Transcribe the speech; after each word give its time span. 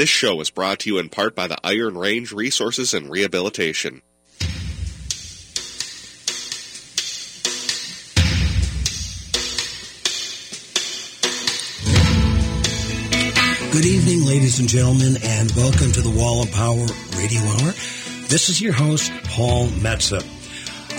This 0.00 0.08
show 0.08 0.40
is 0.40 0.48
brought 0.48 0.78
to 0.78 0.88
you 0.88 0.98
in 0.98 1.10
part 1.10 1.34
by 1.34 1.46
the 1.46 1.58
Iron 1.62 1.94
Range 1.94 2.32
Resources 2.32 2.94
and 2.94 3.10
Rehabilitation. 3.10 4.00
Good 13.70 13.84
evening, 13.84 14.24
ladies 14.24 14.58
and 14.58 14.70
gentlemen, 14.70 15.18
and 15.22 15.52
welcome 15.52 15.92
to 15.92 16.00
the 16.00 16.14
Wall 16.16 16.44
of 16.44 16.50
Power 16.50 16.86
Radio 17.18 17.42
Hour. 17.42 17.74
This 18.28 18.48
is 18.48 18.58
your 18.58 18.72
host, 18.72 19.12
Paul 19.24 19.66
Metsa. 19.66 20.39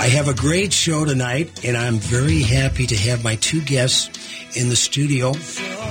I 0.01 0.07
have 0.07 0.27
a 0.27 0.33
great 0.33 0.73
show 0.73 1.05
tonight, 1.05 1.63
and 1.63 1.77
I'm 1.77 1.99
very 1.99 2.41
happy 2.41 2.87
to 2.87 2.95
have 2.95 3.23
my 3.23 3.35
two 3.35 3.61
guests 3.61 4.09
in 4.57 4.67
the 4.67 4.75
studio. 4.75 5.31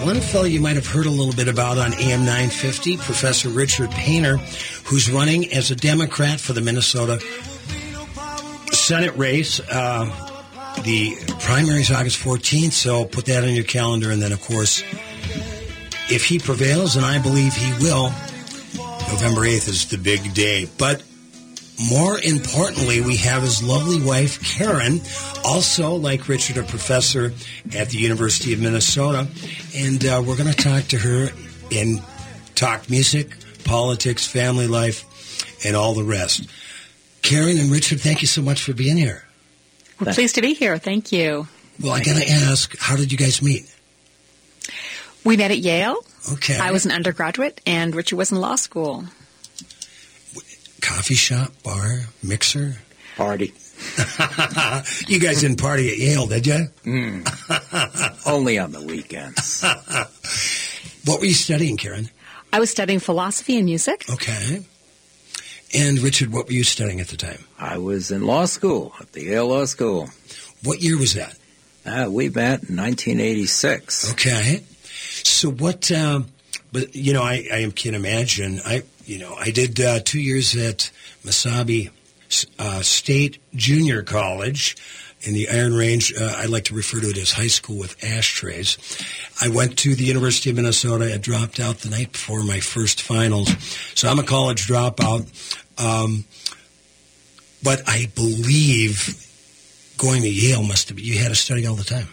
One 0.02 0.20
fellow 0.20 0.46
you 0.46 0.60
might 0.60 0.74
have 0.74 0.86
heard 0.88 1.06
a 1.06 1.10
little 1.10 1.32
bit 1.32 1.46
about 1.46 1.78
on 1.78 1.94
AM 1.94 2.24
950, 2.24 2.96
Professor 2.96 3.48
Richard 3.50 3.88
Painter, 3.92 4.38
who's 4.82 5.08
running 5.08 5.52
as 5.52 5.70
a 5.70 5.76
Democrat 5.76 6.40
for 6.40 6.54
the 6.54 6.60
Minnesota 6.60 7.20
Senate 8.72 9.16
race. 9.16 9.60
Uh, 9.60 10.06
the 10.82 11.14
primary 11.38 11.82
is 11.82 11.92
August 11.92 12.18
14th, 12.18 12.72
so 12.72 13.04
put 13.04 13.26
that 13.26 13.44
on 13.44 13.50
your 13.50 13.62
calendar, 13.62 14.10
and 14.10 14.20
then, 14.20 14.32
of 14.32 14.40
course, 14.42 14.82
if 16.10 16.24
he 16.24 16.40
prevails, 16.40 16.96
and 16.96 17.06
I 17.06 17.22
believe 17.22 17.54
he 17.54 17.72
will, 17.74 18.06
November 19.06 19.42
8th 19.42 19.68
is 19.68 19.86
the 19.86 19.98
big 19.98 20.34
day. 20.34 20.68
But 20.78 21.00
more 21.88 22.18
importantly, 22.18 23.00
we 23.00 23.16
have 23.16 23.42
his 23.42 23.62
lovely 23.62 24.02
wife, 24.02 24.42
Karen, 24.56 25.00
also, 25.44 25.94
like 25.94 26.28
Richard, 26.28 26.58
a 26.58 26.62
professor 26.62 27.32
at 27.74 27.88
the 27.88 27.98
University 27.98 28.52
of 28.52 28.60
Minnesota. 28.60 29.26
And 29.74 30.04
uh, 30.04 30.22
we're 30.26 30.36
going 30.36 30.52
to 30.52 30.56
talk 30.56 30.84
to 30.88 30.98
her 30.98 31.30
and 31.72 32.02
talk 32.54 32.90
music, 32.90 33.34
politics, 33.64 34.26
family 34.26 34.66
life, 34.66 35.06
and 35.64 35.74
all 35.74 35.94
the 35.94 36.04
rest. 36.04 36.48
Karen 37.22 37.58
and 37.58 37.70
Richard, 37.70 38.00
thank 38.00 38.20
you 38.20 38.26
so 38.26 38.42
much 38.42 38.62
for 38.62 38.74
being 38.74 38.96
here. 38.96 39.24
We're 39.98 40.12
pleased 40.12 40.34
to 40.36 40.42
be 40.42 40.54
here. 40.54 40.78
Thank 40.78 41.12
you. 41.12 41.46
Well, 41.80 41.92
I 41.92 42.02
got 42.02 42.16
to 42.16 42.28
ask, 42.28 42.76
how 42.78 42.96
did 42.96 43.12
you 43.12 43.18
guys 43.18 43.42
meet? 43.42 43.64
We 45.24 45.36
met 45.36 45.50
at 45.50 45.58
Yale. 45.58 45.96
Okay. 46.32 46.58
I 46.58 46.72
was 46.72 46.86
an 46.86 46.92
undergraduate, 46.92 47.60
and 47.66 47.94
Richard 47.94 48.16
was 48.16 48.32
in 48.32 48.40
law 48.40 48.56
school. 48.56 49.04
Coffee 50.80 51.14
shop, 51.14 51.52
bar, 51.62 52.00
mixer? 52.22 52.76
Party. 53.16 53.52
you 55.08 55.18
guys 55.18 55.40
didn't 55.40 55.60
party 55.60 55.90
at 55.90 55.98
Yale, 55.98 56.26
did 56.26 56.46
you? 56.46 56.68
Mm. 56.84 58.26
Only 58.26 58.58
on 58.58 58.72
the 58.72 58.82
weekends. 58.82 59.62
what 61.04 61.20
were 61.20 61.26
you 61.26 61.34
studying, 61.34 61.76
Karen? 61.76 62.08
I 62.52 62.60
was 62.60 62.70
studying 62.70 62.98
philosophy 62.98 63.56
and 63.56 63.66
music. 63.66 64.04
Okay. 64.10 64.64
And 65.72 65.98
Richard, 66.00 66.32
what 66.32 66.46
were 66.46 66.52
you 66.52 66.64
studying 66.64 67.00
at 67.00 67.08
the 67.08 67.16
time? 67.16 67.44
I 67.58 67.78
was 67.78 68.10
in 68.10 68.22
law 68.22 68.44
school 68.46 68.92
at 69.00 69.12
the 69.12 69.24
Yale 69.24 69.48
Law 69.48 69.64
School. 69.66 70.08
What 70.64 70.80
year 70.82 70.98
was 70.98 71.14
that? 71.14 71.36
Uh, 71.86 72.10
we 72.10 72.28
met 72.28 72.64
in 72.68 72.76
1986. 72.76 74.12
Okay. 74.12 74.64
So 75.22 75.50
what? 75.50 75.90
Uh, 75.90 76.22
but 76.72 76.94
you 76.94 77.12
know, 77.12 77.22
I, 77.22 77.48
I 77.52 77.72
can 77.74 77.94
imagine. 77.94 78.60
I 78.64 78.82
you 79.04 79.18
know, 79.18 79.34
I 79.34 79.50
did 79.50 79.80
uh, 79.80 80.00
two 80.00 80.20
years 80.20 80.56
at 80.56 80.90
Mesabi 81.24 81.90
uh, 82.58 82.82
State 82.82 83.38
Junior 83.54 84.02
College 84.02 84.76
in 85.22 85.34
the 85.34 85.48
Iron 85.48 85.74
Range. 85.74 86.14
Uh, 86.14 86.34
I 86.36 86.46
like 86.46 86.64
to 86.64 86.74
refer 86.74 87.00
to 87.00 87.08
it 87.08 87.18
as 87.18 87.32
high 87.32 87.48
school 87.48 87.78
with 87.78 88.02
ashtrays. 88.04 88.78
I 89.40 89.48
went 89.48 89.78
to 89.80 89.94
the 89.94 90.04
University 90.04 90.50
of 90.50 90.56
Minnesota. 90.56 91.12
I 91.12 91.18
dropped 91.18 91.60
out 91.60 91.78
the 91.78 91.90
night 91.90 92.12
before 92.12 92.42
my 92.42 92.60
first 92.60 93.02
finals, 93.02 93.48
so 93.94 94.08
I'm 94.08 94.18
a 94.18 94.24
college 94.24 94.66
dropout. 94.66 95.26
Um, 95.78 96.24
but 97.62 97.82
I 97.86 98.06
believe 98.14 99.26
going 99.98 100.22
to 100.22 100.30
Yale 100.30 100.62
must 100.62 100.88
have 100.88 100.96
been, 100.96 101.04
you 101.04 101.18
had 101.18 101.28
to 101.28 101.34
study 101.34 101.66
all 101.66 101.74
the 101.74 101.84
time. 101.84 102.08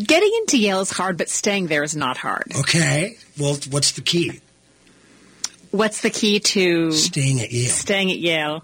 Getting 0.00 0.30
into 0.40 0.58
Yale 0.58 0.80
is 0.80 0.90
hard, 0.90 1.16
but 1.16 1.28
staying 1.28 1.68
there 1.68 1.82
is 1.82 1.94
not 1.94 2.16
hard. 2.16 2.52
Okay. 2.56 3.16
Well, 3.38 3.58
what's 3.70 3.92
the 3.92 4.00
key? 4.00 4.40
What's 5.74 6.02
the 6.02 6.10
key 6.10 6.38
to 6.38 6.92
staying 6.92 7.40
at 7.40 7.50
Yale? 7.50 7.68
Staying 7.68 8.12
at 8.12 8.18
Yale. 8.18 8.62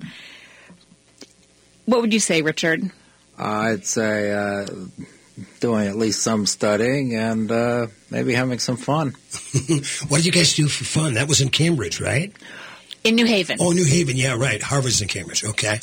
What 1.85 2.03
would 2.03 2.15
you 2.15 2.21
say, 2.21 2.41
Richard? 2.43 2.89
I'd 3.37 3.85
say 3.85 4.31
uh, 4.31 4.69
doing 5.59 5.89
at 5.89 5.97
least 5.97 6.23
some 6.23 6.47
studying 6.47 7.17
and 7.17 7.51
uh, 7.51 7.89
maybe 8.11 8.33
having 8.33 8.61
some 8.61 8.77
fun. 8.77 9.09
what 10.07 10.19
did 10.19 10.27
you 10.27 10.31
guys 10.31 10.55
do 10.55 10.69
for 10.69 10.85
fun? 10.85 11.15
That 11.15 11.27
was 11.27 11.41
in 11.41 11.49
Cambridge, 11.49 12.01
right? 12.01 12.33
In 13.03 13.17
New 13.17 13.27
Haven. 13.27 13.59
Oh, 13.61 13.73
New 13.73 13.85
Haven. 13.85 14.17
Yeah, 14.17 14.37
right. 14.37 14.63
Harvard's 14.63 15.03
in 15.03 15.09
Cambridge. 15.09 15.43
Okay. 15.43 15.81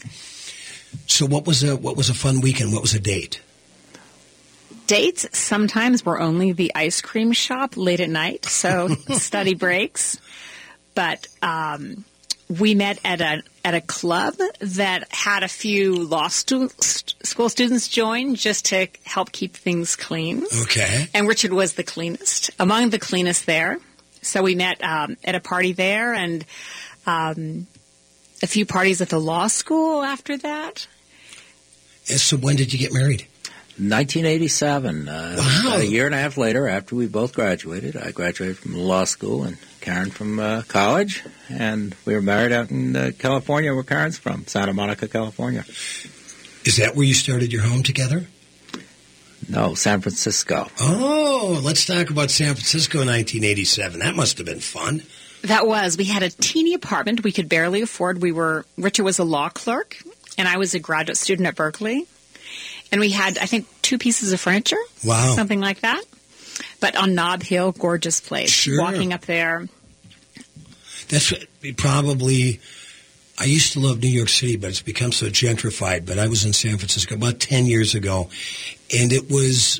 So, 1.08 1.26
what 1.26 1.46
was 1.46 1.62
a 1.62 1.76
what 1.76 1.98
was 1.98 2.10
a 2.10 2.14
fun 2.14 2.40
weekend? 2.40 2.72
What 2.72 2.82
was 2.82 2.94
a 2.94 3.02
date? 3.02 3.42
Dates 4.86 5.28
sometimes 5.38 6.06
were 6.06 6.22
only 6.22 6.54
the 6.54 6.72
ice 6.74 7.02
cream 7.02 7.34
shop 7.34 7.76
late 7.76 8.00
at 8.00 8.10
night, 8.10 8.46
so 8.46 8.88
study 9.12 9.56
breaks. 9.56 10.18
But 10.98 11.28
um, 11.44 12.06
we 12.50 12.74
met 12.74 13.00
at 13.06 13.22
a 13.22 13.44
at 13.64 13.76
a 13.76 13.82
club 13.82 14.34
that 14.62 15.04
had 15.14 15.44
a 15.44 15.48
few 15.48 15.96
law 15.96 16.28
stu- 16.28 16.72
school 16.80 17.50
students 17.50 17.88
join 17.88 18.34
just 18.34 18.66
to 18.66 18.88
help 19.04 19.32
keep 19.32 19.56
things 19.56 19.96
clean. 19.96 20.44
Okay. 20.64 21.08
And 21.14 21.28
Richard 21.28 21.54
was 21.54 21.74
the 21.74 21.84
cleanest, 21.84 22.50
among 22.58 22.90
the 22.90 22.98
cleanest 22.98 23.46
there. 23.46 23.78
So 24.24 24.42
we 24.42 24.56
met 24.56 24.84
um, 24.84 25.18
at 25.24 25.36
a 25.36 25.40
party 25.40 25.74
there, 25.74 26.16
and 26.16 26.44
um, 27.06 27.68
a 28.42 28.48
few 28.48 28.66
parties 28.66 29.00
at 29.00 29.10
the 29.10 29.20
law 29.20 29.46
school 29.46 30.02
after 30.02 30.36
that. 30.38 30.88
And 32.10 32.20
so 32.20 32.38
when 32.38 32.56
did 32.56 32.74
you 32.74 32.80
get 32.80 32.92
married? 32.92 33.28
1987. 33.80 35.08
Uh, 35.08 35.36
wow. 35.38 35.62
About 35.62 35.80
a 35.82 35.88
year 35.88 36.06
and 36.08 36.16
a 36.16 36.18
half 36.18 36.36
later, 36.38 36.68
after 36.68 36.96
we 36.96 37.08
both 37.08 37.34
graduated, 37.34 37.96
I 37.96 38.12
graduated 38.12 38.58
from 38.58 38.76
law 38.76 39.04
school 39.04 39.44
and 39.44 39.58
Karen 39.82 40.10
from 40.10 40.40
uh, 40.40 40.64
college, 40.68 41.24
and 41.50 41.96
we 42.04 42.16
were 42.16 42.22
married 42.22 42.52
out 42.52 42.72
in 42.72 42.96
uh, 42.96 43.12
California, 43.18 43.74
where 43.74 43.84
Karen's 43.84 44.18
from, 44.18 44.48
Santa 44.48 44.74
Monica, 44.74 45.08
California. 45.08 45.64
Is 46.66 46.78
that 46.78 46.96
where 46.96 47.06
you 47.06 47.14
started 47.14 47.54
your 47.54 47.62
home 47.62 47.84
together? 47.84 48.26
No, 49.48 49.76
San 49.76 50.02
Francisco. 50.02 50.68
Oh, 50.82 51.62
let's 51.64 51.86
talk 51.86 52.10
about 52.10 52.32
San 52.32 52.56
Francisco 52.56 53.02
in 53.02 53.08
1987. 53.08 54.00
That 54.00 54.16
must 54.16 54.40
have 54.40 54.48
been 54.48 54.60
fun. 54.60 55.04
That 55.44 55.68
was. 55.68 55.98
We 55.98 56.06
had 56.06 56.24
a 56.24 56.30
teeny 56.30 56.74
apartment 56.74 57.24
we 57.24 57.32
could 57.32 57.48
barely 57.48 57.82
afford. 57.82 58.22
We 58.22 58.32
were 58.32 58.66
Richard 58.78 59.04
was 59.04 59.20
a 59.20 59.24
law 59.24 59.50
clerk, 59.50 59.98
and 60.38 60.48
I 60.48 60.58
was 60.58 60.74
a 60.74 60.80
graduate 60.80 61.18
student 61.18 61.48
at 61.48 61.56
Berkeley. 61.56 62.08
And 62.92 63.02
we 63.02 63.10
had, 63.10 63.38
I 63.38 63.46
think, 63.46 63.68
two 63.82 63.98
pieces 63.98 64.32
of 64.32 64.40
furniture. 64.40 64.78
Wow. 65.04 65.34
Something 65.36 65.60
like 65.60 65.82
that. 65.82 66.04
But 66.80 66.96
on 66.96 67.16
Nob 67.16 67.44
Hill, 67.44 67.72
gorgeous 67.72 68.20
place. 68.20 68.50
Sure. 68.50 68.82
Walking 68.82 69.14
up 69.14 69.22
there. 69.22 69.68
That's 71.10 71.34
probably. 71.78 72.60
I 73.40 73.46
used 73.46 73.74
to 73.74 73.80
love 73.80 74.02
New 74.02 74.10
York 74.10 74.30
City, 74.30 74.58
but 74.58 74.72
it's 74.72 74.82
become 74.82 75.12
so 75.12 75.28
gentrified. 75.28 76.06
But 76.06 76.18
I 76.18 76.28
was 76.28 76.44
in 76.44 76.54
San 76.54 76.78
Francisco 76.78 77.16
about 77.16 77.40
10 77.40 77.68
years 77.68 77.94
ago, 77.94 78.30
and 78.96 79.14
it 79.14 79.30
was, 79.30 79.80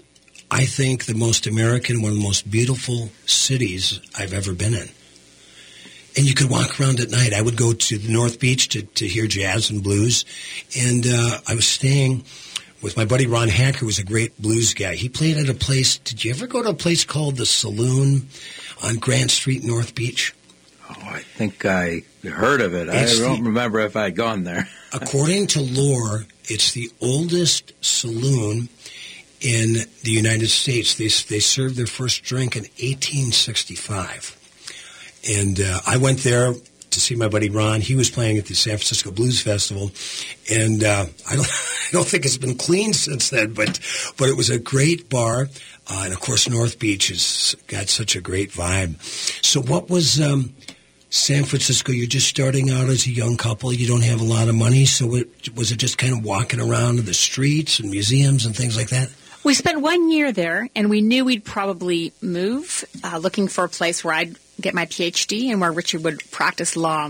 I 0.52 0.66
think, 0.66 1.06
the 1.06 1.16
most 1.16 1.48
American, 1.48 2.04
one 2.04 2.12
of 2.12 2.18
the 2.18 2.24
most 2.24 2.50
beautiful 2.50 3.10
cities 3.26 4.00
I've 4.16 4.34
ever 4.34 4.54
been 4.54 4.76
in. 4.76 4.90
And 6.16 6.26
you 6.26 6.36
could 6.36 6.50
walk 6.50 6.80
around 6.80 7.00
at 7.00 7.10
night. 7.10 7.34
I 7.34 7.42
would 7.42 7.58
go 7.58 7.74
to 7.74 7.98
the 7.98 8.12
North 8.12 8.40
Beach 8.40 8.70
to, 8.70 8.84
to 8.84 9.08
hear 9.08 9.26
jazz 9.26 9.72
and 9.72 9.84
blues, 9.84 10.26
and 10.78 11.06
uh, 11.08 11.40
I 11.48 11.56
was 11.56 11.68
staying 11.68 12.26
with 12.82 12.96
my 12.98 13.06
buddy 13.06 13.28
Ron 13.28 13.50
Hacker, 13.50 13.80
who 13.80 13.86
was 13.88 14.00
a 14.00 14.04
great 14.04 14.40
blues 14.42 14.74
guy. 14.74 14.96
He 14.96 15.10
played 15.10 15.38
at 15.38 15.50
a 15.50 15.54
place. 15.54 15.98
Did 15.98 16.24
you 16.24 16.32
ever 16.32 16.48
go 16.48 16.62
to 16.64 16.70
a 16.70 16.74
place 16.74 17.04
called 17.06 17.38
the 17.38 17.46
Saloon 17.46 18.28
on 18.84 18.96
Grant 18.98 19.32
Street, 19.32 19.64
North 19.64 19.96
Beach? 19.96 20.34
Oh, 20.90 20.96
I 21.06 21.20
think 21.20 21.66
I 21.66 22.04
heard 22.24 22.62
of 22.62 22.74
it. 22.74 22.88
It's 22.90 23.20
I 23.20 23.24
don't 23.24 23.44
the- 23.44 23.50
remember 23.50 23.80
if 23.80 23.96
I'd 23.96 24.16
gone 24.16 24.44
there. 24.44 24.68
According 24.94 25.48
to 25.48 25.62
lore, 25.62 26.26
it's 26.46 26.72
the 26.72 26.90
oldest 27.02 27.74
saloon 27.84 28.70
in 29.42 29.74
the 30.04 30.12
United 30.12 30.48
States. 30.48 30.96
They, 30.96 31.08
they 31.08 31.40
served 31.40 31.76
their 31.76 31.88
first 31.88 32.24
drink 32.24 32.56
in 32.56 32.64
1865. 32.64 34.36
And 35.30 35.60
uh, 35.60 35.80
I 35.86 35.98
went 35.98 36.20
there 36.20 36.54
to 36.98 37.02
see 37.02 37.16
my 37.16 37.28
buddy 37.28 37.50
Ron. 37.50 37.82
He 37.82 37.96
was 37.96 38.10
playing 38.10 38.38
at 38.38 38.46
the 38.46 38.56
San 38.56 38.78
Francisco 38.78 39.12
Blues 39.12 39.40
Festival, 39.42 39.92
and 40.52 40.84
uh, 40.84 41.06
I 41.30 41.36
don't 41.36 41.48
I 41.48 41.90
don't 41.92 42.08
think 42.08 42.26
it's 42.26 42.38
been 42.38 42.58
cleaned 42.58 42.96
since 42.96 43.30
then. 43.30 43.54
But 43.54 43.80
but 44.18 44.30
it 44.30 44.36
was 44.36 44.50
a 44.50 44.60
great 44.60 45.10
bar, 45.10 45.48
uh, 45.90 46.02
and 46.04 46.14
of 46.14 46.20
course 46.20 46.50
North 46.50 46.80
Beach 46.80 47.10
has 47.10 47.56
got 47.68 47.90
such 47.90 48.16
a 48.16 48.22
great 48.22 48.52
vibe. 48.52 49.02
So 49.46 49.62
what 49.62 49.90
was 49.90 50.20
um, 50.20 50.56
San 51.10 51.44
Francisco? 51.44 51.92
You're 51.92 52.08
just 52.08 52.28
starting 52.28 52.72
out 52.72 52.90
as 52.90 53.06
a 53.06 53.12
young 53.12 53.38
couple. 53.38 53.72
You 53.72 53.88
don't 53.88 54.04
have 54.04 54.20
a 54.20 54.26
lot 54.26 54.50
of 54.50 54.56
money, 54.56 54.86
so 54.86 55.16
it, 55.16 55.56
was 55.56 55.72
it 55.72 55.78
just 55.78 55.98
kind 55.98 56.14
of 56.14 56.26
walking 56.26 56.60
around 56.60 57.00
the 57.00 57.14
streets 57.14 57.80
and 57.80 57.92
museums 57.92 58.46
and 58.46 58.56
things 58.56 58.76
like 58.76 58.90
that? 58.90 59.10
We 59.44 59.54
spent 59.54 59.82
one 59.82 60.10
year 60.10 60.32
there, 60.32 60.68
and 60.76 60.90
we 60.90 61.02
knew 61.02 61.24
we'd 61.24 61.46
probably 61.46 62.12
move, 62.22 62.84
uh, 63.04 63.18
looking 63.18 63.48
for 63.48 63.64
a 63.64 63.70
place 63.70 64.04
where 64.04 64.14
I'd 64.14 64.36
get 64.60 64.74
my 64.74 64.86
PhD 64.86 65.52
and 65.52 65.62
where 65.62 65.72
Richard 65.72 66.04
would 66.04 66.30
practice 66.32 66.76
law. 66.76 67.10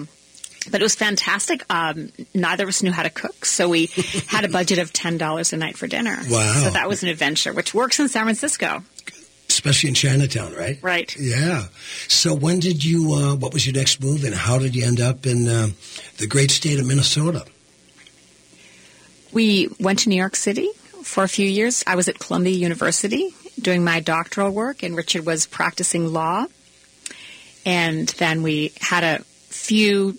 But 0.70 0.82
it 0.82 0.84
was 0.84 0.96
fantastic. 0.96 1.64
Um, 1.70 2.12
neither 2.34 2.64
of 2.64 2.70
us 2.70 2.84
knew 2.84 2.92
how 2.92 3.04
to 3.04 3.10
cook, 3.10 3.46
so 3.46 3.70
we 3.70 3.86
had 4.28 4.44
a 4.44 4.50
budget 4.50 4.80
of 4.80 4.92
ten 4.92 5.18
dollars 5.18 5.54
a 5.54 5.58
night 5.58 5.78
for 5.78 5.88
dinner. 5.88 6.18
Wow. 6.30 6.62
So 6.64 6.70
that 6.72 6.90
was 6.90 7.04
an 7.04 7.10
adventure, 7.10 7.54
which 7.54 7.74
works 7.74 8.00
in 8.00 8.10
San 8.10 8.24
Francisco. 8.24 8.84
Especially 9.50 9.88
in 9.90 9.96
Chinatown, 9.96 10.54
right? 10.54 10.78
Right. 10.82 11.16
Yeah. 11.18 11.68
So 12.10 12.34
when 12.34 12.60
did 12.60 12.84
you? 12.84 13.14
Uh, 13.14 13.36
what 13.36 13.54
was 13.54 13.66
your 13.66 13.76
next 13.76 14.04
move, 14.04 14.26
and 14.26 14.36
how 14.36 14.60
did 14.60 14.76
you 14.76 14.86
end 14.86 15.00
up 15.00 15.26
in 15.26 15.48
uh, 15.48 15.70
the 16.18 16.28
great 16.28 16.52
state 16.52 16.80
of 16.80 16.86
Minnesota? 16.86 17.46
We 19.32 19.70
went 19.80 20.00
to 20.00 20.10
New 20.10 20.16
York 20.16 20.36
City 20.36 20.70
for 21.04 21.24
a 21.24 21.30
few 21.30 21.48
years. 21.48 21.84
I 21.88 21.96
was 21.96 22.10
at 22.10 22.20
Columbia 22.20 22.54
University 22.54 23.34
doing 23.60 23.84
my 23.84 24.00
doctoral 24.00 24.52
work, 24.52 24.84
and 24.84 24.96
Richard 24.96 25.26
was 25.26 25.48
practicing 25.48 26.12
law. 26.12 26.46
And 27.68 28.08
then 28.08 28.44
we 28.44 28.72
had 28.80 29.04
a 29.04 29.24
few 29.50 30.18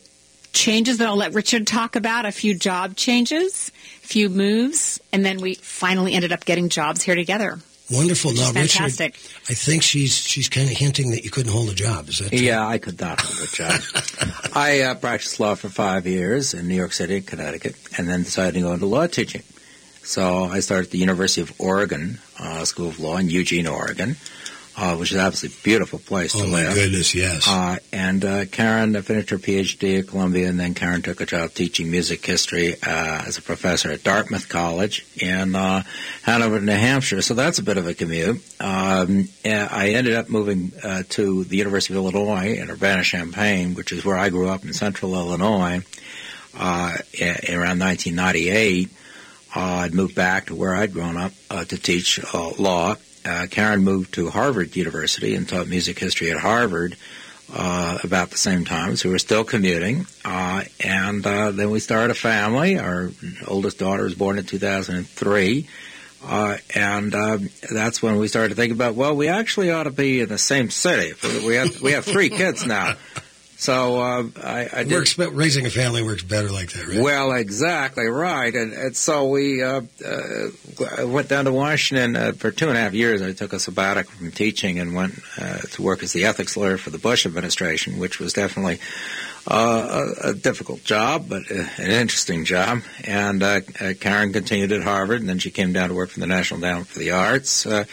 changes 0.52 0.98
that 0.98 1.08
I'll 1.08 1.16
let 1.16 1.32
Richard 1.32 1.66
talk 1.66 1.96
about, 1.96 2.26
a 2.26 2.30
few 2.30 2.54
job 2.54 2.94
changes, 2.94 3.72
a 4.04 4.06
few 4.06 4.28
moves, 4.28 5.00
and 5.14 5.24
then 5.24 5.40
we 5.40 5.54
finally 5.54 6.12
ended 6.12 6.30
up 6.30 6.44
getting 6.44 6.68
jobs 6.68 7.02
here 7.02 7.14
together. 7.14 7.58
Wonderful. 7.90 8.32
Which 8.32 8.40
Now, 8.40 8.48
is 8.50 8.54
Richard, 8.54 8.78
fantastic. 8.78 9.14
I 9.48 9.54
think 9.54 9.82
she's 9.82 10.14
she's 10.14 10.50
kind 10.50 10.70
of 10.70 10.76
hinting 10.76 11.12
that 11.12 11.24
you 11.24 11.30
couldn't 11.30 11.50
hold 11.50 11.70
a 11.70 11.74
job. 11.74 12.10
Is 12.10 12.18
that 12.18 12.28
true? 12.28 12.38
Yeah, 12.38 12.66
I 12.66 12.76
could 12.76 13.00
not 13.00 13.18
hold 13.18 13.48
a 13.48 13.50
job. 13.50 13.80
I 14.54 14.82
uh, 14.82 14.94
practiced 14.96 15.40
law 15.40 15.54
for 15.54 15.70
five 15.70 16.06
years 16.06 16.52
in 16.52 16.68
New 16.68 16.74
York 16.74 16.92
City, 16.92 17.22
Connecticut, 17.22 17.76
and 17.96 18.06
then 18.06 18.24
decided 18.24 18.54
to 18.56 18.60
go 18.60 18.72
into 18.72 18.84
law 18.84 19.06
teaching. 19.06 19.42
So 20.02 20.44
I 20.44 20.60
started 20.60 20.88
at 20.88 20.90
the 20.90 20.98
University 20.98 21.40
of 21.40 21.58
Oregon 21.58 22.18
uh, 22.38 22.66
School 22.66 22.88
of 22.88 23.00
Law 23.00 23.16
in 23.16 23.30
Eugene, 23.30 23.66
Oregon, 23.66 24.16
uh, 24.80 24.94
which 24.96 25.10
is 25.10 25.18
obviously 25.18 25.48
a 25.48 25.62
beautiful 25.64 25.98
place 25.98 26.36
Oh 26.36 26.42
to 26.42 26.46
my 26.46 26.62
live. 26.62 26.74
goodness, 26.74 27.12
yes. 27.14 27.48
Uh, 27.48 27.78
and 27.92 28.24
uh, 28.24 28.44
Karen 28.46 29.00
finished 29.02 29.30
her 29.30 29.38
PhD 29.38 29.98
at 29.98 30.06
Columbia, 30.06 30.48
and 30.48 30.58
then 30.60 30.74
Karen 30.74 31.02
took 31.02 31.20
a 31.20 31.26
job 31.26 31.52
teaching 31.52 31.90
music 31.90 32.24
history 32.24 32.74
uh, 32.74 33.24
as 33.26 33.38
a 33.38 33.42
professor 33.42 33.90
at 33.90 34.04
Dartmouth 34.04 34.48
College 34.48 35.04
in 35.20 35.56
uh, 35.56 35.82
Hanover, 36.22 36.60
New 36.60 36.70
Hampshire. 36.72 37.22
So 37.22 37.34
that's 37.34 37.58
a 37.58 37.62
bit 37.64 37.76
of 37.76 37.88
a 37.88 37.94
commute. 37.94 38.40
Um, 38.60 39.28
I 39.44 39.90
ended 39.96 40.14
up 40.14 40.28
moving 40.28 40.70
uh, 40.84 41.02
to 41.10 41.42
the 41.44 41.56
University 41.56 41.94
of 41.94 41.98
Illinois 41.98 42.54
in 42.56 42.70
Urbana-Champaign, 42.70 43.74
which 43.74 43.90
is 43.90 44.04
where 44.04 44.16
I 44.16 44.28
grew 44.28 44.48
up 44.48 44.64
in 44.64 44.72
central 44.72 45.14
Illinois, 45.14 45.82
uh, 46.56 46.96
in, 47.18 47.34
around 47.50 47.80
1998. 47.80 48.90
Uh, 49.56 49.60
I'd 49.60 49.94
moved 49.94 50.14
back 50.14 50.46
to 50.46 50.54
where 50.54 50.76
I'd 50.76 50.92
grown 50.92 51.16
up 51.16 51.32
uh, 51.50 51.64
to 51.64 51.78
teach 51.78 52.20
uh, 52.32 52.50
law. 52.58 52.94
Uh, 53.28 53.46
Karen 53.46 53.84
moved 53.84 54.14
to 54.14 54.30
Harvard 54.30 54.74
University 54.74 55.34
and 55.34 55.48
taught 55.48 55.68
music 55.68 55.98
history 55.98 56.30
at 56.30 56.38
Harvard 56.38 56.96
uh, 57.52 57.98
about 58.02 58.30
the 58.30 58.38
same 58.38 58.64
time. 58.64 58.96
So 58.96 59.08
we 59.08 59.14
were 59.14 59.18
still 59.18 59.44
commuting. 59.44 60.06
Uh, 60.24 60.64
and 60.82 61.26
uh, 61.26 61.50
then 61.50 61.70
we 61.70 61.80
started 61.80 62.10
a 62.10 62.14
family. 62.14 62.78
Our 62.78 63.10
oldest 63.46 63.78
daughter 63.78 64.04
was 64.04 64.14
born 64.14 64.38
in 64.38 64.44
2003. 64.44 65.68
Uh, 66.24 66.56
and 66.74 67.14
uh, 67.14 67.38
that's 67.70 68.02
when 68.02 68.16
we 68.18 68.28
started 68.28 68.50
to 68.50 68.54
think 68.54 68.72
about, 68.72 68.94
well, 68.94 69.14
we 69.14 69.28
actually 69.28 69.70
ought 69.70 69.84
to 69.84 69.92
be 69.92 70.20
in 70.20 70.28
the 70.28 70.38
same 70.38 70.68
city. 70.68 71.12
We 71.46 71.54
have 71.54 71.80
we 71.80 71.92
have 71.92 72.04
three 72.04 72.28
kids 72.28 72.66
now, 72.66 72.94
so 73.58 74.00
uh, 74.00 74.24
I, 74.40 74.68
I 74.72 74.84
did, 74.84 74.92
works, 74.92 75.14
but 75.14 75.34
raising 75.34 75.66
a 75.66 75.70
family 75.70 76.00
works 76.00 76.22
better 76.22 76.48
like 76.48 76.70
that, 76.72 76.86
right? 76.86 77.00
well, 77.00 77.32
exactly 77.32 78.06
right, 78.06 78.54
and, 78.54 78.72
and 78.72 78.96
so 78.96 79.28
we 79.28 79.64
uh, 79.64 79.82
uh, 80.06 81.06
went 81.08 81.28
down 81.28 81.46
to 81.46 81.52
Washington 81.52 82.14
uh, 82.14 82.32
for 82.32 82.52
two 82.52 82.68
and 82.68 82.78
a 82.78 82.80
half 82.80 82.94
years. 82.94 83.20
I 83.20 83.32
took 83.32 83.52
a 83.52 83.58
sabbatical 83.58 84.12
from 84.12 84.30
teaching 84.30 84.78
and 84.78 84.94
went 84.94 85.18
uh, 85.40 85.58
to 85.58 85.82
work 85.82 86.04
as 86.04 86.12
the 86.12 86.24
ethics 86.26 86.56
lawyer 86.56 86.78
for 86.78 86.90
the 86.90 86.98
Bush 86.98 87.26
administration, 87.26 87.98
which 87.98 88.20
was 88.20 88.32
definitely 88.32 88.78
uh, 89.50 90.12
a, 90.22 90.28
a 90.28 90.34
difficult 90.34 90.84
job, 90.84 91.26
but 91.28 91.42
uh, 91.50 91.64
an 91.78 91.90
interesting 91.90 92.44
job. 92.44 92.82
And 93.02 93.42
uh, 93.42 93.60
uh, 93.80 93.94
Karen 93.98 94.32
continued 94.32 94.70
at 94.70 94.82
Harvard, 94.82 95.20
and 95.20 95.28
then 95.28 95.40
she 95.40 95.50
came 95.50 95.72
down 95.72 95.88
to 95.88 95.96
work 95.96 96.10
for 96.10 96.20
the 96.20 96.28
National 96.28 96.62
Endowment 96.62 96.86
for 96.86 97.00
the 97.00 97.10
Arts. 97.10 97.66
Uh, 97.66 97.84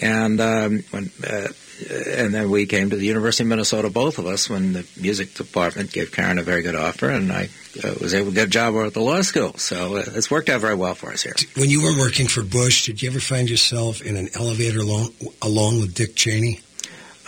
and 0.00 0.40
um, 0.40 0.84
when, 0.90 1.10
uh, 1.28 1.48
and 1.90 2.34
then 2.34 2.50
we 2.50 2.66
came 2.66 2.90
to 2.90 2.96
the 2.96 3.06
University 3.06 3.44
of 3.44 3.48
Minnesota, 3.48 3.90
both 3.90 4.18
of 4.18 4.26
us, 4.26 4.48
when 4.48 4.72
the 4.72 4.86
music 5.00 5.34
department 5.34 5.92
gave 5.92 6.12
Karen 6.12 6.38
a 6.38 6.42
very 6.42 6.62
good 6.62 6.74
offer, 6.74 7.10
and 7.10 7.32
I 7.32 7.48
uh, 7.84 7.94
was 8.00 8.14
able 8.14 8.30
to 8.30 8.34
get 8.34 8.46
a 8.46 8.50
job 8.50 8.74
at 8.76 8.94
the 8.94 9.00
law 9.00 9.20
school. 9.22 9.54
So 9.54 9.96
uh, 9.96 10.04
it's 10.06 10.30
worked 10.30 10.48
out 10.48 10.60
very 10.60 10.74
well 10.74 10.94
for 10.94 11.12
us 11.12 11.22
here. 11.22 11.34
When 11.56 11.70
you 11.70 11.82
were 11.82 11.98
working 11.98 12.28
for 12.28 12.42
Bush, 12.42 12.86
did 12.86 13.02
you 13.02 13.10
ever 13.10 13.20
find 13.20 13.50
yourself 13.50 14.00
in 14.00 14.16
an 14.16 14.28
elevator 14.34 14.80
along, 14.80 15.10
along 15.42 15.80
with 15.80 15.94
Dick 15.94 16.16
Cheney? 16.16 16.60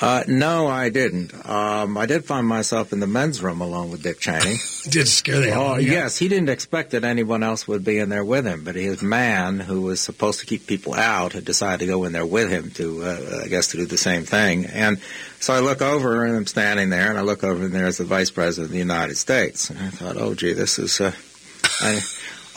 Uh, 0.00 0.22
no, 0.28 0.68
I 0.68 0.90
didn't. 0.90 1.32
Um, 1.48 1.98
I 1.98 2.06
did 2.06 2.24
find 2.24 2.46
myself 2.46 2.92
in 2.92 3.00
the 3.00 3.06
men's 3.08 3.42
room 3.42 3.60
along 3.60 3.90
with 3.90 4.02
Dick 4.04 4.20
Cheney. 4.20 4.56
Did 4.88 5.08
scare 5.08 5.40
the 5.40 5.50
hell 5.50 5.62
Oh, 5.62 5.66
out 5.72 5.78
of 5.80 5.84
you? 5.84 5.90
yes, 5.90 6.16
he 6.16 6.28
didn't 6.28 6.48
expect 6.50 6.92
that 6.92 7.02
anyone 7.02 7.42
else 7.42 7.66
would 7.66 7.84
be 7.84 7.98
in 7.98 8.08
there 8.08 8.24
with 8.24 8.46
him, 8.46 8.62
but 8.62 8.76
his 8.76 9.02
man, 9.02 9.58
who 9.58 9.80
was 9.82 10.00
supposed 10.00 10.38
to 10.40 10.46
keep 10.46 10.68
people 10.68 10.94
out, 10.94 11.32
had 11.32 11.44
decided 11.44 11.80
to 11.80 11.86
go 11.86 12.04
in 12.04 12.12
there 12.12 12.24
with 12.24 12.48
him 12.48 12.70
to, 12.72 13.02
uh, 13.02 13.40
I 13.44 13.48
guess, 13.48 13.66
to 13.72 13.76
do 13.76 13.86
the 13.86 13.98
same 13.98 14.22
thing. 14.22 14.66
And 14.66 15.00
so 15.40 15.52
I 15.52 15.58
look 15.58 15.82
over, 15.82 16.24
and 16.24 16.36
I'm 16.36 16.46
standing 16.46 16.90
there, 16.90 17.10
and 17.10 17.18
I 17.18 17.22
look 17.22 17.42
over, 17.42 17.64
and 17.64 17.74
there's 17.74 17.98
the 17.98 18.04
Vice 18.04 18.30
President 18.30 18.66
of 18.66 18.72
the 18.72 18.78
United 18.78 19.16
States. 19.16 19.68
And 19.68 19.80
I 19.80 19.88
thought, 19.90 20.16
oh, 20.16 20.34
gee, 20.34 20.52
this 20.52 20.78
is 20.78 21.00
uh, 21.00 21.12
I, 21.80 22.00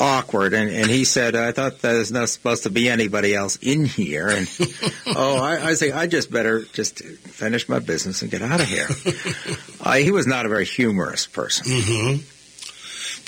awkward. 0.01 0.53
And, 0.53 0.69
and 0.69 0.89
he 0.89 1.06
said, 1.06 1.36
I 1.36 1.51
thought 1.51 1.80
there's 1.80 2.12
not 2.12 2.27
supposed 2.30 2.63
to 2.63 2.69
be 2.69 2.89
anybody 2.89 3.36
else 3.36 3.57
in 3.57 3.86
here. 3.86 4.27
And 4.27 4.50
oh, 5.07 5.38
I, 5.38 5.69
I 5.69 5.74
say, 5.75 5.92
I 5.92 6.07
just 6.07 6.31
better 6.31 6.63
just 6.74 7.00
finish 7.00 7.69
my 7.69 7.80
business 7.80 8.21
and 8.21 8.31
get 8.31 8.42
out 8.42 8.59
of 8.59 8.68
here. 8.68 8.88
uh, 9.81 9.94
he 9.94 10.12
was 10.12 10.27
not 10.27 10.45
a 10.45 10.50
very 10.50 10.65
humorous 10.65 11.27
person. 11.27 11.65
hmm 11.69 12.15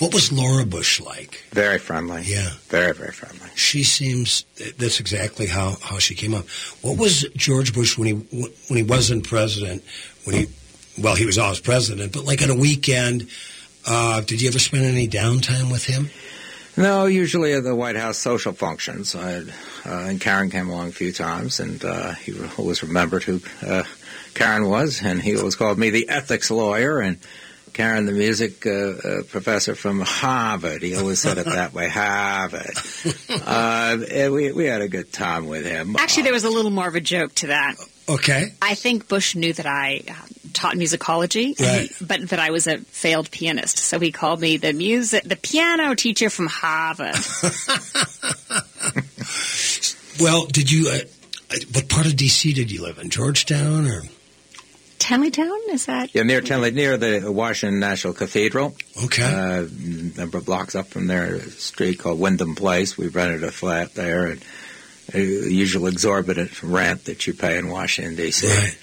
What 0.03 0.13
was 0.13 0.31
Laura 0.31 0.65
Bush 0.65 0.99
like? 0.99 1.43
Very 1.51 1.77
friendly. 1.77 2.23
Yeah. 2.23 2.49
Very, 2.67 2.93
very 2.93 3.11
friendly. 3.11 3.49
She 3.55 3.83
seems 3.83 4.43
that's 4.77 4.99
exactly 4.99 5.45
how, 5.45 5.75
how 5.81 5.99
she 5.99 6.15
came 6.15 6.33
up. 6.33 6.49
What 6.81 6.97
was 6.97 7.21
George 7.35 7.73
Bush 7.73 7.97
when 7.97 8.07
he 8.07 8.13
when 8.13 8.77
he 8.77 8.83
wasn't 8.83 9.27
president? 9.27 9.83
When 10.23 10.35
he 10.35 10.47
well, 10.99 11.15
he 11.15 11.25
was 11.25 11.37
always 11.37 11.59
president, 11.59 12.13
but 12.13 12.23
like 12.23 12.43
on 12.43 12.51
a 12.51 12.55
weekend, 12.55 13.27
uh, 13.87 14.21
did 14.21 14.41
you 14.41 14.47
ever 14.47 14.59
spend 14.59 14.85
any 14.85 15.07
downtime 15.07 15.71
with 15.71 15.85
him? 15.85 16.09
No, 16.75 17.05
usually 17.05 17.53
at 17.53 17.63
the 17.63 17.75
White 17.75 17.95
House 17.95 18.17
social 18.17 18.53
functions. 18.53 19.15
I 19.15 19.29
had, 19.29 19.49
uh, 19.85 20.05
and 20.09 20.19
Karen 20.19 20.49
came 20.49 20.69
along 20.69 20.89
a 20.89 20.91
few 20.91 21.11
times, 21.11 21.59
and 21.59 21.83
uh, 21.85 22.13
he 22.13 22.33
always 22.57 22.81
remembered 22.81 23.23
who 23.23 23.41
uh, 23.65 23.83
Karen 24.33 24.67
was, 24.67 25.01
and 25.03 25.21
he 25.21 25.37
always 25.37 25.55
called 25.55 25.77
me 25.77 25.91
the 25.91 26.09
ethics 26.09 26.49
lawyer, 26.49 26.99
and 26.99 27.19
Karen 27.73 28.05
the 28.05 28.11
music 28.11 28.65
uh, 28.65 28.69
uh, 28.69 29.23
professor 29.23 29.75
from 29.75 29.99
Harvard. 30.01 30.81
He 30.81 30.95
always 30.95 31.19
said 31.19 31.37
it 31.37 31.45
that 31.45 31.73
way, 31.73 31.89
Harvard. 31.89 32.75
Uh, 33.45 33.97
and 34.11 34.33
we 34.33 34.51
we 34.51 34.65
had 34.65 34.81
a 34.81 34.87
good 34.87 35.11
time 35.11 35.47
with 35.47 35.65
him. 35.65 35.95
Actually, 35.97 36.23
there 36.23 36.33
was 36.33 36.43
a 36.43 36.49
little 36.49 36.71
more 36.71 36.87
of 36.87 36.95
a 36.95 37.01
joke 37.01 37.33
to 37.35 37.47
that. 37.47 37.75
Okay, 38.07 38.53
I 38.61 38.75
think 38.75 39.07
Bush 39.07 39.35
knew 39.35 39.51
that 39.53 39.65
I 39.65 40.01
uh, 40.07 40.13
taught 40.53 40.75
musicology, 40.75 41.59
Right. 41.59 41.89
but 42.01 42.29
that 42.29 42.39
I 42.39 42.51
was 42.51 42.67
a 42.67 42.77
failed 42.79 43.31
pianist. 43.31 43.77
So 43.79 43.99
he 43.99 44.11
called 44.11 44.39
me 44.39 44.57
the 44.57 44.73
music, 44.73 45.23
the 45.23 45.35
piano 45.35 45.95
teacher 45.95 46.29
from 46.29 46.47
Harvard. 46.47 47.15
well, 50.19 50.45
did 50.45 50.71
you? 50.71 50.89
Uh, 50.89 50.99
uh, 51.51 51.55
what 51.73 51.89
part 51.89 52.05
of 52.05 52.15
D.C. 52.15 52.53
did 52.53 52.71
you 52.71 52.81
live 52.81 52.97
in? 52.99 53.09
Georgetown 53.09 53.87
or 53.87 54.03
Tenleytown 54.99 55.57
is 55.69 55.85
that? 55.87 56.13
Yeah, 56.15 56.23
near 56.23 56.41
Tenley, 56.41 56.73
near 56.73 56.97
the 56.97 57.31
Washington 57.31 57.79
National 57.79 58.13
Cathedral. 58.13 58.75
okay? 59.05 59.23
uh, 59.23 59.67
number 60.17 60.37
of 60.37 60.45
blocks 60.45 60.75
up 60.75 60.87
from 60.87 61.07
there, 61.07 61.35
a 61.35 61.41
street 61.41 61.99
called 61.99 62.19
Wyndham 62.19 62.55
Place. 62.55 62.97
We 62.97 63.07
rented 63.07 63.43
a 63.43 63.51
flat 63.51 63.95
there, 63.95 64.27
and 64.27 64.41
uh, 65.13 65.17
usual 65.17 65.87
exorbitant 65.87 66.61
rent 66.63 67.05
that 67.05 67.27
you 67.27 67.33
pay 67.33 67.57
in 67.57 67.69
Washington 67.69 68.15
D.C. 68.15 68.47
Right. 68.47 68.77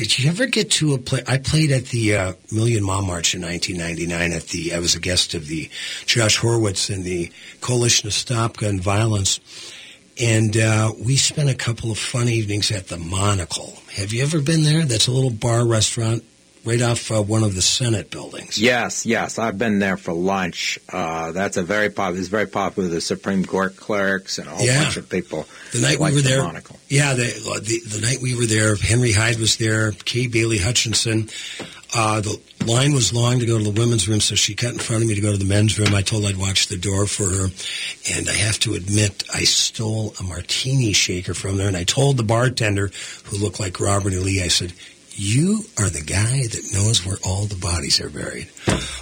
Did 0.00 0.18
you 0.18 0.30
ever 0.30 0.46
get 0.46 0.70
to 0.70 0.94
a 0.94 0.98
play? 0.98 1.22
I 1.28 1.36
played 1.36 1.70
at 1.70 1.84
the 1.88 2.16
uh, 2.16 2.32
Million 2.50 2.82
Mile 2.82 3.02
March 3.02 3.34
in 3.34 3.42
1999. 3.42 4.32
At 4.32 4.44
the, 4.44 4.72
I 4.72 4.78
was 4.78 4.94
a 4.94 4.98
guest 4.98 5.34
of 5.34 5.46
the 5.46 5.68
Josh 6.06 6.38
Horwitz 6.38 6.88
and 6.88 7.04
the 7.04 7.30
Coalition 7.60 8.08
to 8.08 8.10
Stop 8.10 8.56
Gun 8.56 8.80
Violence, 8.80 9.40
and 10.18 10.56
uh, 10.56 10.94
we 10.98 11.16
spent 11.16 11.50
a 11.50 11.54
couple 11.54 11.90
of 11.90 11.98
fun 11.98 12.30
evenings 12.30 12.70
at 12.70 12.88
the 12.88 12.96
Monocle. 12.96 13.76
Have 13.92 14.14
you 14.14 14.22
ever 14.22 14.40
been 14.40 14.62
there? 14.62 14.86
That's 14.86 15.06
a 15.06 15.12
little 15.12 15.28
bar 15.28 15.66
restaurant 15.66 16.24
right 16.64 16.82
off 16.82 17.10
uh, 17.10 17.22
one 17.22 17.42
of 17.42 17.54
the 17.54 17.62
Senate 17.62 18.10
buildings. 18.10 18.58
Yes, 18.58 19.06
yes, 19.06 19.38
I've 19.38 19.58
been 19.58 19.78
there 19.78 19.96
for 19.96 20.12
lunch. 20.12 20.78
Uh, 20.92 21.32
that's 21.32 21.56
a 21.56 21.62
very 21.62 21.90
popular. 21.90 22.18
It's 22.20 22.28
very 22.28 22.46
popular. 22.46 22.88
with 22.88 22.94
The 22.94 23.00
Supreme 23.00 23.44
Court 23.44 23.76
clerks 23.76 24.38
and 24.38 24.46
a 24.46 24.50
whole 24.50 24.64
Yeah. 24.66 24.82
bunch 24.84 24.96
of 24.96 25.08
people. 25.08 25.46
The 25.72 25.80
night 25.80 26.00
like 26.00 26.10
we 26.12 26.16
were 26.18 26.22
the 26.22 26.28
there, 26.28 26.42
Monocle. 26.42 26.78
yeah, 26.88 27.14
the, 27.14 27.22
the 27.62 27.80
the 27.98 28.00
night 28.00 28.18
we 28.22 28.34
were 28.36 28.46
there, 28.46 28.76
Henry 28.76 29.12
Hyde 29.12 29.38
was 29.38 29.56
there, 29.56 29.92
Kay 29.92 30.26
Bailey 30.26 30.58
Hutchison. 30.58 31.28
Uh, 31.92 32.20
the 32.20 32.40
line 32.66 32.92
was 32.92 33.12
long 33.12 33.40
to 33.40 33.46
go 33.46 33.58
to 33.58 33.64
the 33.64 33.70
women's 33.80 34.06
room, 34.08 34.20
so 34.20 34.36
she 34.36 34.54
cut 34.54 34.72
in 34.72 34.78
front 34.78 35.02
of 35.02 35.08
me 35.08 35.14
to 35.16 35.20
go 35.20 35.32
to 35.32 35.36
the 35.38 35.44
men's 35.44 35.76
room. 35.76 35.92
I 35.92 36.02
told 36.02 36.22
her 36.22 36.28
I'd 36.28 36.36
watch 36.36 36.68
the 36.68 36.76
door 36.76 37.06
for 37.08 37.24
her, 37.28 37.46
and 38.14 38.28
I 38.28 38.32
have 38.34 38.60
to 38.60 38.74
admit, 38.74 39.24
I 39.34 39.42
stole 39.42 40.14
a 40.20 40.22
martini 40.22 40.92
shaker 40.92 41.34
from 41.34 41.56
there, 41.56 41.66
and 41.66 41.76
I 41.76 41.82
told 41.82 42.16
the 42.16 42.22
bartender, 42.22 42.92
who 43.24 43.38
looked 43.38 43.58
like 43.58 43.80
Robert 43.80 44.12
E. 44.12 44.18
Lee, 44.20 44.40
I 44.40 44.46
said, 44.46 44.72
you 45.12 45.64
are 45.78 45.88
the 45.88 46.02
guy 46.02 46.42
that 46.42 46.70
knows 46.72 47.04
where 47.04 47.16
all 47.24 47.44
the 47.44 47.56
bodies 47.56 48.00
are 48.00 48.10
buried. 48.10 48.48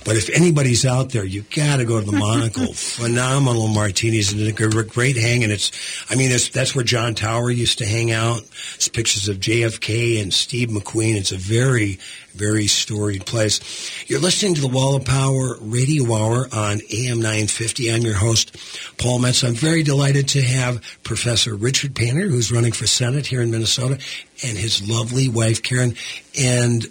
But 0.05 0.17
if 0.17 0.31
anybody's 0.31 0.87
out 0.87 1.11
there, 1.11 1.25
you 1.25 1.43
got 1.55 1.77
to 1.77 1.85
go 1.85 2.01
to 2.01 2.07
the 2.07 2.17
Monocle. 2.17 2.73
Phenomenal 2.73 3.69
martinis 3.69 4.33
and 4.33 4.41
a 4.41 4.53
great 4.85 5.17
hang. 5.17 5.45
And 5.45 5.53
it's, 5.53 5.71
I 6.11 6.17
mean, 6.17 6.31
that's 6.31 6.75
where 6.75 6.85
John 6.85 7.15
Tower 7.15 7.51
used 7.51 7.79
to 7.79 7.87
hang 7.87 8.11
out. 8.11 8.41
It's 8.75 8.89
pictures 8.89 9.29
of 9.29 9.39
JFK 9.39 10.23
and 10.23 10.33
Steve 10.33 10.71
McQueen. 10.71 11.17
It's 11.17 11.33
a 11.33 11.37
very, 11.37 11.99
very 12.33 12.69
storied 12.69 13.27
place. 13.27 13.61
You're 14.09 14.21
listening 14.21 14.55
to 14.55 14.61
the 14.61 14.69
Wall 14.69 14.97
of 14.97 15.05
Power 15.05 15.57
Radio 15.61 16.05
Hour 16.15 16.49
on 16.53 16.81
AM 16.93 17.19
950. 17.19 17.93
I'm 17.93 18.03
your 18.03 18.15
host, 18.15 18.57
Paul 18.97 19.19
Metz. 19.19 19.43
I'm 19.43 19.55
very 19.55 19.83
delighted 19.83 20.29
to 20.29 20.43
have 20.43 20.83
Professor 21.03 21.55
Richard 21.55 21.95
Painter, 21.95 22.29
who's 22.29 22.53
running 22.53 22.73
for 22.73 22.87
Senate 22.87 23.27
here 23.27 23.43
in 23.43 23.51
Minnesota, 23.51 23.99
and 24.43 24.57
his 24.57 24.89
lovely 24.89 25.29
wife, 25.29 25.63
Karen. 25.63 25.95
And 26.39 26.87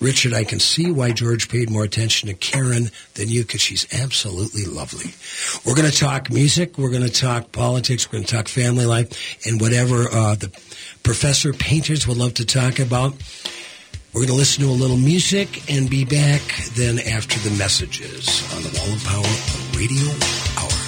Richard, 0.00 0.34
I 0.34 0.44
can 0.44 0.60
see 0.60 0.90
why 0.90 1.12
George 1.12 1.48
paid 1.48 1.70
more 1.70 1.84
attention 1.84 2.28
to 2.28 2.34
Karen 2.34 2.90
than 3.14 3.28
you 3.28 3.42
because 3.42 3.60
she's 3.60 3.86
absolutely 3.94 4.64
lovely. 4.64 5.14
We're 5.64 5.76
going 5.76 5.90
to 5.90 5.96
talk 5.96 6.30
music. 6.30 6.76
We're 6.76 6.90
going 6.90 7.06
to 7.06 7.12
talk 7.12 7.52
politics. 7.52 8.06
We're 8.06 8.18
going 8.18 8.24
to 8.24 8.36
talk 8.36 8.48
family 8.48 8.86
life 8.86 9.46
and 9.46 9.60
whatever 9.60 10.08
uh, 10.10 10.34
the 10.34 10.48
professor 11.02 11.52
painters 11.52 12.06
would 12.06 12.16
love 12.16 12.34
to 12.34 12.44
talk 12.44 12.80
about. 12.80 13.14
We're 14.12 14.20
going 14.20 14.28
to 14.28 14.34
listen 14.34 14.62
to 14.64 14.70
a 14.70 14.72
little 14.72 14.96
music 14.96 15.70
and 15.72 15.90
be 15.90 16.04
back 16.04 16.42
then 16.74 16.98
after 16.98 17.38
the 17.40 17.56
messages 17.56 18.42
on 18.54 18.62
the 18.62 18.78
Wall 18.78 18.92
of 18.94 19.04
Power 19.04 19.78
Radio 19.78 20.10
Hour. 20.62 20.83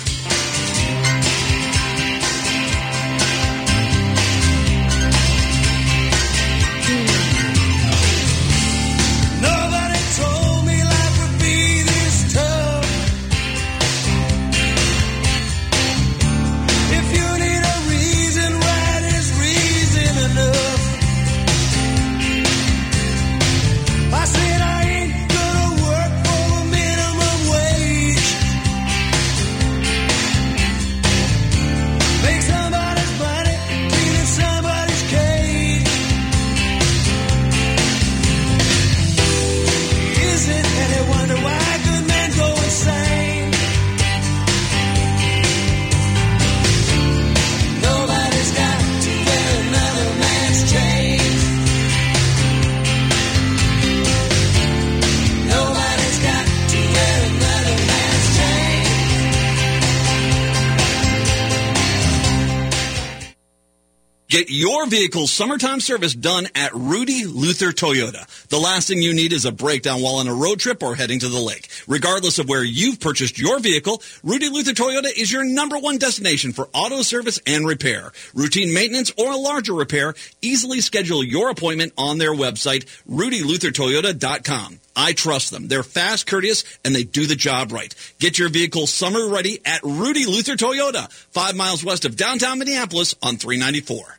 Get 64.36 64.50
your 64.50 64.84
vehicle's 64.86 65.32
summertime 65.32 65.80
service 65.80 66.12
done 66.12 66.46
at 66.54 66.74
Rudy 66.74 67.24
Luther 67.24 67.72
Toyota. 67.72 68.26
The 68.48 68.58
last 68.58 68.86
thing 68.86 69.00
you 69.00 69.14
need 69.14 69.32
is 69.32 69.46
a 69.46 69.50
breakdown 69.50 70.02
while 70.02 70.16
on 70.16 70.28
a 70.28 70.34
road 70.34 70.60
trip 70.60 70.82
or 70.82 70.94
heading 70.94 71.20
to 71.20 71.30
the 71.30 71.40
lake. 71.40 71.70
Regardless 71.88 72.38
of 72.38 72.46
where 72.46 72.62
you've 72.62 73.00
purchased 73.00 73.38
your 73.38 73.60
vehicle, 73.60 74.02
Rudy 74.22 74.50
Luther 74.50 74.72
Toyota 74.72 75.10
is 75.16 75.32
your 75.32 75.42
number 75.42 75.78
one 75.78 75.96
destination 75.96 76.52
for 76.52 76.68
auto 76.74 77.00
service 77.00 77.40
and 77.46 77.66
repair. 77.66 78.12
Routine 78.34 78.74
maintenance 78.74 79.10
or 79.16 79.32
a 79.32 79.38
larger 79.38 79.72
repair, 79.72 80.12
easily 80.42 80.82
schedule 80.82 81.24
your 81.24 81.48
appointment 81.48 81.94
on 81.96 82.18
their 82.18 82.34
website, 82.34 82.84
rudyluthertoyota.com. 83.08 84.80
I 84.96 85.12
trust 85.12 85.50
them. 85.50 85.68
They're 85.68 85.82
fast, 85.82 86.26
courteous, 86.26 86.64
and 86.84 86.94
they 86.94 87.04
do 87.04 87.26
the 87.26 87.36
job 87.36 87.70
right. 87.70 87.94
Get 88.18 88.38
your 88.38 88.48
vehicle 88.48 88.86
summer 88.86 89.28
ready 89.28 89.60
at 89.64 89.82
Rudy 89.84 90.24
Luther 90.26 90.56
Toyota, 90.56 91.12
five 91.30 91.54
miles 91.54 91.84
west 91.84 92.04
of 92.06 92.16
downtown 92.16 92.58
Minneapolis 92.58 93.14
on 93.22 93.36
394. 93.36 94.18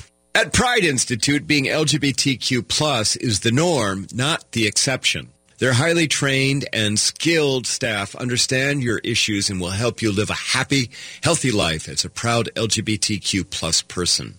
At 0.33 0.53
Pride 0.53 0.85
Institute, 0.85 1.45
being 1.45 1.65
LGBTQ 1.65 2.65
plus 2.65 3.17
is 3.17 3.41
the 3.41 3.51
norm, 3.51 4.07
not 4.13 4.49
the 4.53 4.65
exception. 4.65 5.27
Their 5.57 5.73
highly 5.73 6.07
trained 6.07 6.65
and 6.71 6.97
skilled 6.97 7.67
staff 7.67 8.15
understand 8.15 8.81
your 8.81 8.99
issues 8.99 9.49
and 9.49 9.59
will 9.59 9.71
help 9.71 10.01
you 10.01 10.09
live 10.09 10.29
a 10.29 10.55
happy, 10.57 10.89
healthy 11.21 11.51
life 11.51 11.89
as 11.89 12.05
a 12.05 12.09
proud 12.09 12.49
LGBTQ 12.55 13.49
plus 13.49 13.81
person. 13.81 14.35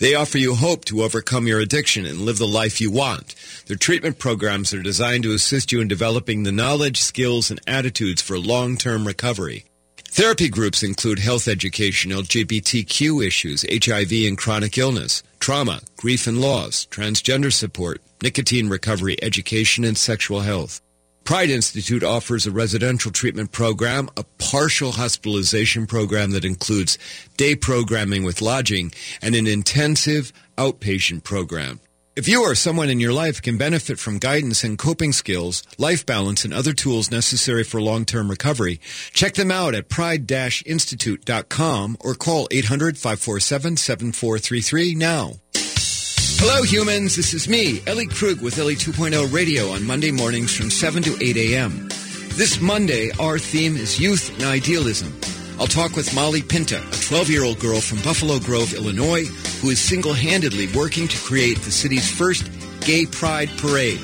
They 0.00 0.16
offer 0.16 0.36
you 0.36 0.56
hope 0.56 0.84
to 0.86 1.02
overcome 1.02 1.46
your 1.46 1.60
addiction 1.60 2.06
and 2.06 2.22
live 2.22 2.38
the 2.38 2.46
life 2.48 2.80
you 2.80 2.90
want. 2.90 3.36
Their 3.66 3.76
treatment 3.76 4.18
programs 4.18 4.74
are 4.74 4.82
designed 4.82 5.22
to 5.22 5.32
assist 5.32 5.70
you 5.70 5.80
in 5.80 5.86
developing 5.86 6.42
the 6.42 6.52
knowledge, 6.52 7.00
skills, 7.00 7.52
and 7.52 7.60
attitudes 7.68 8.20
for 8.20 8.36
long-term 8.36 9.06
recovery. 9.06 9.64
Therapy 10.16 10.48
groups 10.48 10.82
include 10.82 11.18
health 11.18 11.46
education, 11.46 12.10
LGBTQ 12.10 13.22
issues, 13.22 13.66
HIV 13.70 14.26
and 14.26 14.38
chronic 14.38 14.78
illness, 14.78 15.22
trauma, 15.40 15.82
grief 15.98 16.26
and 16.26 16.40
loss, 16.40 16.86
transgender 16.86 17.52
support, 17.52 18.00
nicotine 18.22 18.70
recovery, 18.70 19.22
education, 19.22 19.84
and 19.84 19.98
sexual 19.98 20.40
health. 20.40 20.80
Pride 21.24 21.50
Institute 21.50 22.02
offers 22.02 22.46
a 22.46 22.50
residential 22.50 23.12
treatment 23.12 23.52
program, 23.52 24.08
a 24.16 24.24
partial 24.38 24.92
hospitalization 24.92 25.86
program 25.86 26.30
that 26.30 26.46
includes 26.46 26.96
day 27.36 27.54
programming 27.54 28.24
with 28.24 28.40
lodging, 28.40 28.92
and 29.20 29.34
an 29.34 29.46
intensive 29.46 30.32
outpatient 30.56 31.24
program. 31.24 31.78
If 32.16 32.26
you 32.28 32.42
or 32.44 32.54
someone 32.54 32.88
in 32.88 32.98
your 32.98 33.12
life 33.12 33.42
can 33.42 33.58
benefit 33.58 33.98
from 33.98 34.18
guidance 34.18 34.64
and 34.64 34.78
coping 34.78 35.12
skills, 35.12 35.62
life 35.76 36.06
balance, 36.06 36.46
and 36.46 36.54
other 36.54 36.72
tools 36.72 37.10
necessary 37.10 37.62
for 37.62 37.78
long-term 37.78 38.30
recovery, 38.30 38.80
check 39.12 39.34
them 39.34 39.50
out 39.50 39.74
at 39.74 39.90
pride-institute.com 39.90 41.98
or 42.00 42.14
call 42.14 42.48
800-547-7433 42.48 44.96
now. 44.96 45.32
Hello, 46.38 46.62
humans. 46.62 47.16
This 47.16 47.34
is 47.34 47.50
me, 47.50 47.82
Ellie 47.86 48.06
Krug 48.06 48.40
with 48.40 48.58
Ellie 48.58 48.76
2.0 48.76 49.30
Radio 49.30 49.72
on 49.72 49.86
Monday 49.86 50.10
mornings 50.10 50.56
from 50.56 50.70
7 50.70 51.02
to 51.02 51.22
8 51.22 51.36
a.m. 51.36 51.86
This 52.38 52.62
Monday, 52.62 53.10
our 53.20 53.38
theme 53.38 53.76
is 53.76 54.00
youth 54.00 54.30
and 54.36 54.44
idealism. 54.44 55.12
I'll 55.58 55.66
talk 55.66 55.96
with 55.96 56.14
Molly 56.14 56.42
Pinta, 56.42 56.78
a 56.78 56.80
12-year-old 56.80 57.58
girl 57.58 57.80
from 57.80 58.02
Buffalo 58.02 58.38
Grove, 58.38 58.74
Illinois, 58.74 59.24
who 59.62 59.70
is 59.70 59.78
single-handedly 59.80 60.68
working 60.76 61.08
to 61.08 61.18
create 61.18 61.58
the 61.60 61.70
city's 61.70 62.10
first 62.10 62.50
gay 62.82 63.06
pride 63.06 63.48
parade. 63.56 64.00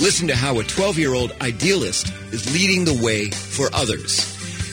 Listen 0.00 0.26
to 0.26 0.34
how 0.34 0.58
a 0.58 0.64
12-year-old 0.64 1.32
idealist 1.40 2.12
is 2.32 2.52
leading 2.52 2.84
the 2.84 3.00
way 3.02 3.30
for 3.30 3.68
others. 3.72 4.26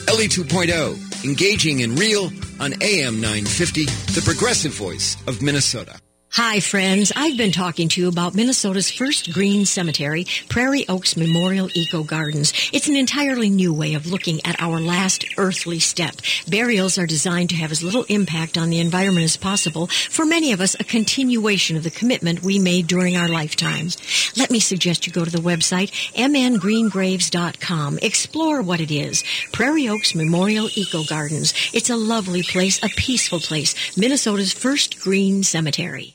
Ellie 0.08 0.26
2.0, 0.26 1.24
engaging 1.24 1.80
in 1.80 1.94
real 1.94 2.32
on 2.58 2.74
AM 2.82 3.20
950, 3.20 3.84
the 3.84 4.22
progressive 4.24 4.72
voice 4.74 5.16
of 5.28 5.42
Minnesota. 5.42 5.96
Hi, 6.38 6.60
friends. 6.60 7.12
I've 7.16 7.38
been 7.38 7.50
talking 7.50 7.88
to 7.88 7.98
you 7.98 8.08
about 8.08 8.34
Minnesota's 8.34 8.90
first 8.90 9.32
green 9.32 9.64
cemetery, 9.64 10.26
Prairie 10.50 10.86
Oaks 10.86 11.16
Memorial 11.16 11.70
Eco 11.72 12.02
Gardens. 12.02 12.52
It's 12.74 12.88
an 12.88 12.96
entirely 12.96 13.48
new 13.48 13.72
way 13.72 13.94
of 13.94 14.06
looking 14.06 14.44
at 14.44 14.60
our 14.60 14.78
last 14.78 15.24
earthly 15.38 15.78
step. 15.78 16.16
Burials 16.46 16.98
are 16.98 17.06
designed 17.06 17.48
to 17.50 17.56
have 17.56 17.72
as 17.72 17.82
little 17.82 18.04
impact 18.10 18.58
on 18.58 18.68
the 18.68 18.80
environment 18.80 19.24
as 19.24 19.38
possible. 19.38 19.86
For 19.86 20.26
many 20.26 20.52
of 20.52 20.60
us, 20.60 20.76
a 20.78 20.84
continuation 20.84 21.74
of 21.78 21.84
the 21.84 21.90
commitment 21.90 22.42
we 22.42 22.58
made 22.58 22.86
during 22.86 23.16
our 23.16 23.28
lifetimes. 23.28 23.96
Let 24.36 24.50
me 24.50 24.60
suggest 24.60 25.06
you 25.06 25.14
go 25.14 25.24
to 25.24 25.30
the 25.30 25.38
website 25.38 25.90
mngreengraves.com. 26.12 28.00
Explore 28.02 28.60
what 28.60 28.82
it 28.82 28.90
is. 28.90 29.24
Prairie 29.52 29.88
Oaks 29.88 30.14
Memorial 30.14 30.68
Eco 30.74 31.02
Gardens. 31.04 31.54
It's 31.72 31.88
a 31.88 31.96
lovely 31.96 32.42
place, 32.42 32.78
a 32.82 32.90
peaceful 32.90 33.40
place. 33.40 33.96
Minnesota's 33.96 34.52
first 34.52 35.00
green 35.00 35.42
cemetery. 35.42 36.12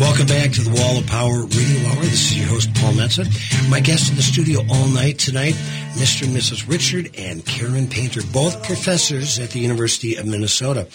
Welcome 0.00 0.26
back 0.28 0.50
to 0.52 0.62
the 0.62 0.70
Wall 0.70 0.96
of 0.98 1.06
Power 1.06 1.42
Radio 1.44 1.88
Hour. 1.90 2.00
This 2.00 2.32
is 2.32 2.38
your 2.38 2.46
host, 2.48 2.72
Paul 2.74 2.94
Metsa. 2.94 3.26
My 3.68 3.80
guests 3.80 4.08
in 4.08 4.16
the 4.16 4.22
studio 4.22 4.60
all 4.70 4.88
night 4.88 5.18
tonight, 5.18 5.52
Mr. 5.92 6.22
and 6.26 6.34
Mrs. 6.34 6.66
Richard 6.66 7.14
and 7.18 7.44
Karen 7.44 7.86
Painter, 7.86 8.22
both 8.32 8.62
professors 8.64 9.38
at 9.38 9.50
the 9.50 9.58
University 9.60 10.16
of 10.16 10.24
Minnesota. 10.26 10.88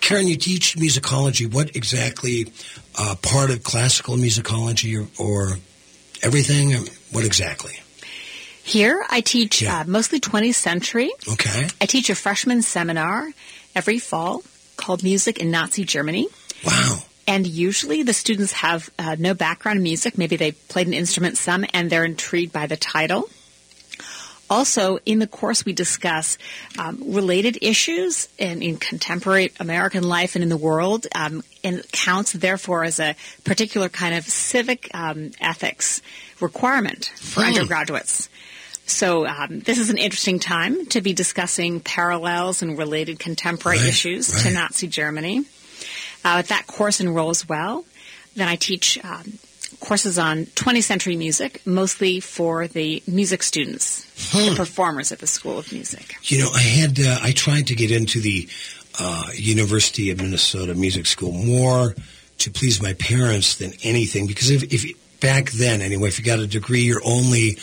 Karen, 0.00 0.28
you 0.28 0.36
teach 0.36 0.76
musicology. 0.76 1.52
What 1.52 1.74
exactly 1.74 2.52
uh, 2.96 3.16
part 3.20 3.50
of 3.50 3.64
classical 3.64 4.14
musicology 4.14 4.96
or, 5.18 5.22
or 5.22 5.56
everything? 6.22 6.70
What 7.10 7.24
exactly? 7.24 7.72
Here, 8.62 9.04
I 9.10 9.22
teach 9.22 9.60
Yeah. 9.62 9.80
uh, 9.80 9.84
mostly 9.88 10.20
20th 10.20 10.54
century. 10.54 11.10
Okay. 11.32 11.66
I 11.80 11.86
teach 11.86 12.10
a 12.10 12.14
freshman 12.14 12.62
seminar 12.62 13.28
every 13.74 13.98
fall 13.98 14.44
called 14.76 15.02
Music 15.02 15.38
in 15.38 15.50
Nazi 15.50 15.84
Germany. 15.84 16.28
Wow. 16.64 17.00
And 17.26 17.46
usually 17.46 18.02
the 18.02 18.12
students 18.12 18.52
have 18.52 18.90
uh, 18.98 19.16
no 19.18 19.32
background 19.34 19.76
in 19.78 19.82
music. 19.84 20.18
Maybe 20.18 20.36
they 20.36 20.52
played 20.52 20.86
an 20.88 20.92
instrument 20.94 21.36
some 21.38 21.64
and 21.72 21.88
they're 21.88 22.04
intrigued 22.04 22.52
by 22.52 22.66
the 22.66 22.76
title. 22.76 23.28
Also, 24.50 24.98
in 25.06 25.18
the 25.18 25.26
course, 25.26 25.64
we 25.64 25.72
discuss 25.72 26.36
um, 26.78 27.02
related 27.06 27.56
issues 27.62 28.28
in, 28.36 28.60
in 28.60 28.76
contemporary 28.76 29.50
American 29.58 30.02
life 30.02 30.34
and 30.34 30.42
in 30.42 30.50
the 30.50 30.58
world, 30.58 31.06
um, 31.14 31.42
and 31.64 31.82
counts 31.92 32.32
therefore 32.32 32.84
as 32.84 33.00
a 33.00 33.16
particular 33.44 33.88
kind 33.88 34.14
of 34.14 34.24
civic 34.24 34.90
um, 34.92 35.30
ethics 35.40 36.02
requirement 36.40 37.12
for 37.16 37.40
Hmm. 37.42 37.48
undergraduates. 37.54 38.28
So 38.84 39.26
um, 39.26 39.60
this 39.60 39.78
is 39.78 39.88
an 39.88 39.96
interesting 39.96 40.38
time 40.38 40.84
to 40.86 41.00
be 41.00 41.14
discussing 41.14 41.80
parallels 41.80 42.60
and 42.60 42.76
related 42.76 43.18
contemporary 43.18 43.78
Right, 43.78 43.88
issues 43.88 44.34
right. 44.34 44.42
to 44.42 44.50
Nazi 44.52 44.86
Germany. 44.86 45.44
Uh, 46.24 46.38
if 46.40 46.48
that 46.48 46.66
course 46.66 47.00
enrolls 47.00 47.48
well, 47.48 47.84
then 48.36 48.48
I 48.48 48.56
teach 48.56 49.02
um, 49.04 49.38
courses 49.80 50.18
on 50.18 50.46
20th 50.46 50.84
century 50.84 51.16
music, 51.16 51.60
mostly 51.66 52.20
for 52.20 52.68
the 52.68 53.02
music 53.06 53.42
students, 53.42 54.04
the 54.32 54.54
performers 54.56 55.12
at 55.12 55.18
the 55.18 55.26
School 55.26 55.58
of 55.58 55.72
Music. 55.72 56.14
You 56.22 56.38
know, 56.38 56.50
I 56.54 56.60
had 56.60 56.98
uh, 57.00 57.18
I 57.22 57.32
tried 57.32 57.66
to 57.68 57.74
get 57.74 57.90
into 57.90 58.20
the 58.20 58.48
uh, 58.98 59.28
University 59.34 60.10
of 60.10 60.18
Minnesota 60.18 60.74
Music 60.74 61.06
School 61.06 61.32
more 61.32 61.94
to 62.38 62.50
please 62.50 62.82
my 62.82 62.94
parents 62.94 63.56
than 63.56 63.72
anything 63.82 64.26
because 64.26 64.50
if, 64.50 64.64
if 64.72 64.84
back 65.20 65.50
then 65.52 65.80
anyway, 65.80 66.08
if 66.08 66.18
you 66.18 66.24
got 66.24 66.38
a 66.38 66.46
degree, 66.46 66.82
your 66.82 67.00
only 67.04 67.58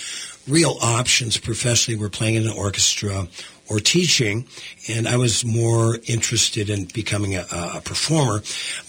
real 0.48 0.78
options 0.82 1.38
professionally 1.38 2.00
were 2.00 2.10
playing 2.10 2.36
in 2.36 2.44
an 2.44 2.52
orchestra 2.52 3.28
or 3.70 3.80
teaching, 3.80 4.48
and 4.88 5.08
I 5.08 5.18
was 5.18 5.46
more 5.46 6.00
interested 6.08 6.70
in 6.70 6.86
becoming 6.86 7.36
a, 7.36 7.46
a 7.52 7.82
performer. 7.82 8.42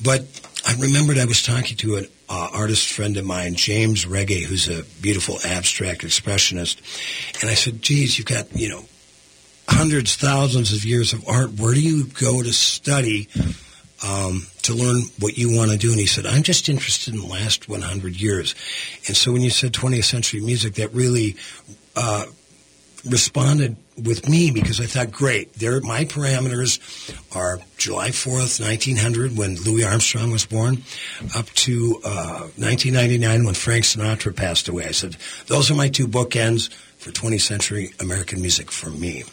But 0.02 0.24
I 0.66 0.74
remembered 0.74 1.18
I 1.18 1.26
was 1.26 1.42
talking 1.42 1.76
to 1.78 1.96
an 1.96 2.06
uh, 2.28 2.48
artist 2.52 2.90
friend 2.92 3.16
of 3.16 3.24
mine, 3.24 3.54
James 3.54 4.04
Reggae, 4.04 4.44
who's 4.44 4.68
a 4.68 4.84
beautiful 5.02 5.38
abstract 5.44 6.02
expressionist, 6.02 6.78
and 7.40 7.50
I 7.50 7.54
said, 7.54 7.82
"Geez, 7.82 8.18
you've 8.18 8.26
got 8.26 8.54
you 8.56 8.68
know 8.68 8.84
hundreds, 9.70 10.16
thousands 10.16 10.72
of 10.72 10.84
years 10.84 11.12
of 11.12 11.26
art. 11.28 11.52
Where 11.52 11.74
do 11.74 11.80
you 11.80 12.04
go 12.06 12.42
to 12.42 12.52
study 12.52 13.28
um, 14.04 14.46
to 14.62 14.74
learn 14.74 15.02
what 15.18 15.38
you 15.38 15.56
want 15.56 15.70
to 15.70 15.76
do? 15.76 15.90
And 15.90 16.00
he 16.00 16.06
said, 16.06 16.26
I'm 16.26 16.42
just 16.42 16.68
interested 16.68 17.14
in 17.14 17.20
the 17.20 17.26
last 17.26 17.68
100 17.68 18.20
years. 18.20 18.54
And 19.06 19.16
so 19.16 19.32
when 19.32 19.42
you 19.42 19.50
said 19.50 19.72
20th 19.72 20.04
century 20.04 20.40
music, 20.40 20.74
that 20.74 20.92
really 20.92 21.36
uh, 21.96 22.24
responded 23.08 23.76
with 24.04 24.28
me 24.28 24.50
because 24.50 24.80
I 24.80 24.86
thought, 24.86 25.10
great, 25.10 25.54
there 25.54 25.80
my 25.80 26.04
parameters 26.04 26.78
are 27.34 27.58
July 27.76 28.10
4th, 28.10 28.60
1900, 28.60 29.36
when 29.36 29.56
Louis 29.56 29.84
Armstrong 29.84 30.30
was 30.30 30.46
born, 30.46 30.82
up 31.34 31.46
to 31.46 32.00
uh, 32.04 32.48
1999 32.56 33.44
when 33.44 33.54
Frank 33.54 33.84
Sinatra 33.84 34.34
passed 34.34 34.68
away. 34.68 34.86
I 34.86 34.92
said, 34.92 35.16
those 35.46 35.70
are 35.70 35.74
my 35.74 35.88
two 35.88 36.06
bookends 36.06 36.70
for 36.98 37.10
20th 37.10 37.42
century 37.42 37.92
American 38.00 38.40
music 38.40 38.70
for 38.70 38.90
me. 38.90 39.24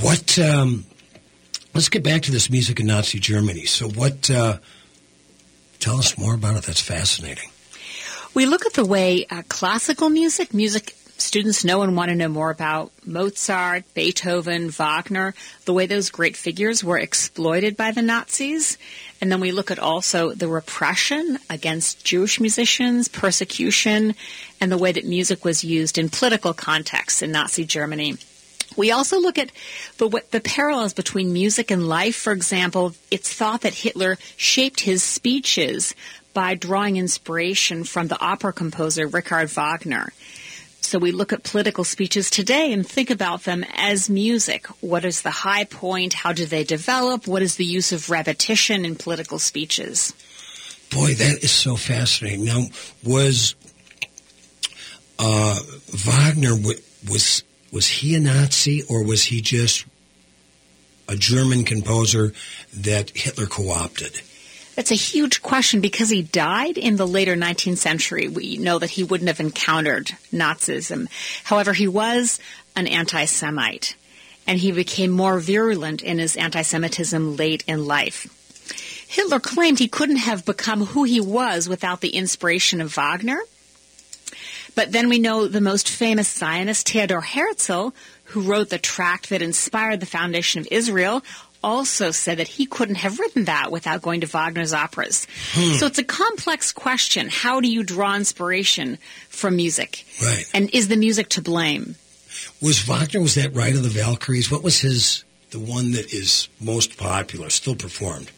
What? 0.00 0.38
Um, 0.38 0.84
let's 1.74 1.88
get 1.88 2.02
back 2.02 2.22
to 2.22 2.32
this 2.32 2.50
music 2.50 2.80
in 2.80 2.86
Nazi 2.86 3.18
Germany. 3.20 3.64
So, 3.64 3.88
what? 3.88 4.30
Uh, 4.30 4.58
tell 5.78 5.98
us 5.98 6.18
more 6.18 6.34
about 6.34 6.56
it. 6.56 6.64
That's 6.64 6.80
fascinating. 6.80 7.50
We 8.34 8.46
look 8.46 8.66
at 8.66 8.72
the 8.72 8.84
way 8.84 9.26
uh, 9.30 9.42
classical 9.48 10.08
music, 10.08 10.54
music 10.54 10.94
students 11.18 11.64
know 11.64 11.82
and 11.82 11.96
want 11.96 12.10
to 12.10 12.14
know 12.16 12.28
more 12.28 12.50
about 12.50 12.90
Mozart, 13.06 13.84
Beethoven, 13.94 14.70
Wagner, 14.70 15.34
the 15.64 15.72
way 15.72 15.86
those 15.86 16.10
great 16.10 16.36
figures 16.36 16.82
were 16.82 16.98
exploited 16.98 17.76
by 17.76 17.90
the 17.90 18.02
Nazis. 18.02 18.78
And 19.20 19.30
then 19.30 19.40
we 19.40 19.52
look 19.52 19.70
at 19.70 19.78
also 19.78 20.32
the 20.32 20.48
repression 20.48 21.38
against 21.48 22.04
Jewish 22.04 22.40
musicians, 22.40 23.08
persecution, 23.08 24.14
and 24.60 24.72
the 24.72 24.78
way 24.78 24.92
that 24.92 25.04
music 25.04 25.44
was 25.44 25.62
used 25.62 25.96
in 25.98 26.08
political 26.08 26.52
contexts 26.52 27.22
in 27.22 27.30
Nazi 27.32 27.64
Germany. 27.64 28.16
We 28.76 28.90
also 28.90 29.20
look 29.20 29.38
at 29.38 29.52
the, 29.98 30.08
what- 30.08 30.30
the 30.30 30.40
parallels 30.40 30.94
between 30.94 31.32
music 31.32 31.70
and 31.70 31.88
life. 31.88 32.16
For 32.16 32.32
example, 32.32 32.94
it's 33.10 33.32
thought 33.32 33.60
that 33.62 33.74
Hitler 33.74 34.18
shaped 34.36 34.80
his 34.80 35.02
speeches 35.02 35.94
by 36.34 36.54
drawing 36.54 36.96
inspiration 36.96 37.84
from 37.84 38.08
the 38.08 38.18
opera 38.20 38.52
composer 38.52 39.06
Richard 39.06 39.50
Wagner. 39.50 40.12
So 40.84 40.98
we 40.98 41.12
look 41.12 41.32
at 41.32 41.42
political 41.42 41.84
speeches 41.84 42.28
today 42.28 42.72
and 42.72 42.86
think 42.86 43.10
about 43.10 43.44
them 43.44 43.64
as 43.74 44.10
music. 44.10 44.66
What 44.80 45.04
is 45.04 45.22
the 45.22 45.30
high 45.30 45.64
point? 45.64 46.12
How 46.12 46.32
do 46.32 46.44
they 46.44 46.64
develop? 46.64 47.26
What 47.26 47.42
is 47.42 47.56
the 47.56 47.64
use 47.64 47.92
of 47.92 48.10
repetition 48.10 48.84
in 48.84 48.96
political 48.96 49.38
speeches? 49.38 50.12
Boy, 50.90 51.14
that 51.14 51.42
is 51.42 51.52
so 51.52 51.76
fascinating. 51.76 52.44
Now, 52.44 52.64
was 53.02 53.54
uh, 55.18 55.58
Wagner 55.88 56.54
was 57.08 57.44
was 57.72 57.88
he 57.88 58.14
a 58.14 58.20
Nazi 58.20 58.82
or 58.88 59.02
was 59.02 59.24
he 59.24 59.40
just 59.40 59.86
a 61.08 61.16
German 61.16 61.64
composer 61.64 62.32
that 62.74 63.10
Hitler 63.10 63.46
co-opted? 63.46 64.20
That's 64.82 64.90
a 64.90 64.96
huge 64.96 65.42
question 65.42 65.80
because 65.80 66.10
he 66.10 66.22
died 66.22 66.76
in 66.76 66.96
the 66.96 67.06
later 67.06 67.36
19th 67.36 67.78
century. 67.78 68.26
We 68.26 68.56
know 68.56 68.80
that 68.80 68.90
he 68.90 69.04
wouldn't 69.04 69.28
have 69.28 69.38
encountered 69.38 70.10
Nazism. 70.32 71.06
However, 71.44 71.72
he 71.72 71.86
was 71.86 72.40
an 72.74 72.88
anti-Semite 72.88 73.94
and 74.44 74.58
he 74.58 74.72
became 74.72 75.12
more 75.12 75.38
virulent 75.38 76.02
in 76.02 76.18
his 76.18 76.34
anti-Semitism 76.34 77.36
late 77.36 77.62
in 77.68 77.86
life. 77.86 78.26
Hitler 79.06 79.38
claimed 79.38 79.78
he 79.78 79.86
couldn't 79.86 80.16
have 80.16 80.44
become 80.44 80.86
who 80.86 81.04
he 81.04 81.20
was 81.20 81.68
without 81.68 82.00
the 82.00 82.16
inspiration 82.16 82.80
of 82.80 82.92
Wagner. 82.92 83.38
But 84.74 84.90
then 84.90 85.08
we 85.08 85.20
know 85.20 85.46
the 85.46 85.60
most 85.60 85.88
famous 85.88 86.28
Zionist, 86.28 86.88
Theodor 86.88 87.20
Herzl, 87.20 87.90
who 88.24 88.40
wrote 88.40 88.70
the 88.70 88.78
tract 88.78 89.28
that 89.28 89.42
inspired 89.42 90.00
the 90.00 90.06
foundation 90.06 90.60
of 90.60 90.66
Israel, 90.72 91.22
also 91.62 92.10
said 92.10 92.38
that 92.38 92.48
he 92.48 92.66
couldn't 92.66 92.96
have 92.96 93.18
written 93.18 93.44
that 93.44 93.70
without 93.70 94.02
going 94.02 94.20
to 94.22 94.26
Wagner's 94.26 94.72
operas. 94.72 95.26
So 95.78 95.86
it's 95.86 95.98
a 95.98 96.04
complex 96.04 96.72
question. 96.72 97.28
How 97.28 97.60
do 97.60 97.68
you 97.68 97.82
draw 97.82 98.14
inspiration 98.14 98.98
from 99.28 99.56
music? 99.56 100.04
Right. 100.22 100.44
And 100.54 100.70
is 100.74 100.88
the 100.88 100.96
music 100.96 101.28
to 101.30 101.42
blame? 101.42 101.96
Was 102.60 102.80
Wagner 102.80 103.20
was 103.20 103.34
that 103.34 103.54
Ride 103.54 103.74
of 103.74 103.82
the 103.82 103.88
Valkyries? 103.88 104.50
What 104.50 104.62
was 104.62 104.80
his 104.80 105.24
the 105.50 105.58
one 105.58 105.92
that 105.92 106.12
is 106.12 106.48
most 106.60 106.96
popular, 106.96 107.50
still 107.50 107.76
performed? 107.76 108.30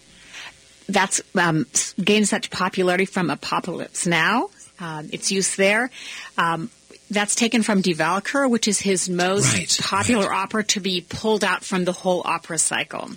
That's 0.89 1.21
um, 1.35 1.67
gained 2.03 2.29
such 2.29 2.51
popularity 2.51 3.07
from 3.07 3.31
Apocalypse 3.31 4.07
Now. 4.07 4.51
Um, 4.81 5.09
its 5.13 5.31
use 5.31 5.55
there. 5.57 5.91
Um, 6.37 6.69
that's 7.11 7.35
taken 7.35 7.63
from 7.63 7.81
Die 7.81 7.93
Walküre, 7.93 8.49
which 8.51 8.67
is 8.69 8.81
his 8.81 9.09
most 9.09 9.53
Right, 9.53 9.79
popular 9.81 10.29
right. 10.29 10.43
opera 10.43 10.65
to 10.65 10.81
be 10.81 11.05
pulled 11.09 11.45
out 11.45 11.65
from 11.65 11.85
the 11.85 11.93
whole 11.93 12.23
opera 12.25 12.59
cycle. 12.59 13.11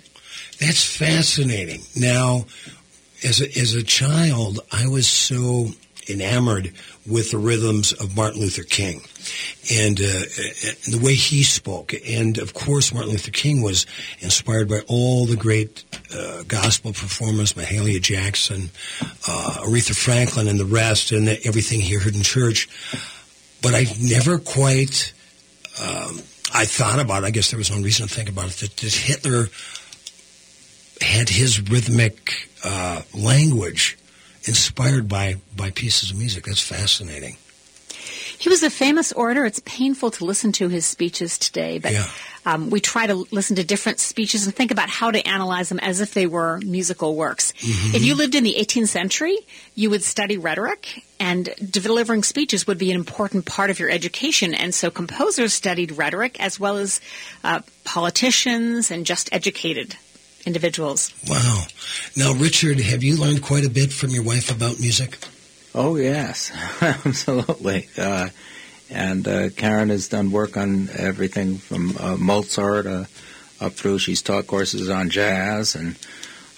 That's 0.60 0.84
fascinating. 0.84 1.82
Now, 1.96 2.46
as 3.24 3.40
a, 3.40 3.46
as 3.58 3.74
a 3.74 3.82
child, 3.82 4.60
I 4.70 4.86
was 4.88 5.06
so 5.06 5.68
enamored 6.10 6.72
with 7.06 7.30
the 7.30 7.38
rhythms 7.38 7.92
of 7.92 8.16
Martin 8.16 8.40
Luther 8.40 8.62
King 8.62 9.02
and, 9.70 10.00
uh, 10.00 10.04
and 10.04 10.94
the 10.94 11.00
way 11.02 11.14
he 11.14 11.42
spoke. 11.42 11.92
And 12.08 12.38
of 12.38 12.54
course, 12.54 12.92
Martin 12.94 13.12
Luther 13.12 13.30
King 13.30 13.62
was 13.62 13.86
inspired 14.20 14.68
by 14.68 14.80
all 14.88 15.26
the 15.26 15.36
great 15.36 15.84
uh, 16.14 16.44
gospel 16.48 16.92
performers, 16.92 17.52
Mahalia 17.54 18.00
Jackson, 18.00 18.70
uh, 19.28 19.56
Aretha 19.64 19.94
Franklin, 19.94 20.48
and 20.48 20.58
the 20.58 20.64
rest, 20.64 21.12
and 21.12 21.28
everything 21.44 21.80
he 21.80 21.94
heard 21.94 22.14
in 22.14 22.22
church. 22.22 22.68
But 23.62 23.74
I've 23.74 24.00
never 24.00 24.38
quite. 24.38 25.12
Um, 25.80 26.20
I 26.54 26.64
thought 26.64 26.98
about. 26.98 27.22
it. 27.22 27.26
I 27.26 27.30
guess 27.30 27.50
there 27.50 27.58
was 27.58 27.70
no 27.70 27.82
reason 27.82 28.08
to 28.08 28.14
think 28.14 28.28
about 28.28 28.46
it. 28.46 28.56
That, 28.58 28.76
that 28.76 28.94
Hitler 28.94 29.48
had 31.00 31.28
his 31.28 31.60
rhythmic 31.68 32.48
uh, 32.64 33.02
language 33.14 33.98
inspired 34.44 35.08
by 35.08 35.36
by 35.56 35.70
pieces 35.70 36.10
of 36.10 36.18
music. 36.18 36.44
That's 36.44 36.62
fascinating. 36.62 37.36
He 38.38 38.48
was 38.48 38.62
a 38.62 38.70
famous 38.70 39.12
orator. 39.12 39.44
It's 39.44 39.60
painful 39.64 40.10
to 40.12 40.24
listen 40.24 40.52
to 40.52 40.68
his 40.68 40.86
speeches 40.86 41.38
today, 41.38 41.78
but 41.78 41.92
Yeah. 41.92 42.06
um, 42.46 42.70
we 42.70 42.80
try 42.80 43.06
to 43.06 43.26
listen 43.32 43.56
to 43.56 43.64
different 43.64 43.98
speeches 43.98 44.46
and 44.46 44.54
think 44.54 44.70
about 44.70 44.88
how 44.88 45.10
to 45.10 45.26
analyze 45.26 45.68
them 45.68 45.80
as 45.80 46.00
if 46.00 46.14
they 46.14 46.26
were 46.26 46.60
musical 46.64 47.16
works. 47.16 47.52
If 47.60 48.04
you 48.04 48.14
lived 48.14 48.34
in 48.36 48.44
the 48.44 48.54
18th 48.56 48.88
century, 48.90 49.36
you 49.74 49.90
would 49.90 50.04
study 50.04 50.36
rhetoric, 50.38 51.02
and 51.18 51.50
delivering 51.70 52.22
speeches 52.22 52.64
would 52.66 52.78
be 52.78 52.90
an 52.90 52.96
important 52.96 53.44
part 53.44 53.70
of 53.70 53.80
your 53.80 53.90
education. 53.90 54.54
And 54.54 54.72
so 54.72 54.88
composers 54.90 55.52
studied 55.52 55.92
rhetoric 55.92 56.38
as 56.40 56.60
well 56.60 56.76
as 56.76 57.00
uh, 57.42 57.60
politicians 57.84 58.90
and 58.92 59.04
just 59.04 59.28
educated 59.32 59.96
individuals. 60.46 61.12
Wow. 61.28 61.64
Now, 62.16 62.32
Richard, 62.34 62.78
have 62.80 63.02
you 63.02 63.16
learned 63.16 63.42
quite 63.42 63.64
a 63.66 63.68
bit 63.68 63.92
from 63.92 64.10
your 64.10 64.22
wife 64.22 64.50
about 64.50 64.78
music? 64.78 65.18
Oh 65.74 65.96
yes, 65.96 66.52
absolutely. 66.82 67.88
Uh, 67.96 68.28
and 68.90 69.28
uh, 69.28 69.50
Karen 69.50 69.90
has 69.90 70.08
done 70.08 70.30
work 70.30 70.56
on 70.56 70.88
everything 70.96 71.58
from 71.58 71.96
uh, 71.98 72.16
Mozart 72.16 72.86
uh, 72.86 73.04
up 73.60 73.72
through. 73.72 73.98
She's 73.98 74.22
taught 74.22 74.46
courses 74.46 74.88
on 74.88 75.10
jazz, 75.10 75.74
and 75.74 75.98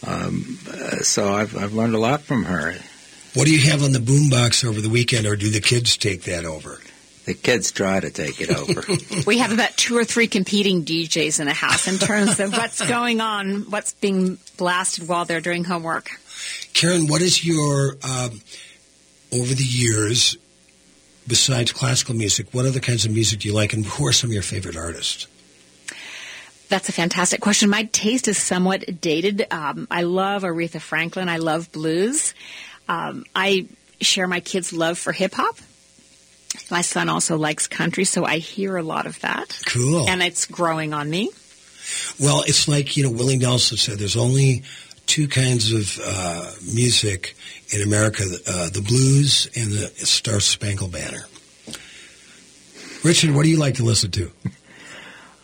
um, 0.06 0.58
uh, 0.68 0.96
so 0.98 1.32
I've 1.32 1.56
I've 1.56 1.74
learned 1.74 1.94
a 1.94 1.98
lot 1.98 2.22
from 2.22 2.44
her. 2.44 2.74
What 3.34 3.46
do 3.46 3.52
you 3.52 3.70
have 3.70 3.84
on 3.84 3.92
the 3.92 4.00
boombox 4.00 4.64
over 4.64 4.80
the 4.80 4.88
weekend, 4.88 5.26
or 5.26 5.36
do 5.36 5.50
the 5.50 5.60
kids 5.60 5.96
take 5.96 6.22
that 6.22 6.44
over? 6.44 6.80
The 7.26 7.34
kids 7.34 7.70
try 7.70 8.00
to 8.00 8.10
take 8.10 8.40
it 8.40 8.50
over. 8.50 8.82
We 9.26 9.38
have 9.38 9.52
about 9.52 9.76
two 9.76 9.96
or 9.96 10.04
three 10.04 10.26
competing 10.26 10.84
DJs 10.84 11.38
in 11.38 11.46
the 11.46 11.52
house 11.52 11.86
in 11.86 11.98
terms 11.98 12.40
of 12.40 12.52
what's 12.52 12.84
going 12.88 13.20
on, 13.20 13.70
what's 13.70 13.92
being 13.94 14.38
blasted 14.56 15.06
while 15.06 15.26
they're 15.26 15.40
doing 15.40 15.62
homework. 15.62 16.10
Karen, 16.72 17.06
what 17.06 17.20
is 17.22 17.44
your, 17.44 17.96
um, 18.02 18.40
over 19.32 19.54
the 19.54 19.64
years, 19.64 20.36
besides 21.26 21.72
classical 21.72 22.14
music, 22.14 22.48
what 22.52 22.66
other 22.66 22.80
kinds 22.80 23.04
of 23.04 23.12
music 23.12 23.40
do 23.40 23.48
you 23.48 23.54
like, 23.54 23.72
and 23.72 23.84
who 23.84 24.06
are 24.06 24.12
some 24.12 24.30
of 24.30 24.34
your 24.34 24.42
favorite 24.42 24.76
artists? 24.76 25.26
That's 26.68 26.88
a 26.88 26.92
fantastic 26.92 27.40
question. 27.40 27.68
My 27.68 27.84
taste 27.84 28.28
is 28.28 28.38
somewhat 28.38 29.00
dated. 29.00 29.44
Um, 29.50 29.88
I 29.90 30.02
love 30.02 30.44
Aretha 30.44 30.80
Franklin. 30.80 31.28
I 31.28 31.38
love 31.38 31.72
blues. 31.72 32.32
Um, 32.88 33.24
I 33.34 33.66
share 34.00 34.28
my 34.28 34.40
kids' 34.40 34.72
love 34.72 34.96
for 34.96 35.12
hip 35.12 35.34
hop. 35.34 35.56
My 36.70 36.82
son 36.82 37.08
also 37.08 37.36
likes 37.36 37.66
country, 37.66 38.04
so 38.04 38.24
I 38.24 38.38
hear 38.38 38.76
a 38.76 38.82
lot 38.82 39.06
of 39.06 39.20
that. 39.20 39.60
Cool. 39.66 40.08
And 40.08 40.22
it's 40.22 40.46
growing 40.46 40.94
on 40.94 41.10
me. 41.10 41.30
Well, 42.20 42.42
it's 42.46 42.68
like, 42.68 42.96
you 42.96 43.02
know, 43.04 43.10
Willie 43.10 43.38
Nelson 43.38 43.76
said 43.76 43.98
there's 43.98 44.16
only 44.16 44.62
two 45.10 45.26
kinds 45.26 45.72
of 45.72 45.98
uh, 46.06 46.52
music 46.72 47.34
in 47.74 47.82
America 47.82 48.22
uh, 48.46 48.70
the 48.70 48.80
blues 48.80 49.50
and 49.56 49.72
the 49.72 49.88
Star 50.06 50.38
Spangled 50.38 50.92
Banner. 50.92 51.26
Richard, 53.02 53.34
what 53.34 53.42
do 53.42 53.48
you 53.48 53.58
like 53.58 53.74
to 53.74 53.82
listen 53.82 54.12
to? 54.12 54.30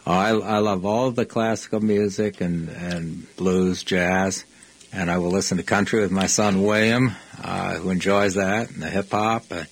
Oh, 0.07 0.13
I, 0.13 0.29
I 0.29 0.59
love 0.59 0.87
all 0.87 1.11
the 1.11 1.27
classical 1.27 1.81
music 1.81 2.41
and, 2.41 2.69
and 2.69 3.27
blues, 3.35 3.83
jazz, 3.83 4.45
and 4.93 5.11
I 5.11 5.19
will 5.19 5.33
listen 5.33 5.57
to 5.57 5.65
country 5.65 5.99
with 5.99 6.13
my 6.13 6.27
son 6.27 6.63
William, 6.63 7.17
uh, 7.43 7.75
who 7.75 7.91
enjoys 7.91 8.35
that, 8.35 8.71
and 8.71 8.81
the 8.81 8.89
hip 8.89 9.11
hop, 9.11 9.47
uh, 9.51 9.65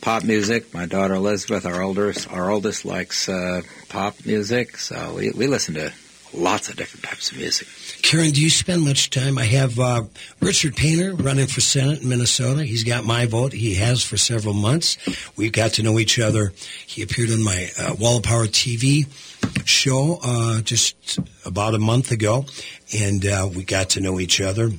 pop 0.00 0.24
music. 0.24 0.72
My 0.72 0.86
daughter 0.86 1.16
Elizabeth, 1.16 1.66
our 1.66 1.82
oldest, 1.82 2.32
our 2.32 2.50
oldest 2.50 2.86
likes 2.86 3.28
uh, 3.28 3.60
pop 3.90 4.24
music, 4.24 4.78
so 4.78 5.12
we, 5.16 5.32
we 5.32 5.46
listen 5.48 5.74
to 5.74 5.92
lots 6.32 6.68
of 6.68 6.76
different 6.76 7.04
types 7.04 7.30
of 7.30 7.38
music. 7.38 7.68
Karen, 8.02 8.30
do 8.30 8.40
you 8.40 8.50
spend 8.50 8.82
much 8.82 9.10
time? 9.10 9.38
I 9.38 9.44
have 9.44 9.78
uh, 9.78 10.04
Richard 10.40 10.76
Painter 10.76 11.14
running 11.14 11.46
for 11.46 11.60
Senate 11.60 12.02
in 12.02 12.08
Minnesota. 12.08 12.64
He's 12.64 12.84
got 12.84 13.04
my 13.04 13.26
vote. 13.26 13.52
He 13.52 13.74
has 13.74 14.02
for 14.02 14.16
several 14.16 14.54
months. 14.54 14.96
We 15.36 15.50
got 15.50 15.72
to 15.74 15.82
know 15.82 15.98
each 15.98 16.18
other. 16.18 16.52
He 16.86 17.02
appeared 17.02 17.30
on 17.30 17.42
my 17.42 17.70
uh, 17.78 17.94
Wall 17.98 18.18
of 18.18 18.22
Power 18.22 18.46
TV 18.46 19.06
show 19.64 20.18
uh, 20.22 20.60
just 20.62 21.18
about 21.44 21.74
a 21.74 21.78
month 21.78 22.10
ago, 22.12 22.46
and 22.98 23.24
uh, 23.26 23.48
we 23.54 23.64
got 23.64 23.90
to 23.90 24.00
know 24.00 24.20
each 24.20 24.40
other. 24.40 24.70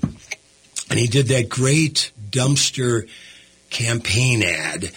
And 0.89 0.99
he 0.99 1.07
did 1.07 1.27
that 1.27 1.49
great 1.49 2.11
dumpster 2.29 3.07
campaign 3.69 4.43
ad 4.43 4.91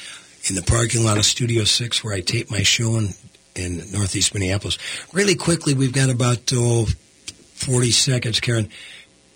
in 0.49 0.55
the 0.55 0.63
parking 0.63 1.05
lot 1.05 1.19
of 1.19 1.25
Studio 1.25 1.65
Six 1.65 2.03
where 2.03 2.15
I 2.15 2.21
tape 2.21 2.51
my 2.51 2.63
show 2.63 2.97
in, 2.97 3.11
in 3.55 3.91
Northeast 3.93 4.35
Minneapolis. 4.35 4.79
Really 5.13 5.35
quickly, 5.35 5.75
we've 5.75 5.93
got 5.93 6.11
about 6.11 6.53
oh, 6.55 6.87
40 6.87 7.91
seconds, 7.91 8.41
Karen. 8.41 8.69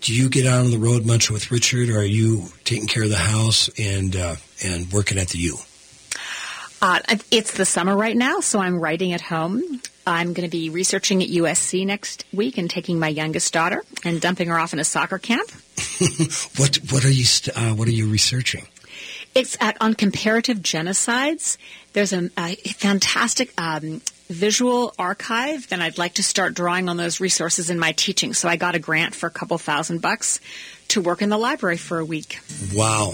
Do 0.01 0.13
you 0.13 0.29
get 0.29 0.45
out 0.45 0.65
on 0.65 0.71
the 0.71 0.77
road 0.77 1.05
much 1.05 1.31
with 1.31 1.51
Richard, 1.51 1.89
or 1.89 1.99
are 1.99 2.03
you 2.03 2.47
taking 2.63 2.87
care 2.87 3.03
of 3.03 3.09
the 3.09 3.15
house 3.15 3.69
and 3.79 4.15
uh, 4.15 4.35
and 4.63 4.91
working 4.91 5.17
at 5.17 5.29
the 5.29 5.39
U? 5.39 5.57
Uh, 6.81 6.99
it's 7.31 7.53
the 7.53 7.65
summer 7.65 7.95
right 7.95 8.15
now, 8.15 8.39
so 8.39 8.59
I'm 8.59 8.79
writing 8.79 9.13
at 9.13 9.21
home. 9.21 9.81
I'm 10.05 10.33
going 10.33 10.47
to 10.47 10.51
be 10.51 10.69
researching 10.69 11.23
at 11.23 11.29
USC 11.29 11.85
next 11.85 12.25
week 12.31 12.57
and 12.57 12.69
taking 12.69 12.99
my 12.99 13.09
youngest 13.09 13.51
daughter 13.51 13.83
and 14.05 14.21
dumping 14.21 14.47
her 14.47 14.59
off 14.59 14.71
in 14.73 14.79
a 14.79 14.83
soccer 14.83 15.17
camp. 15.17 15.49
What 16.57 16.77
what 16.91 17.05
are 17.05 17.11
you 17.11 17.23
st- 17.23 17.55
uh, 17.57 17.73
what 17.73 17.87
are 17.87 17.91
you 17.91 18.07
researching? 18.07 18.67
It's 19.35 19.57
at, 19.59 19.77
on 19.81 19.93
comparative 19.93 20.59
genocides. 20.59 21.57
There's 21.93 22.13
a, 22.13 22.29
a 22.37 22.55
fantastic 22.55 23.53
um, 23.59 24.01
visual 24.29 24.93
archive, 24.97 25.67
and 25.71 25.81
I'd 25.81 25.97
like 25.97 26.15
to 26.15 26.23
start 26.23 26.53
drawing 26.53 26.89
on 26.89 26.97
those 26.97 27.19
resources 27.19 27.69
in 27.69 27.79
my 27.79 27.91
teaching. 27.91 28.33
So 28.33 28.49
I 28.49 28.55
got 28.55 28.75
a 28.75 28.79
grant 28.79 29.15
for 29.15 29.27
a 29.27 29.31
couple 29.31 29.57
thousand 29.57 30.01
bucks 30.01 30.39
to 30.89 31.01
work 31.01 31.21
in 31.21 31.29
the 31.29 31.37
library 31.37 31.77
for 31.77 31.99
a 31.99 32.05
week. 32.05 32.39
Wow. 32.73 33.13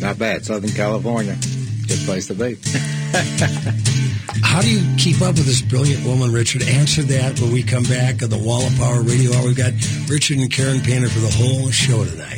Not 0.00 0.18
bad, 0.18 0.44
Southern 0.44 0.70
California, 0.70 1.36
good 1.88 1.98
place 2.04 2.28
to 2.28 2.34
be. 2.34 2.56
How 4.42 4.62
do 4.62 4.70
you 4.70 4.96
keep 4.96 5.20
up 5.20 5.34
with 5.34 5.46
this 5.46 5.60
brilliant 5.62 6.04
woman, 6.04 6.32
Richard? 6.32 6.62
Answer 6.62 7.02
that 7.02 7.40
when 7.40 7.52
we 7.52 7.62
come 7.62 7.82
back 7.84 8.22
on 8.22 8.30
the 8.30 8.38
Wall 8.38 8.66
of 8.66 8.76
Power 8.76 9.02
Radio 9.02 9.32
Hour. 9.34 9.46
We've 9.46 9.56
got 9.56 9.72
Richard 10.08 10.38
and 10.38 10.50
Karen 10.50 10.80
Painter 10.80 11.08
for 11.08 11.18
the 11.18 11.30
whole 11.30 11.70
show 11.70 12.04
tonight. 12.04 12.37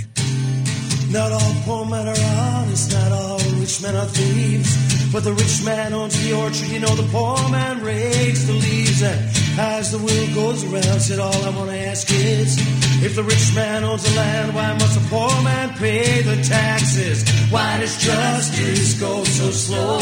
Not 1.11 1.33
all 1.33 1.55
poor 1.65 1.85
men 1.87 2.07
are 2.07 2.25
honest, 2.39 2.93
not 2.93 3.13
all 3.13 3.39
rich 3.59 3.83
men 3.83 3.97
are 3.97 4.07
thieves. 4.07 5.13
But 5.13 5.25
the 5.25 5.33
rich 5.33 5.65
man 5.65 5.93
owns 5.93 6.15
the 6.23 6.37
orchard, 6.37 6.69
you 6.69 6.79
know 6.79 6.95
the 6.95 7.09
poor 7.11 7.37
man 7.51 7.83
rakes 7.83 8.45
the 8.45 8.53
leaves. 8.53 9.03
And 9.03 9.21
as 9.59 9.91
the 9.91 9.99
wheel 9.99 10.35
goes 10.35 10.63
around, 10.65 11.01
said 11.01 11.19
all 11.19 11.45
I 11.45 11.51
want 11.51 11.71
to 11.71 11.79
ask 11.79 12.09
is, 12.13 12.57
if 13.03 13.17
the 13.17 13.25
rich 13.25 13.55
man 13.57 13.83
owns 13.83 14.05
the 14.05 14.15
land, 14.17 14.55
why 14.55 14.73
must 14.75 14.95
the 14.95 15.09
poor 15.09 15.35
man 15.43 15.71
pay 15.79 16.23
the 16.23 16.41
taxes? 16.45 17.29
Why 17.51 17.81
does 17.81 17.97
justice 18.01 19.01
go 19.01 19.25
so 19.25 19.51
slow? 19.51 20.01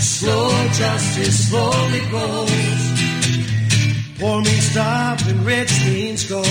Slow 0.00 0.50
justice 0.72 1.48
slowly 1.50 2.00
goes. 2.10 2.80
Poor 4.18 4.42
means 4.42 4.70
stop 4.70 5.20
and 5.26 5.44
rich 5.44 5.84
means 5.86 6.24
go. 6.26 6.42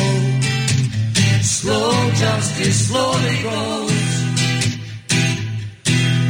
Slow 1.42 1.92
justice 2.12 2.88
slowly 2.88 3.44
goes. 3.44 4.20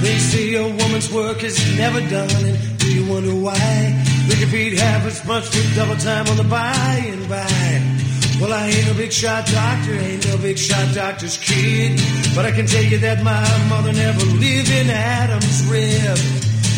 They 0.01 0.17
say 0.17 0.53
a 0.55 0.63
woman's 0.63 1.11
work 1.11 1.43
is 1.43 1.57
never 1.77 1.99
done, 2.01 2.29
and 2.45 2.79
do 2.79 2.87
you 2.93 3.11
wonder 3.11 3.35
why? 3.35 4.05
They 4.27 4.35
can 4.35 4.51
beat 4.51 4.77
half 4.77 5.05
as 5.05 5.25
much 5.25 5.45
for 5.45 5.75
double 5.75 5.97
time 5.97 6.27
on 6.27 6.37
the 6.37 6.43
buy 6.43 7.03
and 7.05 7.27
buy. 7.27 7.99
Well, 8.39 8.53
I 8.53 8.67
ain't 8.67 8.87
no 8.87 8.93
big 8.93 9.11
shot 9.11 9.45
doctor, 9.47 9.93
ain't 9.93 10.25
no 10.27 10.37
big 10.37 10.57
shot 10.57 10.95
doctor's 10.95 11.37
kid, 11.37 11.99
but 12.35 12.45
I 12.45 12.51
can 12.51 12.65
tell 12.65 12.83
you 12.83 12.97
that 12.99 13.21
my 13.21 13.67
mother 13.67 13.91
never 13.91 14.23
lived 14.23 14.71
in 14.71 14.89
Adam's 14.89 15.65
rib. 15.67 16.17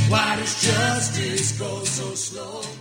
Why 0.09 0.35
does 0.37 0.61
justice 0.61 1.59
go 1.59 1.83
so 1.83 2.15
slow? 2.15 2.80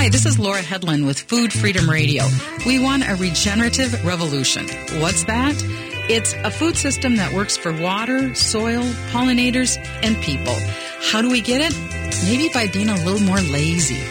Hi, 0.00 0.08
this 0.08 0.24
is 0.24 0.38
Laura 0.38 0.62
Headland 0.62 1.06
with 1.06 1.20
Food 1.20 1.52
Freedom 1.52 1.88
Radio. 1.88 2.24
We 2.64 2.78
want 2.78 3.06
a 3.06 3.16
regenerative 3.16 4.02
revolution. 4.02 4.66
What's 4.98 5.24
that? 5.24 5.54
It's 6.08 6.32
a 6.32 6.50
food 6.50 6.78
system 6.78 7.16
that 7.16 7.34
works 7.34 7.58
for 7.58 7.70
water, 7.70 8.34
soil, 8.34 8.82
pollinators, 9.12 9.76
and 10.02 10.16
people. 10.22 10.56
How 11.02 11.20
do 11.20 11.28
we 11.28 11.42
get 11.42 11.60
it? 11.60 11.76
Maybe 12.24 12.48
by 12.48 12.68
being 12.68 12.88
a 12.88 12.96
little 13.04 13.20
more 13.20 13.42
lazy. 13.42 14.02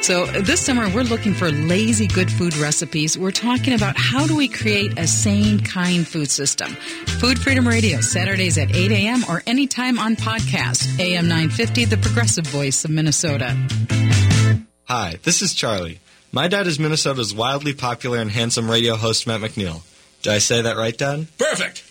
So 0.00 0.24
this 0.24 0.64
summer 0.64 0.88
we're 0.94 1.02
looking 1.02 1.34
for 1.34 1.50
lazy 1.50 2.06
good 2.06 2.32
food 2.32 2.56
recipes. 2.56 3.18
We're 3.18 3.30
talking 3.30 3.74
about 3.74 3.98
how 3.98 4.26
do 4.26 4.34
we 4.34 4.48
create 4.48 4.98
a 4.98 5.06
sane, 5.06 5.60
kind 5.60 6.08
food 6.08 6.30
system. 6.30 6.70
Food 7.20 7.38
Freedom 7.38 7.68
Radio, 7.68 8.00
Saturdays 8.00 8.56
at 8.56 8.74
8 8.74 8.90
a.m. 8.92 9.24
or 9.28 9.42
anytime 9.46 9.98
on 9.98 10.16
podcast. 10.16 10.98
AM 10.98 11.28
950, 11.28 11.84
the 11.84 11.98
progressive 11.98 12.46
voice 12.46 12.86
of 12.86 12.90
Minnesota. 12.90 13.54
Hi, 14.86 15.18
this 15.22 15.40
is 15.40 15.54
Charlie. 15.54 15.98
My 16.30 16.46
dad 16.46 16.66
is 16.66 16.78
Minnesota's 16.78 17.32
wildly 17.32 17.72
popular 17.72 18.18
and 18.18 18.30
handsome 18.30 18.70
radio 18.70 18.96
host, 18.96 19.26
Matt 19.26 19.40
McNeil. 19.40 19.80
Did 20.20 20.34
I 20.34 20.38
say 20.38 20.60
that 20.60 20.76
right, 20.76 20.96
Dad? 20.96 21.26
Perfect. 21.38 21.82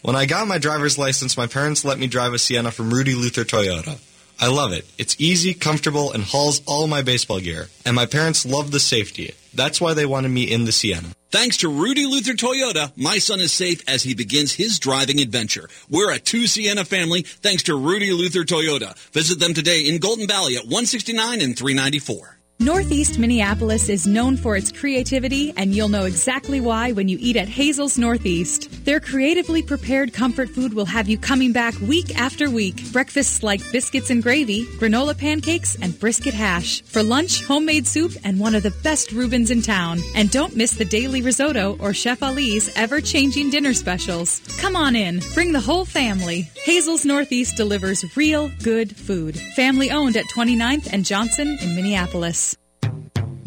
When 0.00 0.16
I 0.16 0.24
got 0.24 0.48
my 0.48 0.56
driver's 0.56 0.96
license, 0.96 1.36
my 1.36 1.46
parents 1.46 1.84
let 1.84 1.98
me 1.98 2.06
drive 2.06 2.32
a 2.32 2.38
Sienna 2.38 2.70
from 2.70 2.88
Rudy 2.88 3.14
Luther 3.14 3.44
Toyota. 3.44 4.00
I 4.40 4.48
love 4.48 4.72
it. 4.72 4.86
It's 4.96 5.20
easy, 5.20 5.52
comfortable, 5.52 6.10
and 6.10 6.22
hauls 6.22 6.62
all 6.64 6.86
my 6.86 7.02
baseball 7.02 7.40
gear. 7.40 7.68
And 7.84 7.94
my 7.94 8.06
parents 8.06 8.46
love 8.46 8.70
the 8.70 8.80
safety. 8.80 9.34
That's 9.52 9.78
why 9.78 9.92
they 9.92 10.06
wanted 10.06 10.30
me 10.30 10.44
in 10.44 10.64
the 10.64 10.72
Sienna. 10.72 11.08
Thanks 11.30 11.58
to 11.58 11.68
Rudy 11.68 12.06
Luther 12.06 12.32
Toyota, 12.32 12.92
my 12.96 13.18
son 13.18 13.40
is 13.40 13.52
safe 13.52 13.82
as 13.86 14.04
he 14.04 14.14
begins 14.14 14.54
his 14.54 14.78
driving 14.78 15.20
adventure. 15.20 15.68
We're 15.90 16.12
a 16.12 16.18
two 16.18 16.46
Sienna 16.46 16.86
family 16.86 17.22
thanks 17.22 17.64
to 17.64 17.76
Rudy 17.76 18.12
Luther 18.12 18.44
Toyota. 18.44 18.96
Visit 19.10 19.38
them 19.38 19.52
today 19.52 19.82
in 19.82 19.98
Golden 19.98 20.26
Valley 20.26 20.56
at 20.56 20.62
169 20.62 21.42
and 21.42 21.54
394. 21.54 22.37
Northeast 22.60 23.20
Minneapolis 23.20 23.88
is 23.88 24.08
known 24.08 24.36
for 24.36 24.56
its 24.56 24.72
creativity, 24.72 25.52
and 25.56 25.72
you'll 25.72 25.88
know 25.88 26.06
exactly 26.06 26.60
why 26.60 26.90
when 26.90 27.06
you 27.06 27.16
eat 27.20 27.36
at 27.36 27.48
Hazel's 27.48 27.96
Northeast. 27.96 28.84
Their 28.84 28.98
creatively 28.98 29.62
prepared 29.62 30.12
comfort 30.12 30.48
food 30.50 30.74
will 30.74 30.84
have 30.84 31.08
you 31.08 31.18
coming 31.18 31.52
back 31.52 31.78
week 31.80 32.18
after 32.18 32.50
week. 32.50 32.92
Breakfasts 32.92 33.44
like 33.44 33.60
biscuits 33.70 34.10
and 34.10 34.24
gravy, 34.24 34.64
granola 34.80 35.16
pancakes, 35.16 35.76
and 35.76 35.96
brisket 36.00 36.34
hash. 36.34 36.82
For 36.82 37.00
lunch, 37.00 37.44
homemade 37.44 37.86
soup 37.86 38.14
and 38.24 38.40
one 38.40 38.56
of 38.56 38.64
the 38.64 38.74
best 38.82 39.12
Reubens 39.12 39.52
in 39.52 39.62
town. 39.62 40.00
And 40.16 40.28
don't 40.28 40.56
miss 40.56 40.72
the 40.72 40.84
daily 40.84 41.22
risotto 41.22 41.76
or 41.78 41.94
Chef 41.94 42.24
Ali's 42.24 42.76
ever 42.76 43.00
changing 43.00 43.50
dinner 43.50 43.72
specials. 43.72 44.40
Come 44.58 44.74
on 44.74 44.96
in, 44.96 45.20
bring 45.32 45.52
the 45.52 45.60
whole 45.60 45.84
family. 45.84 46.50
Hazel's 46.64 47.04
Northeast 47.04 47.56
delivers 47.56 48.16
real 48.16 48.50
good 48.64 48.96
food. 48.96 49.38
Family 49.54 49.92
owned 49.92 50.16
at 50.16 50.24
29th 50.34 50.92
and 50.92 51.04
Johnson 51.04 51.56
in 51.62 51.76
Minneapolis. 51.76 52.47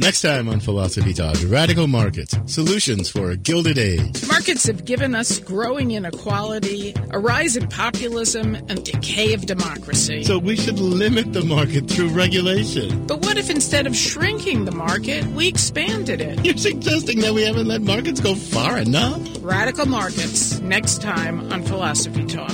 Next 0.01 0.23
time 0.23 0.49
on 0.49 0.59
Philosophy 0.59 1.13
Talk, 1.13 1.37
radical 1.45 1.85
markets, 1.85 2.35
solutions 2.47 3.07
for 3.07 3.29
a 3.29 3.37
gilded 3.37 3.77
age. 3.77 4.27
Markets 4.27 4.65
have 4.65 4.83
given 4.83 5.13
us 5.13 5.37
growing 5.37 5.91
inequality, 5.91 6.95
a 7.11 7.19
rise 7.19 7.55
in 7.55 7.67
populism, 7.67 8.55
and 8.55 8.83
decay 8.83 9.35
of 9.35 9.45
democracy. 9.45 10.23
So 10.23 10.39
we 10.39 10.55
should 10.55 10.79
limit 10.79 11.33
the 11.33 11.43
market 11.43 11.87
through 11.87 12.07
regulation. 12.07 13.05
But 13.05 13.23
what 13.23 13.37
if 13.37 13.51
instead 13.51 13.85
of 13.85 13.95
shrinking 13.95 14.65
the 14.65 14.71
market, 14.71 15.23
we 15.27 15.47
expanded 15.47 16.19
it? 16.19 16.43
You're 16.43 16.57
suggesting 16.57 17.19
that 17.19 17.35
we 17.35 17.43
haven't 17.43 17.67
let 17.67 17.83
markets 17.83 18.19
go 18.19 18.33
far 18.33 18.79
enough? 18.79 19.21
Radical 19.41 19.85
markets, 19.85 20.59
next 20.61 21.03
time 21.03 21.51
on 21.53 21.61
Philosophy 21.61 22.25
Talk. 22.25 22.49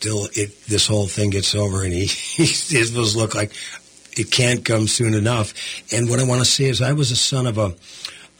till 0.00 0.28
it, 0.34 0.64
this 0.66 0.86
whole 0.86 1.06
thing 1.06 1.30
gets 1.30 1.54
over." 1.54 1.82
And 1.84 1.92
he, 1.92 2.06
his 2.42 2.92
was 2.94 3.16
look 3.16 3.34
like 3.34 3.52
it 4.16 4.30
can't 4.30 4.64
come 4.64 4.88
soon 4.88 5.14
enough. 5.14 5.54
And 5.92 6.08
what 6.08 6.20
I 6.20 6.24
want 6.24 6.40
to 6.40 6.44
say 6.44 6.64
is, 6.64 6.82
I 6.82 6.92
was 6.92 7.10
a 7.10 7.16
son 7.16 7.46
of 7.46 7.58
a 7.58 7.74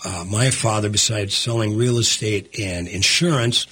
uh, 0.04 0.24
my 0.28 0.50
father. 0.50 0.88
Besides 0.88 1.34
selling 1.34 1.76
real 1.76 1.98
estate 1.98 2.58
and 2.58 2.88
insurance, 2.88 3.66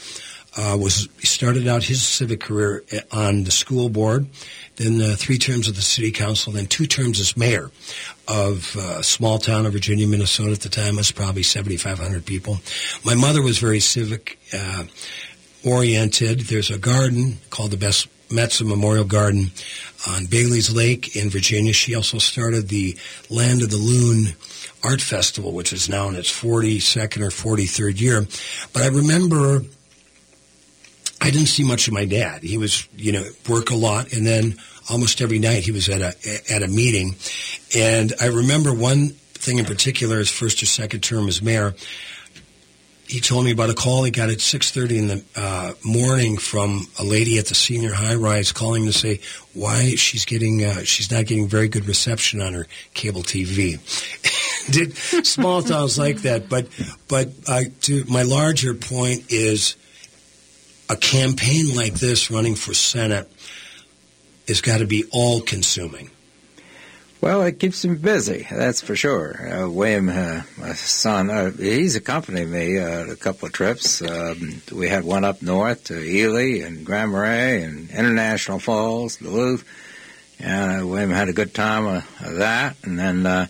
uh, 0.56 0.76
was 0.80 1.08
started 1.22 1.68
out 1.68 1.84
his 1.84 2.02
civic 2.02 2.40
career 2.40 2.82
on 3.12 3.44
the 3.44 3.50
school 3.50 3.88
board, 3.88 4.26
then 4.76 5.00
uh, 5.00 5.14
three 5.16 5.38
terms 5.38 5.68
of 5.68 5.76
the 5.76 5.82
city 5.82 6.10
council, 6.10 6.52
then 6.52 6.66
two 6.66 6.86
terms 6.86 7.20
as 7.20 7.36
mayor 7.36 7.70
of 8.26 8.74
a 8.76 9.02
small 9.02 9.38
town 9.38 9.66
of 9.66 9.72
Virginia, 9.72 10.06
Minnesota 10.06 10.52
at 10.52 10.60
the 10.60 10.68
time. 10.68 10.94
It 10.94 10.98
was 10.98 11.12
probably 11.12 11.42
7,500 11.42 12.24
people. 12.24 12.58
My 13.04 13.14
mother 13.14 13.42
was 13.42 13.58
very 13.58 13.80
civic 13.80 14.38
uh, 14.52 14.84
oriented. 15.66 16.40
There's 16.40 16.70
a 16.70 16.78
garden 16.78 17.38
called 17.50 17.72
the 17.72 17.76
Best 17.76 18.08
Metsa 18.28 18.66
Memorial 18.66 19.04
Garden 19.04 19.50
on 20.08 20.26
Bailey's 20.26 20.74
Lake 20.74 21.16
in 21.16 21.30
Virginia. 21.30 21.72
She 21.72 21.94
also 21.94 22.18
started 22.18 22.68
the 22.68 22.96
Land 23.28 23.62
of 23.62 23.70
the 23.70 23.76
Loon 23.76 24.34
Art 24.82 25.00
Festival, 25.00 25.52
which 25.52 25.72
is 25.72 25.88
now 25.88 26.08
in 26.08 26.14
its 26.14 26.30
42nd 26.30 27.22
or 27.22 27.30
43rd 27.30 28.00
year. 28.00 28.26
But 28.72 28.82
I 28.82 28.88
remember 28.88 29.62
I 31.20 31.30
didn't 31.30 31.48
see 31.48 31.64
much 31.64 31.88
of 31.88 31.94
my 31.94 32.04
dad. 32.04 32.42
He 32.42 32.58
was, 32.58 32.86
you 32.96 33.12
know, 33.12 33.24
work 33.48 33.70
a 33.70 33.76
lot, 33.76 34.12
and 34.12 34.26
then 34.26 34.56
almost 34.88 35.20
every 35.20 35.38
night 35.38 35.64
he 35.64 35.72
was 35.72 35.88
at 35.88 36.00
a 36.00 36.14
at 36.52 36.62
a 36.62 36.68
meeting. 36.68 37.16
And 37.74 38.12
I 38.20 38.26
remember 38.26 38.72
one 38.72 39.08
thing 39.34 39.58
in 39.58 39.64
particular, 39.64 40.18
his 40.18 40.30
first 40.30 40.62
or 40.62 40.66
second 40.66 41.00
term 41.00 41.26
as 41.28 41.42
mayor. 41.42 41.74
He 43.08 43.20
told 43.20 43.44
me 43.44 43.52
about 43.52 43.70
a 43.70 43.74
call 43.74 44.02
he 44.04 44.10
got 44.10 44.30
at 44.30 44.38
6.30 44.38 44.98
in 44.98 45.06
the 45.06 45.24
uh, 45.36 45.72
morning 45.84 46.38
from 46.38 46.86
a 46.98 47.04
lady 47.04 47.38
at 47.38 47.46
the 47.46 47.54
senior 47.54 47.92
high-rise 47.92 48.52
calling 48.52 48.84
to 48.86 48.92
say 48.92 49.20
why 49.54 49.90
she's 49.90 50.24
getting 50.24 50.64
uh, 50.64 50.82
she's 50.82 51.10
not 51.10 51.26
getting 51.26 51.48
very 51.48 51.68
good 51.68 51.86
reception 51.86 52.40
on 52.40 52.54
her 52.54 52.66
cable 52.94 53.22
TV. 53.22 53.78
Did 54.72 54.96
small 54.96 55.62
towns 55.62 55.98
like 55.98 56.22
that? 56.22 56.48
But 56.48 56.68
but 57.08 57.30
uh, 57.46 57.62
to 57.82 58.04
my 58.08 58.22
larger 58.22 58.74
point 58.74 59.30
is 59.30 59.76
a 60.90 60.96
campaign 60.96 61.74
like 61.74 61.94
this 61.94 62.30
running 62.30 62.56
for 62.56 62.74
Senate 62.74 63.30
has 64.48 64.60
got 64.60 64.78
to 64.78 64.86
be 64.86 65.04
all-consuming. 65.10 66.10
Well, 67.20 67.42
it 67.42 67.58
keeps 67.58 67.84
him 67.84 67.96
busy, 67.96 68.46
that's 68.50 68.82
for 68.82 68.94
sure. 68.94 69.64
Uh, 69.64 69.70
William, 69.70 70.08
uh, 70.08 70.42
my 70.58 70.74
son, 70.74 71.30
uh, 71.30 71.50
he's 71.50 71.96
accompanied 71.96 72.46
me 72.46 72.78
uh, 72.78 73.06
a 73.06 73.16
couple 73.16 73.46
of 73.46 73.52
trips. 73.52 74.02
Um, 74.02 74.60
we 74.72 74.88
had 74.88 75.02
one 75.04 75.24
up 75.24 75.42
north 75.42 75.84
to 75.84 75.98
Ely 75.98 76.64
and 76.64 76.84
Grand 76.84 77.12
Marais 77.12 77.62
and 77.62 77.90
International 77.90 78.58
Falls, 78.58 79.16
Duluth. 79.16 79.64
And 80.38 80.82
uh, 80.82 80.86
William 80.86 81.10
had 81.10 81.28
a 81.28 81.32
good 81.32 81.54
time 81.54 81.86
of, 81.86 82.22
of 82.24 82.36
that. 82.36 82.76
And 82.84 82.98
then 82.98 83.24
uh, 83.24 83.46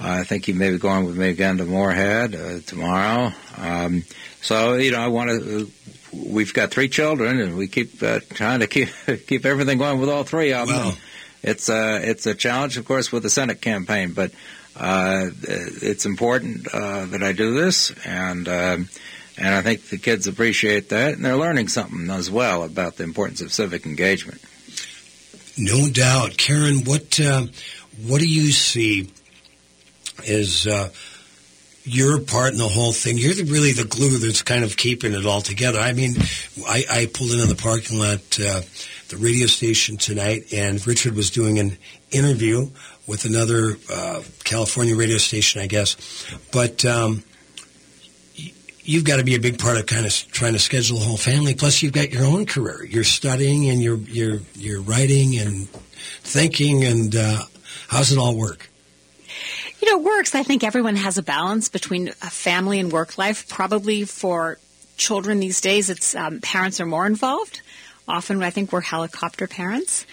I 0.00 0.24
think 0.24 0.44
he 0.44 0.52
may 0.52 0.70
be 0.70 0.78
going 0.78 1.04
with 1.04 1.16
me 1.16 1.28
again 1.28 1.58
to 1.58 1.64
Moorhead 1.64 2.34
uh, 2.34 2.60
tomorrow. 2.66 3.32
Um, 3.56 4.02
so, 4.42 4.74
you 4.74 4.90
know, 4.90 5.00
I 5.00 5.08
want 5.08 5.30
to. 5.30 5.70
We've 6.12 6.52
got 6.52 6.70
three 6.70 6.88
children, 6.88 7.40
and 7.40 7.56
we 7.56 7.66
keep 7.66 8.02
uh, 8.02 8.20
trying 8.30 8.60
to 8.60 8.66
keep 8.66 8.88
keep 9.26 9.46
everything 9.46 9.78
going 9.78 10.00
with 10.00 10.08
all 10.10 10.24
three 10.24 10.52
of 10.52 10.68
them. 10.68 10.76
Wow. 10.76 10.94
It's 11.44 11.68
a 11.68 12.00
it's 12.02 12.26
a 12.26 12.34
challenge, 12.34 12.78
of 12.78 12.86
course, 12.86 13.12
with 13.12 13.22
the 13.22 13.30
Senate 13.30 13.60
campaign, 13.60 14.12
but 14.12 14.32
uh, 14.76 15.26
it's 15.42 16.06
important 16.06 16.66
uh, 16.72 17.04
that 17.04 17.22
I 17.22 17.32
do 17.32 17.54
this, 17.54 17.92
and 18.04 18.48
um, 18.48 18.88
and 19.36 19.54
I 19.54 19.62
think 19.62 19.88
the 19.88 19.98
kids 19.98 20.26
appreciate 20.26 20.88
that, 20.88 21.12
and 21.12 21.24
they're 21.24 21.36
learning 21.36 21.68
something 21.68 22.10
as 22.10 22.30
well 22.30 22.64
about 22.64 22.96
the 22.96 23.04
importance 23.04 23.40
of 23.40 23.52
civic 23.52 23.84
engagement. 23.84 24.40
No 25.56 25.88
doubt, 25.88 26.36
Karen. 26.36 26.84
What 26.84 27.20
uh, 27.20 27.46
what 28.06 28.20
do 28.20 28.26
you 28.26 28.50
see 28.50 29.10
as 30.26 30.66
uh, 30.66 30.88
your 31.84 32.20
part 32.20 32.52
in 32.52 32.58
the 32.58 32.68
whole 32.68 32.92
thing? 32.92 33.18
You're 33.18 33.34
the, 33.34 33.44
really 33.44 33.72
the 33.72 33.84
glue 33.84 34.18
that's 34.18 34.42
kind 34.42 34.64
of 34.64 34.76
keeping 34.76 35.12
it 35.12 35.26
all 35.26 35.42
together. 35.42 35.78
I 35.78 35.92
mean, 35.92 36.14
I, 36.66 36.84
I 36.90 37.06
pulled 37.06 37.32
into 37.32 37.46
the 37.46 37.60
parking 37.60 37.98
lot, 37.98 38.40
uh, 38.40 38.62
the 39.08 39.16
radio 39.16 39.46
station 39.46 39.96
tonight, 39.96 40.52
and 40.52 40.84
Richard 40.86 41.14
was 41.14 41.30
doing 41.30 41.58
an 41.58 41.78
interview 42.10 42.70
with 43.06 43.24
another 43.24 43.76
uh, 43.92 44.22
California 44.44 44.96
radio 44.96 45.18
station, 45.18 45.60
I 45.60 45.66
guess. 45.66 45.96
But 46.52 46.84
um, 46.84 47.22
you've 48.84 49.04
got 49.04 49.16
to 49.16 49.24
be 49.24 49.34
a 49.34 49.40
big 49.40 49.58
part 49.58 49.76
of 49.76 49.86
kind 49.86 50.06
of 50.06 50.12
trying 50.30 50.52
to 50.52 50.58
schedule 50.58 50.98
the 50.98 51.04
whole 51.04 51.16
family. 51.16 51.54
Plus, 51.54 51.82
you've 51.82 51.92
got 51.92 52.12
your 52.12 52.24
own 52.24 52.46
career. 52.46 52.84
You're 52.84 53.04
studying 53.04 53.68
and 53.70 53.82
you're 53.82 53.96
you're 53.96 54.40
you're 54.54 54.82
writing 54.82 55.38
and 55.38 55.68
thinking. 56.22 56.84
And 56.84 57.16
uh, 57.16 57.42
how's 57.88 58.12
it 58.12 58.18
all 58.18 58.36
work? 58.36 58.70
You 59.80 59.90
know, 59.90 60.00
it 60.00 60.04
works. 60.04 60.34
I 60.34 60.42
think 60.42 60.64
everyone 60.64 60.96
has 60.96 61.18
a 61.18 61.22
balance 61.22 61.68
between 61.68 62.08
a 62.08 62.30
family 62.30 62.78
and 62.78 62.92
work 62.92 63.18
life. 63.18 63.48
Probably 63.48 64.04
for 64.04 64.58
children 64.96 65.40
these 65.40 65.60
days, 65.60 65.90
it's 65.90 66.14
um, 66.14 66.40
parents 66.40 66.80
are 66.80 66.86
more 66.86 67.06
involved. 67.06 67.60
Often, 68.06 68.42
I 68.42 68.50
think 68.50 68.72
we're 68.72 68.82
helicopter 68.82 69.46
parents, 69.46 70.06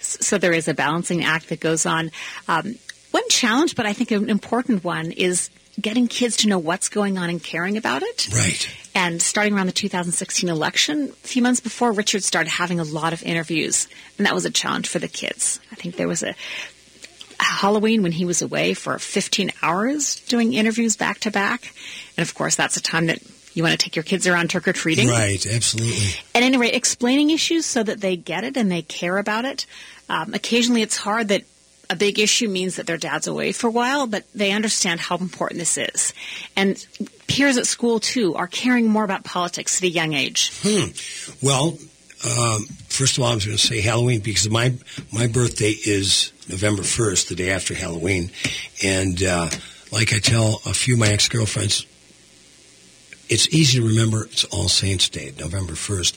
so 0.00 0.38
there 0.38 0.52
is 0.52 0.68
a 0.68 0.74
balancing 0.74 1.24
act 1.24 1.48
that 1.48 1.60
goes 1.60 1.86
on. 1.86 2.10
Um, 2.48 2.76
one 3.12 3.28
challenge, 3.28 3.76
but 3.76 3.86
I 3.86 3.92
think 3.92 4.10
an 4.10 4.28
important 4.28 4.82
one, 4.82 5.12
is 5.12 5.50
getting 5.80 6.08
kids 6.08 6.38
to 6.38 6.48
know 6.48 6.58
what's 6.58 6.88
going 6.88 7.18
on 7.18 7.30
and 7.30 7.42
caring 7.42 7.76
about 7.76 8.02
it. 8.02 8.28
Right. 8.32 8.68
And 8.94 9.20
starting 9.20 9.54
around 9.54 9.66
the 9.66 9.72
2016 9.72 10.48
election, 10.48 11.08
a 11.10 11.12
few 11.12 11.42
months 11.42 11.60
before, 11.60 11.92
Richard 11.92 12.22
started 12.24 12.50
having 12.50 12.80
a 12.80 12.84
lot 12.84 13.12
of 13.12 13.22
interviews, 13.22 13.88
and 14.18 14.26
that 14.26 14.34
was 14.34 14.44
a 14.44 14.50
challenge 14.50 14.88
for 14.88 14.98
the 14.98 15.08
kids. 15.08 15.60
I 15.70 15.74
think 15.74 15.96
there 15.96 16.08
was 16.08 16.22
a 16.22 16.34
Halloween 17.38 18.02
when 18.02 18.12
he 18.12 18.24
was 18.24 18.42
away 18.42 18.74
for 18.74 18.98
15 18.98 19.52
hours 19.62 20.20
doing 20.28 20.54
interviews 20.54 20.96
back 20.96 21.20
to 21.20 21.30
back. 21.30 21.72
And 22.16 22.26
of 22.26 22.34
course, 22.34 22.56
that's 22.56 22.76
a 22.76 22.82
time 22.82 23.06
that 23.06 23.20
you 23.56 23.62
want 23.62 23.72
to 23.72 23.82
take 23.82 23.96
your 23.96 24.02
kids 24.02 24.26
around 24.26 24.50
trick 24.50 24.68
or 24.68 24.74
treating. 24.74 25.08
Right. 25.08 25.44
Absolutely. 25.46 26.10
At 26.34 26.42
any 26.42 26.58
rate, 26.58 26.74
explaining 26.74 27.30
issues 27.30 27.64
so 27.64 27.82
that 27.82 28.02
they 28.02 28.14
get 28.14 28.44
it 28.44 28.56
and 28.58 28.70
they 28.70 28.82
care 28.82 29.16
about 29.16 29.46
it. 29.46 29.64
Um, 30.10 30.34
occasionally, 30.34 30.82
it's 30.82 30.98
hard 30.98 31.28
that 31.28 31.44
a 31.88 31.96
big 31.96 32.18
issue 32.18 32.48
means 32.48 32.76
that 32.76 32.86
their 32.86 32.98
dad's 32.98 33.26
away 33.26 33.52
for 33.52 33.68
a 33.68 33.70
while, 33.70 34.06
but 34.06 34.24
they 34.34 34.52
understand 34.52 35.00
how 35.00 35.16
important 35.16 35.58
this 35.58 35.78
is. 35.78 36.12
And 36.54 36.84
peers 37.28 37.56
at 37.56 37.66
school, 37.66 37.98
too, 37.98 38.34
are 38.34 38.46
caring 38.46 38.88
more 38.88 39.04
about 39.04 39.24
politics 39.24 39.78
at 39.78 39.84
a 39.84 39.88
young 39.88 40.12
age. 40.12 40.52
Hmm. 40.62 40.90
Well, 41.42 41.78
um, 42.26 42.66
first 42.88 43.16
of 43.16 43.24
all, 43.24 43.30
I 43.30 43.34
was 43.36 43.46
going 43.46 43.56
to 43.56 43.66
say 43.66 43.80
Halloween 43.80 44.20
because 44.20 44.50
my 44.50 44.74
my 45.12 45.28
birthday 45.28 45.70
is 45.70 46.32
November 46.46 46.82
first, 46.82 47.30
the 47.30 47.36
day 47.36 47.50
after 47.50 47.72
Halloween, 47.72 48.30
and 48.84 49.22
uh, 49.22 49.48
like 49.92 50.12
I 50.12 50.18
tell 50.18 50.60
a 50.66 50.74
few 50.74 50.94
of 50.94 51.00
my 51.00 51.08
ex 51.08 51.28
girlfriends, 51.28 51.86
it's 53.28 53.48
easy 53.52 53.80
to 53.80 53.86
remember. 53.86 54.24
It's 54.24 54.44
All 54.44 54.68
Saints 54.68 55.08
Day, 55.08 55.32
November 55.38 55.74
first, 55.74 56.16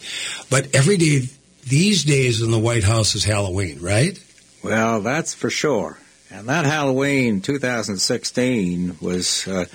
but 0.50 0.74
every 0.76 0.98
day 0.98 1.30
these 1.68 2.04
days 2.04 2.42
in 2.42 2.52
the 2.52 2.60
White 2.60 2.84
House 2.84 3.16
is 3.16 3.24
Halloween, 3.24 3.80
right? 3.80 4.20
Well, 4.64 5.02
that's 5.02 5.34
for 5.34 5.50
sure. 5.50 5.98
And 6.32 6.48
that 6.48 6.66
Halloween 6.66 7.42
2016 7.42 8.98
was 9.02 9.48
uh, 9.48 9.66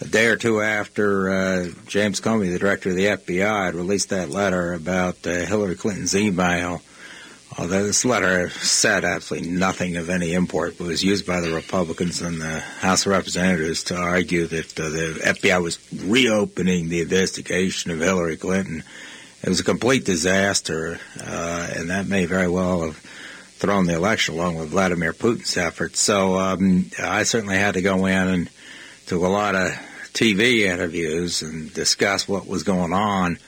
a 0.00 0.04
day 0.06 0.26
or 0.26 0.36
two 0.36 0.60
after 0.60 1.30
uh, 1.30 1.68
James 1.86 2.20
Comey, 2.20 2.52
the 2.52 2.58
director 2.58 2.90
of 2.90 2.96
the 2.96 3.06
FBI, 3.06 3.66
had 3.66 3.74
released 3.74 4.10
that 4.10 4.30
letter 4.30 4.72
about 4.72 5.26
uh, 5.26 5.30
Hillary 5.30 5.76
Clinton's 5.76 6.16
email. 6.16 6.82
Although 7.56 7.84
this 7.84 8.04
letter 8.04 8.50
said 8.50 9.04
absolutely 9.04 9.50
nothing 9.50 9.96
of 9.96 10.10
any 10.10 10.32
import, 10.32 10.76
but 10.76 10.88
was 10.88 11.04
used 11.04 11.26
by 11.26 11.40
the 11.40 11.52
Republicans 11.52 12.20
in 12.20 12.40
the 12.40 12.60
House 12.60 13.06
of 13.06 13.12
Representatives 13.12 13.84
to 13.84 13.96
argue 13.96 14.46
that 14.46 14.80
uh, 14.80 14.88
the 14.88 15.20
FBI 15.22 15.62
was 15.62 15.78
reopening 15.92 16.88
the 16.88 17.02
investigation 17.02 17.92
of 17.92 18.00
Hillary 18.00 18.36
Clinton. 18.36 18.82
It 19.42 19.48
was 19.48 19.60
a 19.60 19.64
complete 19.64 20.04
disaster, 20.04 20.98
uh, 21.20 21.70
and 21.76 21.90
that 21.90 22.08
may 22.08 22.24
very 22.24 22.48
well 22.48 22.82
have 22.82 22.96
thrown 22.96 23.86
the 23.86 23.94
election 23.94 24.34
along 24.34 24.56
with 24.56 24.70
Vladimir 24.70 25.12
Putin's 25.12 25.56
efforts. 25.56 26.00
So 26.00 26.36
um, 26.38 26.90
I 27.00 27.22
certainly 27.22 27.56
had 27.56 27.74
to 27.74 27.82
go 27.82 28.06
in 28.06 28.28
and 28.28 28.50
do 29.06 29.24
a 29.24 29.28
lot 29.28 29.54
of 29.54 29.70
TV 30.12 30.60
interviews 30.60 31.42
and 31.42 31.72
discuss 31.72 32.26
what 32.26 32.48
was 32.48 32.64
going 32.64 32.92
on 32.92 33.38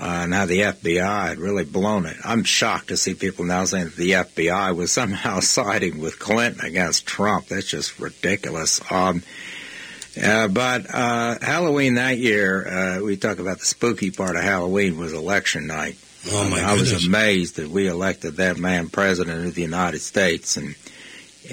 uh, 0.00 0.20
and 0.24 0.34
how 0.34 0.46
the 0.46 0.60
FBI 0.60 1.28
had 1.28 1.38
really 1.38 1.64
blown 1.64 2.06
it. 2.06 2.16
I'm 2.24 2.44
shocked 2.44 2.88
to 2.88 2.96
see 2.96 3.14
people 3.14 3.44
now 3.44 3.64
saying 3.64 3.86
that 3.86 3.96
the 3.96 4.10
FBI 4.12 4.74
was 4.74 4.92
somehow 4.92 5.40
siding 5.40 5.98
with 6.00 6.18
Clinton 6.18 6.64
against 6.64 7.06
Trump. 7.06 7.46
That's 7.46 7.66
just 7.68 7.98
ridiculous. 7.98 8.80
Um, 8.90 9.22
uh, 10.22 10.48
but 10.48 10.86
uh, 10.94 11.36
Halloween 11.42 11.94
that 11.94 12.18
year, 12.18 12.66
uh, 12.66 13.02
we 13.02 13.16
talk 13.16 13.38
about 13.38 13.58
the 13.58 13.66
spooky 13.66 14.10
part 14.10 14.36
of 14.36 14.42
Halloween 14.42 14.96
was 14.98 15.12
election 15.12 15.66
night. 15.66 15.96
Oh, 16.30 16.48
my 16.48 16.60
I 16.60 16.72
was 16.72 16.84
goodness. 16.90 17.06
amazed 17.06 17.56
that 17.56 17.68
we 17.68 17.86
elected 17.86 18.36
that 18.36 18.56
man 18.58 18.88
president 18.88 19.46
of 19.46 19.54
the 19.54 19.62
United 19.62 20.00
States, 20.00 20.56
and 20.56 20.74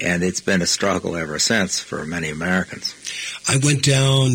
and 0.02 0.24
it's 0.24 0.40
been 0.40 0.62
a 0.62 0.66
struggle 0.66 1.14
ever 1.14 1.38
since 1.38 1.78
for 1.78 2.04
many 2.04 2.30
Americans. 2.30 2.94
I 3.48 3.58
went 3.64 3.84
down 3.84 4.30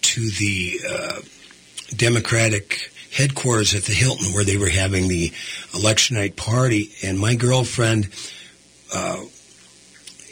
to 0.00 0.20
the 0.30 0.80
uh, 0.88 1.20
Democratic 1.94 2.90
headquarters 3.12 3.74
at 3.74 3.84
the 3.84 3.92
Hilton 3.92 4.32
where 4.32 4.44
they 4.44 4.56
were 4.56 4.68
having 4.68 5.08
the 5.08 5.32
election 5.74 6.16
night 6.16 6.36
party, 6.36 6.92
and 7.02 7.18
my 7.18 7.34
girlfriend, 7.34 8.08
uh, 8.94 9.20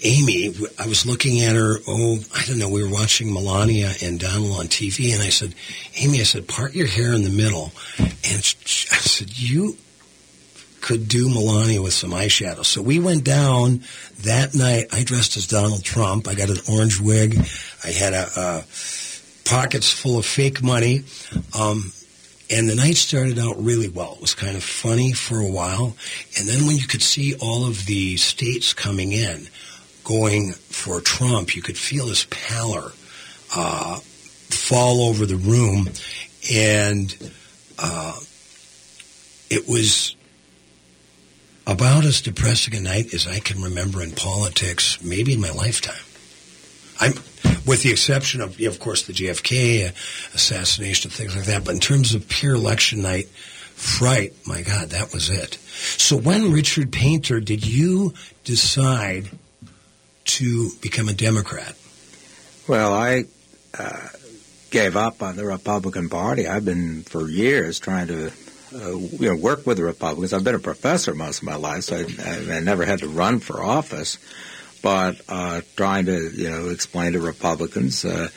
Amy, 0.03 0.55
I 0.79 0.87
was 0.87 1.07
looking 1.07 1.41
at 1.41 1.57
her. 1.57 1.79
Oh, 1.89 2.19
I 2.35 2.45
don't 2.45 2.59
know. 2.59 2.69
We 2.69 2.83
were 2.83 2.91
watching 2.91 3.33
Melania 3.33 3.93
and 4.03 4.21
Donald 4.21 4.59
on 4.59 4.67
TV, 4.67 5.15
and 5.15 5.23
I 5.23 5.31
said, 5.31 5.55
"Amy, 5.97 6.21
I 6.21 6.25
said, 6.25 6.47
part 6.47 6.75
your 6.75 6.87
hair 6.87 7.13
in 7.13 7.23
the 7.23 7.31
middle," 7.31 7.73
and 7.99 8.45
she, 8.45 8.89
I 8.93 8.99
said, 8.99 9.37
"You." 9.37 9.77
Could 10.83 11.09
do 11.09 11.29
Melania 11.29 11.83
with 11.83 11.95
some 11.95 12.13
eyeshadow. 12.13 12.65
So 12.65 12.81
we 12.81 13.01
went 13.01 13.25
down 13.25 13.83
that 14.21 14.55
night. 14.55 14.87
I 14.93 15.03
dressed 15.03 15.37
as 15.37 15.49
Donald 15.49 15.83
Trump. 15.83 16.29
I 16.29 16.35
got 16.37 16.49
an 16.49 16.59
orange 16.71 17.01
wig. 17.01 17.45
I 17.83 17.91
had 17.91 18.13
a, 18.13 18.29
uh, 18.37 18.63
pockets 19.47 19.91
full 19.91 20.19
of 20.19 20.27
fake 20.27 20.63
money. 20.63 21.03
Um, 21.59 21.93
and 22.51 22.69
the 22.69 22.77
night 22.77 22.97
started 22.97 23.39
out 23.39 23.63
really 23.63 23.89
well. 23.89 24.15
It 24.15 24.21
was 24.21 24.35
kind 24.35 24.57
of 24.57 24.63
funny 24.63 25.13
for 25.13 25.39
a 25.39 25.51
while. 25.51 25.97
And 26.39 26.49
then 26.49 26.67
when 26.67 26.77
you 26.77 26.87
could 26.87 27.03
see 27.03 27.35
all 27.41 27.67
of 27.67 27.87
the 27.87 28.17
states 28.17 28.73
coming 28.73 29.13
in, 29.13 29.49
going 30.05 30.53
for 30.53 31.01
Trump, 31.01 31.57
you 31.57 31.63
could 31.63 31.77
feel 31.77 32.07
this 32.07 32.27
pallor 32.31 32.93
uh, 33.55 33.97
fall 33.99 35.03
over 35.09 35.27
the 35.27 35.37
room. 35.37 35.89
And 36.55 37.33
uh, 37.79 38.17
it 39.51 39.69
was 39.69 40.15
about 41.67 42.05
as 42.05 42.21
depressing 42.21 42.77
a 42.77 42.81
night 42.81 43.13
as 43.13 43.27
I 43.27 43.41
can 43.41 43.61
remember 43.61 44.01
in 44.03 44.13
politics, 44.13 45.03
maybe 45.03 45.33
in 45.33 45.41
my 45.41 45.51
lifetime. 45.51 45.95
I'm 47.01 47.15
with 47.67 47.83
the 47.83 47.91
exception 47.91 48.41
of, 48.41 48.61
of 48.61 48.79
course, 48.79 49.03
the 49.03 49.13
JFK 49.13 49.89
assassination 50.35 51.11
and 51.11 51.17
things 51.17 51.37
like 51.37 51.47
that. 51.47 51.65
But 51.65 51.75
in 51.75 51.81
terms 51.81 52.15
of 52.15 52.29
pure 52.29 52.55
election 52.55 53.03
night 53.03 53.29
fright, 53.29 54.33
my 54.47 54.63
God, 54.63 54.91
that 54.91 55.13
was 55.13 55.29
it. 55.29 55.55
So 55.55 56.17
when 56.17 56.53
Richard 56.53 56.93
Painter, 56.93 57.41
did 57.41 57.67
you 57.67 58.15
decide 58.45 59.29
to 60.25 60.71
become 60.81 61.09
a 61.09 61.13
Democrat? 61.13 61.75
Well, 62.67 62.93
I 62.95 63.25
uh, 63.79 64.09
gave 64.71 64.97
up 64.97 65.23
on 65.23 65.37
the 65.37 65.45
Republican 65.45 66.09
Party. 66.09 66.47
I've 66.47 66.65
been 66.65 67.03
for 67.03 67.29
years 67.29 67.79
trying 67.79 68.09
to 68.09 68.33
uh, 68.75 68.97
you 68.97 69.29
know 69.29 69.37
work 69.37 69.67
with 69.67 69.77
the 69.77 69.85
Republicans. 69.85 70.33
I've 70.33 70.45
been 70.45 70.55
a 70.55 70.59
professor 70.59 71.15
most 71.15 71.39
of 71.39 71.45
my 71.45 71.55
life, 71.55 71.85
so 71.85 72.05
I, 72.25 72.57
I 72.57 72.61
never 72.61 72.85
had 72.85 73.01
to 73.01 73.09
run 73.09 73.39
for 73.39 73.63
office. 73.63 74.19
But 74.87 75.21
uh, 75.29 75.63
trying 75.75 76.07
to 76.07 76.31
you 76.31 76.49
know 76.49 76.69
explain 76.69 77.15
to 77.15 77.21
Republicans 77.21 78.05
uh, 78.05 78.29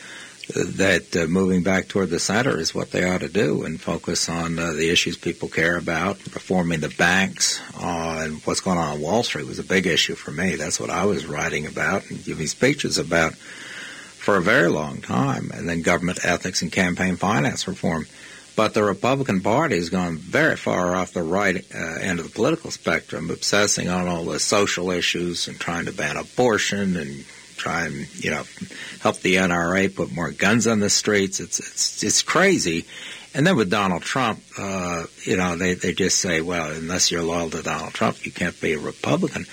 that 0.48 1.14
uh, 1.14 1.28
moving 1.28 1.62
back 1.62 1.86
toward 1.86 2.10
the 2.10 2.18
center 2.18 2.58
is 2.58 2.74
what 2.74 2.90
they 2.90 3.08
ought 3.08 3.20
to 3.20 3.28
do 3.28 3.62
and 3.62 3.80
focus 3.80 4.28
on 4.28 4.58
uh, 4.58 4.72
the 4.72 4.90
issues 4.90 5.16
people 5.16 5.48
care 5.48 5.76
about, 5.76 6.16
reforming 6.34 6.80
the 6.80 6.88
banks, 6.88 7.60
uh, 7.80 8.22
and 8.24 8.40
what's 8.42 8.58
going 8.58 8.78
on 8.78 8.94
on 8.94 9.00
Wall 9.00 9.22
Street 9.22 9.46
was 9.46 9.60
a 9.60 9.62
big 9.62 9.86
issue 9.86 10.16
for 10.16 10.32
me. 10.32 10.56
That's 10.56 10.80
what 10.80 10.90
I 10.90 11.04
was 11.04 11.24
writing 11.24 11.66
about 11.66 12.10
and 12.10 12.24
giving 12.24 12.48
speeches 12.48 12.98
about 12.98 13.36
for 13.36 14.36
a 14.36 14.42
very 14.42 14.70
long 14.70 15.00
time, 15.00 15.52
and 15.54 15.68
then 15.68 15.82
government 15.82 16.24
ethics 16.24 16.62
and 16.62 16.72
campaign 16.72 17.14
finance 17.14 17.68
reform. 17.68 18.08
But 18.56 18.74
the 18.74 18.82
Republican 18.82 19.40
Party 19.40 19.76
has 19.76 19.88
gone 19.88 20.16
very 20.16 20.56
far 20.56 20.94
off 20.94 21.12
the 21.12 21.22
right 21.22 21.64
uh, 21.74 21.78
end 21.78 22.18
of 22.18 22.26
the 22.26 22.32
political 22.32 22.70
spectrum, 22.70 23.30
obsessing 23.30 23.88
on 23.88 24.08
all 24.08 24.24
the 24.24 24.38
social 24.38 24.90
issues 24.90 25.48
and 25.48 25.58
trying 25.58 25.86
to 25.86 25.92
ban 25.92 26.16
abortion 26.16 26.96
and 26.96 27.24
try 27.56 27.84
and 27.86 28.24
you 28.24 28.30
know 28.30 28.42
help 29.00 29.18
the 29.20 29.36
NRA 29.36 29.94
put 29.94 30.12
more 30.12 30.30
guns 30.30 30.66
on 30.66 30.80
the 30.80 30.90
streets. 30.90 31.40
It's 31.40 31.58
it's 31.58 32.02
it's 32.02 32.22
crazy. 32.22 32.86
And 33.32 33.46
then 33.46 33.54
with 33.54 33.70
Donald 33.70 34.02
Trump, 34.02 34.40
uh, 34.58 35.04
you 35.24 35.36
know, 35.36 35.54
they 35.56 35.74
they 35.74 35.92
just 35.92 36.18
say, 36.18 36.40
well, 36.40 36.72
unless 36.72 37.10
you're 37.10 37.22
loyal 37.22 37.50
to 37.50 37.62
Donald 37.62 37.94
Trump, 37.94 38.24
you 38.26 38.32
can't 38.32 38.58
be 38.60 38.72
a 38.72 38.78
Republican. 38.78 39.46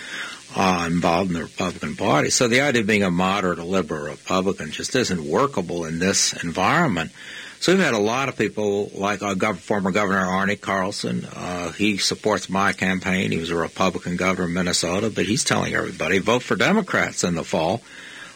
Uh, 0.56 0.86
involved 0.88 1.30
in 1.30 1.36
the 1.36 1.44
Republican 1.44 1.96
Party. 1.96 2.30
So 2.30 2.48
the 2.48 2.62
idea 2.62 2.82
of 2.82 2.88
being 2.88 3.04
a 3.04 3.12
moderate, 3.12 3.60
a 3.60 3.66
liberal 3.66 4.06
Republican 4.06 4.72
just 4.72 4.96
isn't 4.96 5.24
workable 5.24 5.84
in 5.86 6.00
this 6.00 6.32
environment. 6.42 7.12
So 7.60 7.74
we've 7.74 7.84
had 7.84 7.96
a 7.96 8.00
lot 8.00 8.30
of 8.30 8.38
people, 8.38 8.92
like 8.94 9.24
our 9.24 9.34
gov- 9.34 9.58
former 9.58 9.92
Governor 9.92 10.20
Arne 10.20 10.56
Carlson. 10.58 11.26
Uh, 11.26 11.72
he 11.72 11.98
supports 11.98 12.50
my 12.50 12.72
campaign. 12.72 13.32
He 13.32 13.38
was 13.38 13.50
a 13.50 13.56
Republican 13.56 14.16
governor 14.16 14.46
of 14.46 14.52
Minnesota, 14.52 15.10
but 15.10 15.26
he's 15.26 15.44
telling 15.44 15.74
everybody 15.74 16.20
vote 16.20 16.44
for 16.44 16.56
Democrats 16.56 17.24
in 17.24 17.36
the 17.36 17.44
fall. 17.44 17.82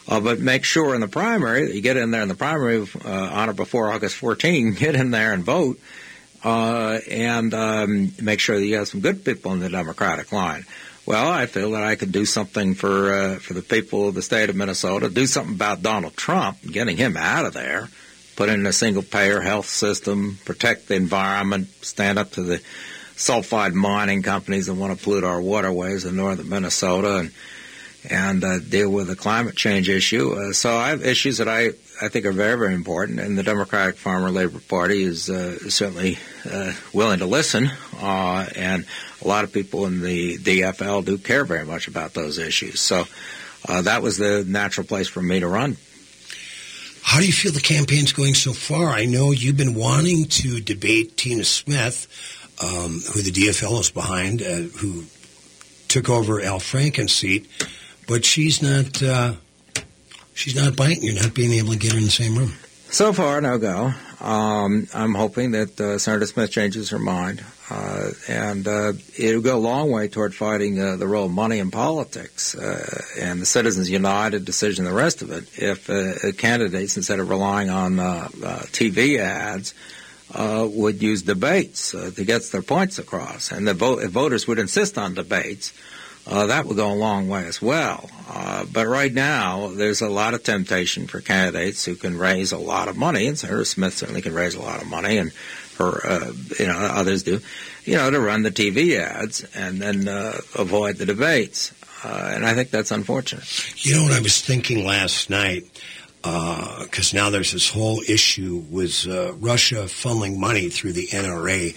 Uh, 0.07 0.19
but 0.19 0.39
make 0.39 0.63
sure 0.63 0.95
in 0.95 1.01
the 1.01 1.07
primary 1.07 1.67
that 1.67 1.76
you 1.76 1.82
get 1.82 1.97
in 1.97 2.09
there 2.09 2.24
in 2.24 2.28
the 2.28 2.36
primary 2.36 2.86
uh, 3.05 3.09
on 3.09 3.49
or 3.49 3.53
before 3.53 3.91
August 3.91 4.15
14. 4.15 4.74
Get 4.80 4.95
in 4.95 5.11
there 5.11 5.32
and 5.32 5.43
vote, 5.43 5.80
uh, 6.43 6.99
and 7.09 7.53
um, 7.53 8.11
make 8.19 8.39
sure 8.39 8.59
that 8.59 8.65
you 8.65 8.78
have 8.78 8.88
some 8.88 9.01
good 9.01 9.24
people 9.24 9.53
in 9.53 9.59
the 9.59 9.69
Democratic 9.69 10.32
line. 10.32 10.65
Well, 11.05 11.30
I 11.30 11.45
feel 11.45 11.72
that 11.72 11.84
I 11.84 11.95
could 11.95 12.11
do 12.11 12.26
something 12.26 12.74
for 12.74 13.13
uh, 13.13 13.36
for 13.36 13.53
the 13.53 13.61
people 13.61 14.09
of 14.09 14.15
the 14.15 14.24
state 14.24 14.49
of 14.49 14.55
Minnesota. 14.55 15.09
Do 15.09 15.28
something 15.28 15.53
about 15.53 15.84
Donald 15.84 16.17
Trump, 16.17 16.57
getting 16.63 16.97
him 16.97 17.15
out 17.15 17.45
of 17.45 17.53
there 17.53 17.89
put 18.41 18.49
in 18.49 18.65
a 18.65 18.73
single 18.73 19.03
payer 19.03 19.39
health 19.39 19.67
system, 19.67 20.39
protect 20.45 20.87
the 20.87 20.95
environment, 20.95 21.67
stand 21.85 22.17
up 22.17 22.31
to 22.31 22.41
the 22.41 22.57
sulfide 23.15 23.75
mining 23.75 24.23
companies 24.23 24.65
that 24.65 24.73
want 24.73 24.97
to 24.97 25.03
pollute 25.03 25.23
our 25.23 25.39
waterways 25.39 26.05
in 26.05 26.15
northern 26.15 26.49
Minnesota, 26.49 27.17
and 27.17 27.31
and 28.09 28.43
uh, 28.43 28.57
deal 28.57 28.89
with 28.89 29.05
the 29.05 29.15
climate 29.15 29.55
change 29.55 29.89
issue. 29.89 30.33
Uh, 30.33 30.53
so 30.53 30.75
I 30.75 30.89
have 30.89 31.05
issues 31.05 31.37
that 31.37 31.47
I, 31.47 31.67
I 32.01 32.07
think 32.07 32.25
are 32.25 32.31
very, 32.31 32.57
very 32.57 32.73
important, 32.73 33.19
and 33.19 33.37
the 33.37 33.43
Democratic 33.43 33.95
Farmer 33.95 34.31
Labor 34.31 34.59
Party 34.59 35.03
is 35.03 35.29
uh, 35.29 35.69
certainly 35.69 36.17
uh, 36.51 36.73
willing 36.93 37.19
to 37.19 37.27
listen, 37.27 37.69
uh, 38.01 38.47
and 38.55 38.87
a 39.23 39.27
lot 39.27 39.43
of 39.43 39.53
people 39.53 39.85
in 39.85 40.01
the 40.01 40.39
DFL 40.39 41.05
do 41.05 41.19
care 41.19 41.45
very 41.45 41.63
much 41.67 41.87
about 41.87 42.15
those 42.15 42.39
issues. 42.39 42.81
So 42.81 43.05
uh, 43.69 43.83
that 43.83 44.01
was 44.01 44.17
the 44.17 44.43
natural 44.47 44.87
place 44.87 45.07
for 45.07 45.21
me 45.21 45.41
to 45.41 45.47
run. 45.47 45.77
How 47.04 47.20
do 47.20 47.26
you 47.26 47.34
feel 47.34 47.52
the 47.52 47.60
campaign's 47.60 48.14
going 48.14 48.36
so 48.36 48.54
far? 48.54 48.89
I 48.89 49.06
know 49.06 49.32
you've 49.32 49.58
been 49.58 49.74
wanting 49.74 50.26
to 50.26 50.60
debate 50.60 51.18
Tina 51.18 51.43
Smith, 51.43 52.08
um, 52.62 53.02
who 53.14 53.22
the 53.22 53.32
DFL 53.32 53.80
is 53.80 53.91
behind, 53.91 54.41
uh, 54.41 54.78
who 54.80 55.06
took 55.88 56.10
over 56.10 56.41
Al 56.41 56.60
Franken's 56.60 57.14
seat, 57.14 57.47
but 58.08 58.24
she's 58.24 58.62
not. 58.62 59.02
Uh, 59.04 59.34
she's 60.34 60.56
not 60.56 60.76
biting. 60.76 61.04
You're 61.04 61.22
not 61.22 61.34
being 61.34 61.52
able 61.54 61.72
to 61.72 61.78
get 61.78 61.91
her 61.91 61.97
in 61.97 62.06
the 62.06 62.12
same 62.12 62.38
room. 62.38 62.54
So 62.89 63.14
far, 63.14 63.41
no 63.41 63.58
go. 63.58 63.93
Um, 64.20 64.88
I'm 64.93 65.16
hoping 65.16 65.52
that 65.52 65.80
uh, 65.80 65.97
Senator 65.97 66.26
Smith 66.28 66.52
changes 66.52 66.89
her 66.89 66.99
mind, 66.99 67.43
and 68.28 68.67
uh, 68.67 68.93
it 69.17 69.36
would 69.36 69.43
go 69.43 69.57
a 69.57 69.59
long 69.59 69.91
way 69.91 70.07
toward 70.07 70.34
fighting 70.34 70.80
uh, 70.80 70.95
the 70.95 71.07
role 71.07 71.26
of 71.26 71.32
money 71.32 71.59
in 71.59 71.72
politics 71.72 72.55
uh, 72.55 73.01
and 73.19 73.41
the 73.41 73.45
Citizens 73.45 73.89
United 73.89 74.45
decision, 74.45 74.86
the 74.86 74.93
rest 74.93 75.22
of 75.22 75.32
it. 75.32 75.45
If 75.57 75.89
uh, 75.89 76.32
candidates, 76.38 76.97
instead 76.97 77.19
of 77.19 77.30
relying 77.30 77.69
on 77.69 77.97
TV 77.97 79.19
ads, 79.19 79.74
would 80.34 81.01
use 81.01 81.24
debates 81.24 81.91
to 81.91 82.26
get 82.26 82.43
their 82.51 82.61
points 82.61 82.99
across, 82.99 83.51
and 83.51 83.67
the 83.67 83.99
if 83.99 84.11
voters 84.11 84.47
would 84.47 84.59
insist 84.59 84.97
on 84.97 85.13
debates, 85.13 85.74
uh, 86.28 86.45
that 86.47 86.65
would 86.65 86.78
go 86.78 86.91
a 86.91 86.93
long 86.93 87.28
way 87.28 87.45
as 87.47 87.61
well. 87.61 88.09
Uh, 88.30 88.65
but 88.72 88.88
right 88.88 89.11
now, 89.11 89.67
there's 89.69 90.01
a 90.01 90.09
lot 90.09 90.34
of 90.34 90.43
temptation 90.43 91.07
for 91.07 91.19
candidates 91.19 91.84
who 91.86 91.95
can 91.95 92.17
raise 92.17 92.51
a 92.51 92.57
lot 92.57 92.88
of 92.88 92.95
money, 92.95 93.28
and 93.28 93.38
Senator 93.38 93.65
Smith 93.65 93.95
certainly 93.95 94.22
can 94.22 94.34
raise 94.34 94.55
a 94.55 94.61
lot 94.61 94.82
of 94.82 94.88
money, 94.88 95.17
and 95.17 95.32
her, 95.82 96.07
uh, 96.07 96.32
you 96.59 96.67
know, 96.67 96.77
others 96.77 97.23
do, 97.23 97.39
you 97.86 97.95
know, 97.95 98.09
to 98.09 98.19
run 98.19 98.43
the 98.43 98.51
TV 98.51 98.99
ads 98.99 99.43
and 99.55 99.82
then 99.82 100.07
uh, 100.07 100.38
avoid 100.55 100.97
the 100.97 101.05
debates. 101.05 101.73
Uh, 102.03 102.32
and 102.34 102.45
I 102.45 102.53
think 102.53 102.71
that's 102.71 102.91
unfortunate. 102.91 103.45
You 103.86 103.95
know 103.95 104.03
what 104.03 104.13
I 104.13 104.21
was 104.21 104.41
thinking 104.41 104.86
last 104.86 105.29
night? 105.29 105.63
Because 106.21 107.13
now 107.13 107.29
there's 107.29 107.51
this 107.51 107.69
whole 107.69 108.01
issue 108.07 108.63
with 108.69 109.05
Russia 109.07 109.86
funneling 109.86 110.38
money 110.38 110.69
through 110.69 110.93
the 110.93 111.07
NRA 111.07 111.75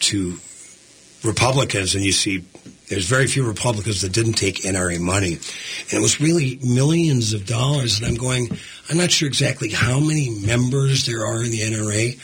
to 0.00 0.38
Republicans, 1.22 1.94
and 1.94 2.04
you 2.04 2.12
see 2.12 2.44
there's 2.88 3.06
very 3.06 3.26
few 3.26 3.46
Republicans 3.46 4.02
that 4.02 4.12
didn't 4.12 4.34
take 4.34 4.62
NRA 4.62 5.00
money. 5.00 5.34
And 5.34 5.92
it 5.92 6.00
was 6.00 6.20
really 6.20 6.58
millions 6.62 7.32
of 7.32 7.46
dollars. 7.46 7.98
And 7.98 8.06
I'm 8.06 8.14
going, 8.14 8.48
I'm 8.88 8.96
not 8.96 9.10
sure 9.10 9.26
exactly 9.28 9.70
how 9.70 9.98
many 9.98 10.30
members 10.30 11.06
there 11.06 11.26
are 11.26 11.42
in 11.42 11.50
the 11.50 11.60
NRA, 11.60 12.16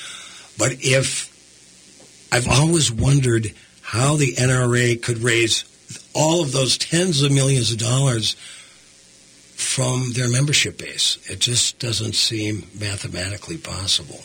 but 0.63 0.75
if 0.79 2.29
I've 2.31 2.47
always 2.47 2.93
wondered 2.93 3.53
how 3.81 4.15
the 4.15 4.35
NRA 4.35 5.03
could 5.03 5.19
raise 5.19 5.65
all 6.15 6.41
of 6.41 6.53
those 6.53 6.79
tens 6.79 7.21
of 7.21 7.33
millions 7.33 7.73
of 7.73 7.79
dollars 7.79 8.35
from 9.57 10.13
their 10.13 10.29
membership 10.29 10.79
base. 10.79 11.19
It 11.29 11.41
just 11.41 11.81
doesn't 11.81 12.15
seem 12.15 12.69
mathematically 12.79 13.57
possible. 13.57 14.21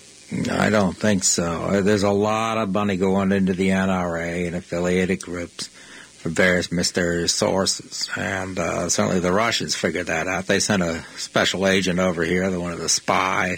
I 0.52 0.70
don't 0.70 0.96
think 0.96 1.24
so. 1.24 1.82
There's 1.82 2.04
a 2.04 2.12
lot 2.12 2.60
of 2.60 2.72
money 2.72 2.98
going 2.98 3.32
into 3.32 3.54
the 3.54 3.70
NRA 3.70 4.46
and 4.46 4.56
affiliated 4.56 5.24
groups 5.24 5.70
from 6.20 6.36
various 6.36 6.72
mysterious 6.72 7.34
sources. 7.34 8.12
And 8.16 8.60
uh, 8.60 8.90
certainly 8.90 9.22
the 9.22 9.34
Russians 9.34 9.74
figured 9.74 10.06
that 10.06 10.28
out. 10.28 10.46
They 10.46 10.60
sent 10.60 10.84
a 10.84 11.04
special 11.18 11.66
agent 11.66 11.98
over 11.98 12.24
here, 12.24 12.48
the 12.52 12.62
one 12.62 12.74
of 12.74 12.80
the 12.80 12.90
spy, 12.90 13.58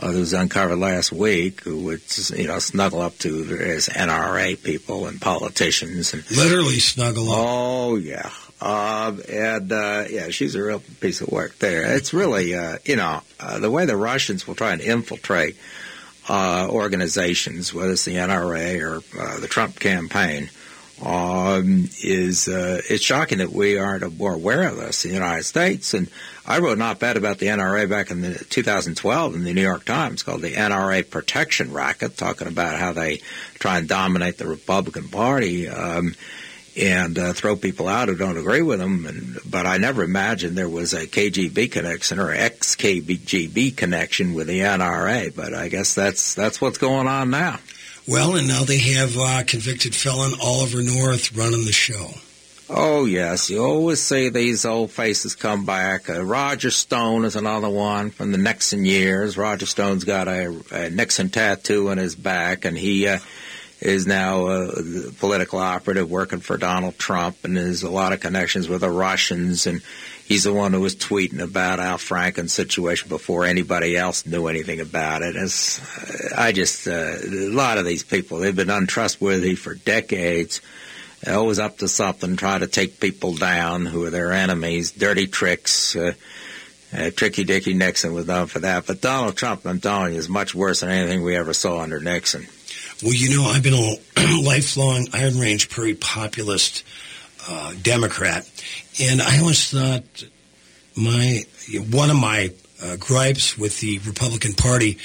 uh, 0.00 0.12
who 0.12 0.20
was 0.20 0.32
uncovered 0.32 0.78
last 0.78 1.12
week, 1.12 1.62
who 1.62 1.84
would 1.84 2.02
you 2.36 2.46
know 2.46 2.58
snuggle 2.58 3.00
up 3.00 3.18
to 3.18 3.44
various 3.44 3.88
NRA 3.88 4.62
people 4.62 5.06
and 5.06 5.20
politicians 5.20 6.12
and 6.14 6.28
literally 6.30 6.78
snuggle 6.78 7.30
up. 7.30 7.38
Oh 7.38 7.96
yeah. 7.96 8.30
Um, 8.60 9.22
and 9.30 9.70
uh, 9.70 10.04
yeah, 10.10 10.30
she's 10.30 10.56
a 10.56 10.62
real 10.62 10.80
piece 11.00 11.20
of 11.20 11.28
work 11.28 11.58
there. 11.58 11.94
It's 11.94 12.12
really, 12.12 12.56
uh, 12.56 12.78
you 12.84 12.96
know, 12.96 13.20
uh, 13.38 13.60
the 13.60 13.70
way 13.70 13.86
the 13.86 13.96
Russians 13.96 14.48
will 14.48 14.56
try 14.56 14.72
and 14.72 14.80
infiltrate 14.80 15.56
uh, 16.28 16.66
organizations, 16.68 17.72
whether 17.72 17.92
it's 17.92 18.04
the 18.04 18.16
NRA 18.16 18.82
or 18.82 18.96
uh, 19.20 19.38
the 19.38 19.46
Trump 19.46 19.78
campaign, 19.78 20.50
um, 21.04 21.88
is 22.02 22.48
uh, 22.48 22.80
it's 22.88 23.04
shocking 23.04 23.38
that 23.38 23.50
we 23.50 23.78
aren't 23.78 24.18
more 24.18 24.34
aware 24.34 24.68
of 24.68 24.76
this 24.76 25.04
in 25.04 25.10
the 25.10 25.16
United 25.16 25.44
States. 25.44 25.94
And 25.94 26.10
I 26.46 26.58
wrote 26.58 26.76
an 26.78 26.82
op-ed 26.82 27.16
about 27.16 27.38
the 27.38 27.46
NRA 27.46 27.88
back 27.88 28.10
in 28.10 28.20
the 28.20 28.34
2012 28.34 29.34
in 29.34 29.44
the 29.44 29.54
New 29.54 29.62
York 29.62 29.84
Times 29.84 30.22
called 30.22 30.42
the 30.42 30.54
NRA 30.54 31.08
Protection 31.08 31.72
Racket, 31.72 32.16
talking 32.16 32.48
about 32.48 32.78
how 32.78 32.92
they 32.92 33.18
try 33.54 33.78
and 33.78 33.88
dominate 33.88 34.38
the 34.38 34.48
Republican 34.48 35.08
Party. 35.08 35.68
Um, 35.68 36.14
and 36.76 37.18
uh, 37.18 37.32
throw 37.32 37.56
people 37.56 37.88
out 37.88 38.08
who 38.08 38.14
don't 38.14 38.36
agree 38.36 38.62
with 38.62 38.78
them. 38.78 39.04
And, 39.04 39.38
but 39.48 39.66
I 39.66 39.78
never 39.78 40.04
imagined 40.04 40.56
there 40.56 40.68
was 40.68 40.94
a 40.94 41.06
KGB 41.06 41.72
connection 41.72 42.20
or 42.20 42.30
ex 42.30 42.76
KGB 42.76 43.76
connection 43.76 44.32
with 44.34 44.46
the 44.46 44.60
NRA. 44.60 45.34
But 45.34 45.54
I 45.54 45.68
guess 45.68 45.94
that's 45.94 46.34
that's 46.34 46.60
what's 46.60 46.78
going 46.78 47.08
on 47.08 47.30
now. 47.30 47.58
Well, 48.08 48.36
and 48.36 48.48
now 48.48 48.64
they 48.64 48.78
have 48.78 49.18
uh, 49.18 49.42
convicted 49.46 49.94
felon 49.94 50.32
Oliver 50.42 50.82
North 50.82 51.36
running 51.36 51.66
the 51.66 51.72
show. 51.72 52.08
Oh, 52.70 53.04
yes. 53.04 53.50
You 53.50 53.62
always 53.62 54.02
see 54.02 54.30
these 54.30 54.64
old 54.64 54.90
faces 54.90 55.34
come 55.34 55.66
back. 55.66 56.08
Uh, 56.08 56.24
Roger 56.24 56.70
Stone 56.70 57.26
is 57.26 57.36
another 57.36 57.68
one 57.68 58.10
from 58.10 58.32
the 58.32 58.38
Nixon 58.38 58.86
years. 58.86 59.36
Roger 59.36 59.66
Stone's 59.66 60.04
got 60.04 60.26
a, 60.26 60.58
a 60.70 60.88
Nixon 60.88 61.28
tattoo 61.28 61.90
on 61.90 61.98
his 61.98 62.14
back, 62.14 62.64
and 62.64 62.78
he 62.78 63.06
uh, 63.08 63.18
is 63.80 64.06
now 64.06 64.46
a 64.46 64.72
political 65.18 65.58
operative 65.58 66.10
working 66.10 66.40
for 66.40 66.56
Donald 66.56 66.98
Trump, 66.98 67.44
and 67.44 67.58
there's 67.58 67.82
a 67.82 67.90
lot 67.90 68.14
of 68.14 68.20
connections 68.20 68.70
with 68.70 68.80
the 68.80 68.90
Russians. 68.90 69.66
And 69.66 69.82
he's 70.28 70.44
the 70.44 70.52
one 70.52 70.72
who 70.72 70.80
was 70.80 70.94
tweeting 70.94 71.40
about 71.40 71.80
Al 71.80 71.98
Franken's 71.98 72.52
situation 72.52 73.08
before 73.08 73.44
anybody 73.44 73.96
else 73.96 74.26
knew 74.26 74.46
anything 74.46 74.78
about 74.80 75.22
it. 75.22 75.34
As 75.34 75.80
I 76.36 76.52
just, 76.52 76.86
uh, 76.86 77.16
a 77.24 77.48
lot 77.48 77.78
of 77.78 77.84
these 77.84 78.04
people, 78.04 78.38
they've 78.38 78.54
been 78.54 78.70
untrustworthy 78.70 79.54
for 79.56 79.74
decades 79.74 80.60
They're 81.22 81.36
always 81.36 81.58
up 81.58 81.78
to 81.78 81.88
something, 81.88 82.36
try 82.36 82.58
to 82.58 82.66
take 82.66 83.00
people 83.00 83.34
down 83.34 83.86
who 83.86 84.04
are 84.04 84.10
their 84.10 84.32
enemies, 84.32 84.92
dirty 84.92 85.26
tricks. 85.26 85.96
Uh, 85.96 86.12
uh, 86.96 87.10
Tricky 87.14 87.44
Dicky 87.44 87.74
Nixon 87.74 88.14
was 88.14 88.26
known 88.26 88.46
for 88.46 88.60
that. 88.60 88.86
But 88.86 89.00
Donald 89.00 89.36
Trump, 89.36 89.66
I'm 89.66 89.80
telling 89.80 90.12
you, 90.12 90.18
is 90.18 90.28
much 90.28 90.54
worse 90.54 90.80
than 90.80 90.90
anything 90.90 91.22
we 91.22 91.36
ever 91.36 91.52
saw 91.52 91.80
under 91.80 92.00
Nixon. 92.00 92.46
Well, 93.02 93.12
you 93.12 93.36
know, 93.36 93.44
I've 93.44 93.62
been 93.62 93.74
a 93.74 94.40
lifelong 94.42 95.08
Iron 95.12 95.38
Range 95.38 95.68
Prairie 95.68 95.94
populist 95.94 96.84
uh, 97.48 97.74
Democrat, 97.82 98.48
and 99.00 99.22
I 99.22 99.38
always 99.38 99.70
thought 99.70 100.02
my 100.96 101.42
one 101.90 102.10
of 102.10 102.16
my 102.16 102.50
uh, 102.82 102.96
gripes 102.96 103.58
with 103.58 103.80
the 103.80 103.98
Republican 104.00 104.54
Party, 104.54 104.98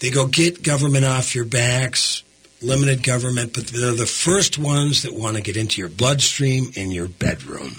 they 0.00 0.10
go 0.10 0.26
get 0.26 0.62
government 0.62 1.04
off 1.04 1.34
your 1.34 1.44
backs, 1.44 2.22
limited 2.62 3.02
government, 3.02 3.52
but 3.54 3.66
they're 3.66 3.94
the 3.94 4.06
first 4.06 4.58
ones 4.58 5.02
that 5.02 5.12
want 5.12 5.36
to 5.36 5.42
get 5.42 5.56
into 5.56 5.80
your 5.80 5.90
bloodstream 5.90 6.70
in 6.74 6.90
your 6.90 7.08
bedroom. 7.08 7.76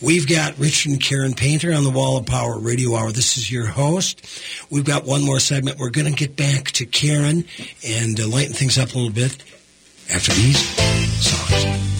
We've 0.00 0.28
got 0.28 0.58
Richard 0.58 0.92
and 0.92 1.00
Karen 1.00 1.34
Painter 1.34 1.72
on 1.72 1.82
the 1.82 1.90
Wall 1.90 2.18
of 2.18 2.26
Power 2.26 2.58
Radio 2.58 2.94
Hour. 2.94 3.10
This 3.10 3.36
is 3.36 3.50
your 3.50 3.66
host. 3.66 4.24
We've 4.70 4.84
got 4.84 5.04
one 5.04 5.24
more 5.24 5.40
segment. 5.40 5.78
We're 5.78 5.90
going 5.90 6.12
to 6.12 6.16
get 6.16 6.36
back 6.36 6.70
to 6.72 6.86
Karen 6.86 7.44
and 7.86 8.20
uh, 8.20 8.28
lighten 8.28 8.54
things 8.54 8.78
up 8.78 8.92
a 8.92 8.98
little 8.98 9.12
bit 9.12 9.36
after 10.12 10.32
these 10.34 10.58
songs. 11.20 11.95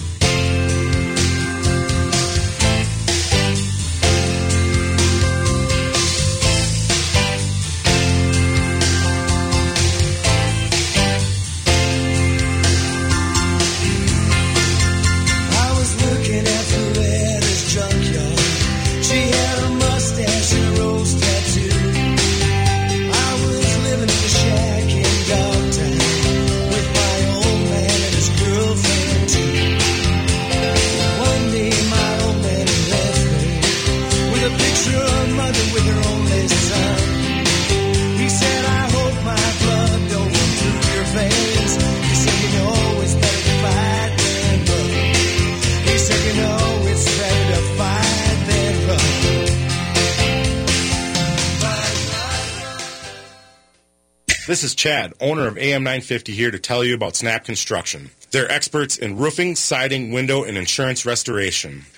Chad, 54.87 55.15
owner 55.21 55.49
of 55.49 55.59
AM 55.59 55.83
950 55.83 56.33
here 56.33 56.53
to 56.53 56.61
tell 56.61 56.85
you 56.85 56.95
about 56.95 57.17
Snap 57.17 57.45
Construction. 57.45 58.11
They're 58.31 58.49
experts 58.49 58.97
in 58.97 59.17
roofing, 59.17 59.57
siding, 59.57 60.13
window, 60.13 60.45
and 60.45 60.57
insurance 60.57 61.05
restoration. 61.05 61.87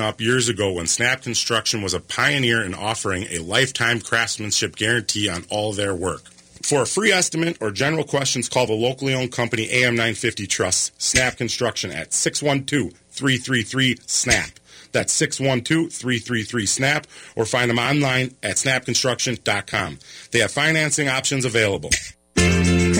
up 0.00 0.20
years 0.20 0.48
ago 0.48 0.72
when 0.72 0.86
Snap 0.86 1.22
Construction 1.22 1.82
was 1.82 1.94
a 1.94 2.00
pioneer 2.00 2.64
in 2.64 2.74
offering 2.74 3.24
a 3.24 3.40
lifetime 3.40 4.00
craftsmanship 4.00 4.76
guarantee 4.76 5.28
on 5.28 5.44
all 5.50 5.72
their 5.72 5.92
work. 5.94 6.22
For 6.62 6.82
a 6.82 6.86
free 6.86 7.10
estimate 7.10 7.58
or 7.60 7.72
general 7.72 8.04
questions, 8.04 8.48
call 8.48 8.66
the 8.66 8.72
locally 8.72 9.14
owned 9.14 9.32
company 9.32 9.66
AM950 9.66 10.48
Trust, 10.48 11.02
Snap 11.02 11.36
Construction 11.36 11.90
at 11.90 12.12
612 12.12 12.92
333 13.10 13.96
SNAP. 14.06 14.60
That's 14.92 15.20
612-333-SNAP 15.20 17.08
or 17.34 17.44
find 17.44 17.68
them 17.68 17.80
online 17.80 18.36
at 18.44 18.56
snapconstruction.com. 18.56 19.98
They 20.30 20.38
have 20.38 20.52
financing 20.52 21.08
options 21.08 21.44
available. 21.44 21.90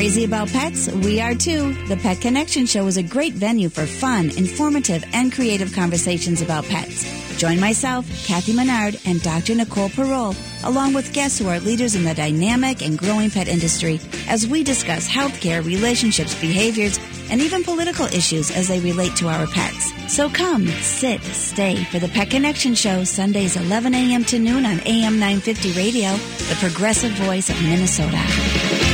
Crazy 0.04 0.24
about 0.24 0.48
pets? 0.48 0.92
We 0.92 1.18
are 1.22 1.34
too. 1.34 1.72
The 1.86 1.96
Pet 1.96 2.20
Connection 2.20 2.66
Show 2.66 2.86
is 2.88 2.98
a 2.98 3.02
great 3.02 3.32
venue 3.32 3.70
for 3.70 3.86
fun, 3.86 4.28
informative, 4.36 5.02
and 5.14 5.32
creative 5.32 5.72
conversations 5.72 6.42
about 6.42 6.66
pets. 6.66 7.38
Join 7.38 7.58
myself, 7.58 8.04
Kathy 8.26 8.52
Menard, 8.52 9.00
and 9.06 9.22
Dr. 9.22 9.54
Nicole 9.54 9.88
Parole, 9.88 10.36
along 10.62 10.92
with 10.92 11.14
guests 11.14 11.38
who 11.38 11.48
are 11.48 11.58
leaders 11.58 11.94
in 11.94 12.04
the 12.04 12.12
dynamic 12.12 12.82
and 12.82 12.98
growing 12.98 13.30
pet 13.30 13.48
industry, 13.48 13.98
as 14.28 14.46
we 14.46 14.62
discuss 14.62 15.08
healthcare, 15.08 15.64
relationships, 15.64 16.38
behaviors, 16.38 16.98
and 17.30 17.40
even 17.40 17.64
political 17.64 18.04
issues 18.04 18.50
as 18.50 18.68
they 18.68 18.80
relate 18.80 19.16
to 19.16 19.28
our 19.28 19.46
pets. 19.46 19.90
So 20.14 20.28
come, 20.28 20.66
sit, 20.82 21.22
stay 21.22 21.82
for 21.84 21.98
the 21.98 22.08
Pet 22.08 22.28
Connection 22.28 22.74
Show, 22.74 23.04
Sundays 23.04 23.56
11 23.56 23.94
a.m. 23.94 24.24
to 24.24 24.38
noon 24.38 24.66
on 24.66 24.80
AM 24.80 25.18
950 25.18 25.72
Radio, 25.72 26.10
the 26.10 26.56
progressive 26.60 27.12
voice 27.12 27.48
of 27.48 27.62
Minnesota. 27.62 28.93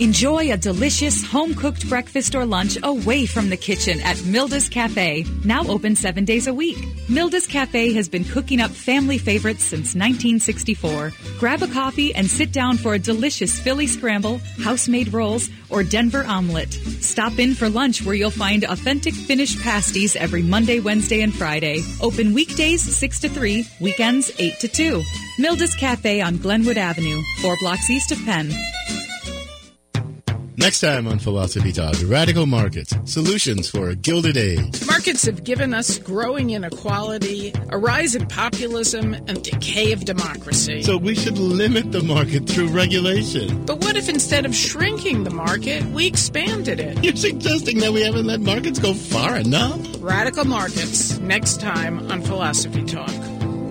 Enjoy 0.00 0.52
a 0.52 0.56
delicious 0.56 1.24
home 1.26 1.56
cooked 1.56 1.88
breakfast 1.88 2.36
or 2.36 2.46
lunch 2.46 2.78
away 2.84 3.26
from 3.26 3.50
the 3.50 3.56
kitchen 3.56 4.00
at 4.02 4.16
Milda's 4.24 4.68
Cafe, 4.68 5.24
now 5.44 5.66
open 5.66 5.96
seven 5.96 6.24
days 6.24 6.46
a 6.46 6.54
week. 6.54 6.78
Milda's 7.08 7.48
Cafe 7.48 7.92
has 7.94 8.08
been 8.08 8.22
cooking 8.22 8.60
up 8.60 8.70
family 8.70 9.18
favorites 9.18 9.64
since 9.64 9.96
1964. 9.96 11.12
Grab 11.40 11.64
a 11.64 11.66
coffee 11.66 12.14
and 12.14 12.30
sit 12.30 12.52
down 12.52 12.76
for 12.76 12.94
a 12.94 12.98
delicious 13.00 13.58
Philly 13.58 13.88
scramble, 13.88 14.38
house 14.62 14.86
made 14.86 15.12
rolls, 15.12 15.50
or 15.68 15.82
Denver 15.82 16.24
omelet. 16.24 16.72
Stop 17.00 17.40
in 17.40 17.56
for 17.56 17.68
lunch 17.68 18.04
where 18.04 18.14
you'll 18.14 18.30
find 18.30 18.62
authentic 18.62 19.14
Finnish 19.14 19.60
pasties 19.60 20.14
every 20.14 20.42
Monday, 20.44 20.78
Wednesday, 20.78 21.22
and 21.22 21.34
Friday. 21.34 21.82
Open 22.00 22.34
weekdays 22.34 22.82
6 22.82 23.18
to 23.18 23.28
3, 23.28 23.66
weekends 23.80 24.30
8 24.38 24.60
to 24.60 24.68
2. 24.68 25.02
Milda's 25.40 25.74
Cafe 25.74 26.20
on 26.20 26.36
Glenwood 26.36 26.78
Avenue, 26.78 27.20
four 27.42 27.56
blocks 27.58 27.90
east 27.90 28.12
of 28.12 28.24
Penn. 28.24 28.52
Next 30.68 30.80
time 30.80 31.08
on 31.08 31.18
Philosophy 31.18 31.72
Talk, 31.72 31.94
radical 32.04 32.44
markets, 32.44 32.94
solutions 33.06 33.70
for 33.70 33.88
a 33.88 33.96
gilded 33.96 34.36
age. 34.36 34.86
Markets 34.86 35.24
have 35.24 35.42
given 35.42 35.72
us 35.72 35.98
growing 35.98 36.50
inequality, 36.50 37.54
a 37.70 37.78
rise 37.78 38.14
in 38.14 38.26
populism, 38.26 39.14
and 39.14 39.42
decay 39.42 39.92
of 39.92 40.04
democracy. 40.04 40.82
So 40.82 40.98
we 40.98 41.14
should 41.14 41.38
limit 41.38 41.90
the 41.90 42.02
market 42.02 42.46
through 42.46 42.68
regulation. 42.68 43.64
But 43.64 43.78
what 43.78 43.96
if 43.96 44.10
instead 44.10 44.44
of 44.44 44.54
shrinking 44.54 45.24
the 45.24 45.30
market, 45.30 45.86
we 45.86 46.06
expanded 46.06 46.80
it? 46.80 47.02
You're 47.02 47.16
suggesting 47.16 47.78
that 47.78 47.94
we 47.94 48.02
haven't 48.02 48.26
let 48.26 48.40
markets 48.40 48.78
go 48.78 48.92
far 48.92 49.38
enough? 49.38 49.80
Radical 50.00 50.44
markets, 50.44 51.18
next 51.20 51.62
time 51.62 52.10
on 52.10 52.20
Philosophy 52.20 52.84
Talk. 52.84 53.08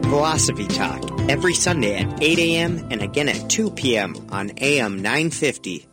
Philosophy 0.05 0.65
Talk, 0.65 1.29
every 1.29 1.53
Sunday 1.53 1.99
at 1.99 2.23
8 2.23 2.39
a.m. 2.39 2.87
and 2.89 3.03
again 3.03 3.29
at 3.29 3.51
2 3.51 3.69
p.m. 3.69 4.15
on 4.31 4.49
AM 4.57 4.95
950. 5.03 5.85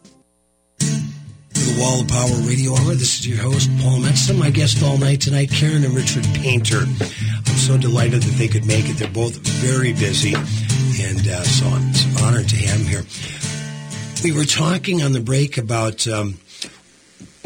The 1.75 1.81
Wall 1.81 2.01
of 2.03 2.09
Power 2.09 2.49
Radio 2.49 2.72
Hour. 2.72 2.95
This 2.95 3.18
is 3.18 3.27
your 3.27 3.39
host, 3.39 3.68
Paul 3.81 3.99
Metsa. 3.99 4.39
My 4.39 4.51
guest 4.51 4.83
all 4.83 4.97
night 4.97 5.20
tonight, 5.20 5.51
Karen 5.51 5.85
and 5.85 5.95
Richard 5.95 6.25
Painter. 6.35 6.81
I'm 6.81 7.57
so 7.57 7.77
delighted 7.77 8.22
that 8.22 8.35
they 8.39 8.49
could 8.49 8.64
make 8.64 8.89
it. 8.89 8.97
They're 8.97 9.09
both 9.09 9.37
very 9.39 9.93
busy, 9.93 10.35
and 10.35 11.27
uh, 11.27 11.43
so 11.43 11.66
it's 11.89 12.05
an 12.05 12.25
honor 12.25 12.43
to 12.45 12.57
have 12.57 12.79
them 12.79 12.87
here. 12.87 13.03
We 14.22 14.33
were 14.33 14.45
talking 14.45 15.03
on 15.03 15.12
the 15.12 15.20
break 15.20 15.59
about 15.59 16.07
um, 16.07 16.39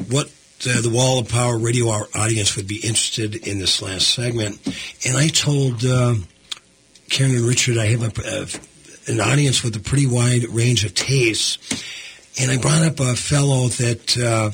what 0.09 0.27
uh, 0.69 0.83
the 0.83 0.91
Wall 0.93 1.19
of 1.21 1.29
Power 1.29 1.57
Radio 1.57 1.91
Hour 1.91 2.07
audience 2.15 2.55
would 2.57 2.69
be 2.69 2.77
interested 2.77 3.35
in 3.35 3.59
this 3.59 3.81
last 3.81 4.09
segment, 4.09 4.59
and 5.07 5.17
I 5.17 5.29
told 5.29 5.85
uh, 5.85 6.17
Karen 7.09 7.35
and 7.35 7.47
Richard 7.47 7.79
I 7.79 7.87
have 7.87 8.19
a, 8.19 8.43
uh, 8.43 8.47
an 9.07 9.21
audience 9.21 9.65
with 9.65 9.75
a 9.77 9.81
pretty 9.81 10.07
wide 10.07 10.45
range 10.51 10.85
of 10.85 10.95
tastes. 10.95 11.59
And 12.41 12.53
I 12.53 12.57
brought 12.57 12.83
up 12.83 13.01
a 13.01 13.17
fellow 13.17 13.67
that 13.67 14.17
uh, 14.17 14.53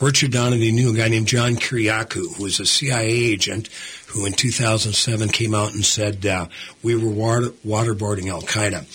Richard 0.00 0.30
Donahue 0.32 0.72
knew, 0.72 0.94
a 0.94 0.96
guy 0.96 1.08
named 1.08 1.28
John 1.28 1.56
Kiriakou, 1.56 2.36
who 2.36 2.44
was 2.44 2.60
a 2.60 2.66
CIA 2.66 3.08
agent 3.08 3.68
who 4.06 4.24
in 4.24 4.32
2007 4.32 5.28
came 5.28 5.54
out 5.54 5.74
and 5.74 5.84
said 5.84 6.24
uh, 6.24 6.46
we 6.82 6.96
were 6.96 7.10
water, 7.10 7.50
waterboarding 7.66 8.30
Al 8.30 8.40
Qaeda. 8.40 8.86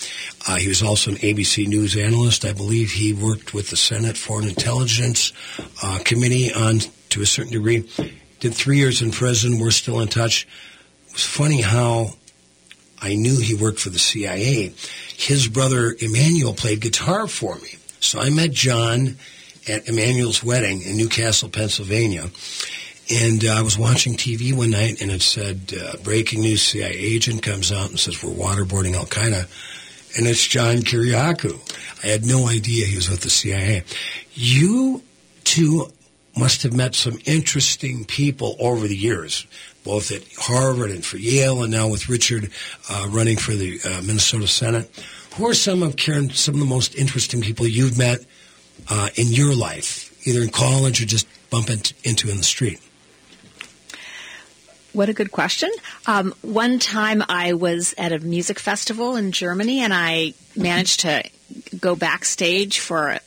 Uh, 0.48 0.56
he 0.56 0.66
was 0.66 0.82
also 0.82 1.12
an 1.12 1.18
ABC 1.18 1.68
News 1.68 1.96
analyst. 1.96 2.44
I 2.44 2.52
believe 2.52 2.90
he 2.90 3.12
worked 3.12 3.54
with 3.54 3.70
the 3.70 3.76
Senate 3.76 4.16
Foreign 4.16 4.48
Intelligence 4.48 5.32
uh, 5.80 6.00
Committee 6.04 6.52
on 6.52 6.80
to 7.10 7.22
a 7.22 7.26
certain 7.26 7.52
degree. 7.52 7.88
Did 8.40 8.54
three 8.54 8.78
years 8.78 9.02
in 9.02 9.12
prison. 9.12 9.60
We're 9.60 9.70
still 9.70 10.00
in 10.00 10.08
touch. 10.08 10.48
It 11.06 11.12
was 11.12 11.24
funny 11.24 11.60
how 11.60 12.14
I 13.00 13.14
knew 13.14 13.38
he 13.38 13.54
worked 13.54 13.80
for 13.80 13.90
the 13.90 13.98
CIA. 13.98 14.72
His 15.16 15.48
brother 15.48 15.94
Emmanuel 15.98 16.54
played 16.54 16.80
guitar 16.80 17.26
for 17.26 17.56
me. 17.56 17.70
So 18.00 18.20
I 18.20 18.30
met 18.30 18.52
John 18.52 19.16
at 19.68 19.88
Emmanuel's 19.88 20.42
wedding 20.42 20.82
in 20.82 20.96
New 20.96 21.08
Castle, 21.08 21.48
Pennsylvania. 21.48 22.30
And 23.10 23.44
uh, 23.44 23.54
I 23.54 23.62
was 23.62 23.78
watching 23.78 24.14
TV 24.14 24.52
one 24.52 24.70
night 24.70 25.00
and 25.00 25.10
it 25.10 25.22
said, 25.22 25.72
uh, 25.78 25.96
breaking 25.98 26.42
news, 26.42 26.62
CIA 26.62 26.92
agent 26.92 27.42
comes 27.42 27.72
out 27.72 27.90
and 27.90 27.98
says, 27.98 28.22
we're 28.22 28.30
waterboarding 28.30 28.94
Al 28.94 29.06
Qaeda. 29.06 29.48
And 30.16 30.26
it's 30.26 30.46
John 30.46 30.78
Kiriakou. 30.78 32.04
I 32.04 32.08
had 32.08 32.24
no 32.24 32.48
idea 32.48 32.86
he 32.86 32.96
was 32.96 33.08
with 33.08 33.20
the 33.20 33.30
CIA. 33.30 33.84
You 34.34 35.02
two 35.44 35.90
must 36.36 36.62
have 36.62 36.72
met 36.72 36.94
some 36.94 37.18
interesting 37.24 38.04
people 38.04 38.56
over 38.58 38.86
the 38.86 38.96
years, 38.96 39.46
both 39.88 40.12
at 40.12 40.22
Harvard 40.36 40.90
and 40.90 41.02
for 41.02 41.16
Yale, 41.16 41.62
and 41.62 41.72
now 41.72 41.88
with 41.88 42.10
Richard 42.10 42.50
uh, 42.90 43.06
running 43.08 43.38
for 43.38 43.52
the 43.52 43.80
uh, 43.82 44.02
Minnesota 44.02 44.46
Senate. 44.46 44.90
Who 45.36 45.48
are 45.48 45.54
some 45.54 45.82
of 45.82 45.96
Karen, 45.96 46.28
some 46.28 46.54
of 46.54 46.60
the 46.60 46.66
most 46.66 46.94
interesting 46.94 47.40
people 47.40 47.66
you've 47.66 47.96
met 47.96 48.18
uh, 48.90 49.08
in 49.14 49.28
your 49.28 49.54
life, 49.54 50.14
either 50.26 50.42
in 50.42 50.50
college 50.50 51.02
or 51.02 51.06
just 51.06 51.26
bumping 51.48 51.80
into, 52.04 52.30
in 52.30 52.36
the 52.36 52.42
street? 52.42 52.80
What 54.92 55.08
a 55.08 55.14
good 55.14 55.32
question. 55.32 55.70
Um, 56.06 56.34
one 56.42 56.78
time 56.78 57.24
I 57.26 57.54
was 57.54 57.94
at 57.96 58.12
a 58.12 58.18
music 58.18 58.58
festival 58.58 59.16
in 59.16 59.32
Germany 59.32 59.80
and 59.80 59.94
I 59.94 60.34
managed 60.54 61.00
to 61.00 61.22
go 61.80 61.96
backstage 61.96 62.78
for 62.78 63.20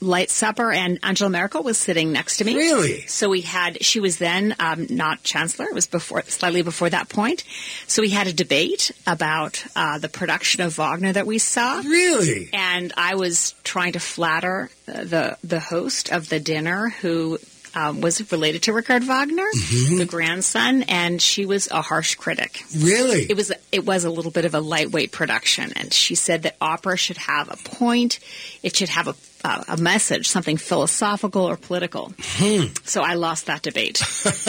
light 0.00 0.30
supper 0.30 0.72
and 0.72 0.98
Angela 1.02 1.30
Merkel 1.30 1.62
was 1.62 1.78
sitting 1.78 2.12
next 2.12 2.38
to 2.38 2.44
me. 2.44 2.54
Really? 2.54 3.06
So 3.06 3.28
we 3.28 3.40
had, 3.40 3.84
she 3.84 4.00
was 4.00 4.18
then 4.18 4.54
um, 4.60 4.86
not 4.90 5.22
chancellor. 5.22 5.66
It 5.66 5.74
was 5.74 5.86
before, 5.86 6.22
slightly 6.22 6.62
before 6.62 6.90
that 6.90 7.08
point. 7.08 7.44
So 7.86 8.02
we 8.02 8.10
had 8.10 8.26
a 8.26 8.32
debate 8.32 8.92
about 9.06 9.64
uh, 9.74 9.98
the 9.98 10.08
production 10.08 10.62
of 10.62 10.76
Wagner 10.76 11.12
that 11.12 11.26
we 11.26 11.38
saw. 11.38 11.80
Really? 11.80 12.50
And 12.52 12.92
I 12.96 13.14
was 13.16 13.54
trying 13.64 13.92
to 13.92 14.00
flatter 14.00 14.70
uh, 14.86 15.04
the, 15.04 15.38
the 15.42 15.60
host 15.60 16.10
of 16.10 16.28
the 16.28 16.40
dinner 16.40 16.90
who 17.00 17.38
um, 17.78 18.00
was 18.00 18.32
related 18.32 18.62
to 18.64 18.72
Richard 18.72 19.04
Wagner, 19.04 19.46
Mm-hmm. 19.54 19.98
the 19.98 20.04
grandson, 20.04 20.82
and 20.84 21.22
she 21.22 21.46
was 21.46 21.68
a 21.70 21.80
harsh 21.80 22.16
critic. 22.16 22.64
Really? 22.76 23.26
It 23.28 23.36
was 23.36 23.52
it 23.70 23.86
was 23.86 24.04
a 24.04 24.10
little 24.10 24.30
bit 24.32 24.44
of 24.44 24.54
a 24.54 24.60
lightweight 24.60 25.12
production, 25.12 25.72
and 25.76 25.92
she 25.92 26.14
said 26.14 26.42
that 26.42 26.56
opera 26.60 26.96
should 26.96 27.18
have 27.18 27.48
a 27.50 27.56
point, 27.56 28.18
it 28.62 28.74
should 28.76 28.88
have 28.88 29.08
a 29.08 29.14
uh, 29.44 29.62
a 29.68 29.76
message, 29.76 30.28
something 30.28 30.56
philosophical 30.56 31.44
or 31.44 31.56
political. 31.56 32.12
Hmm. 32.18 32.64
So 32.84 33.02
I 33.02 33.14
lost 33.14 33.46
that 33.46 33.62
debate. 33.62 34.02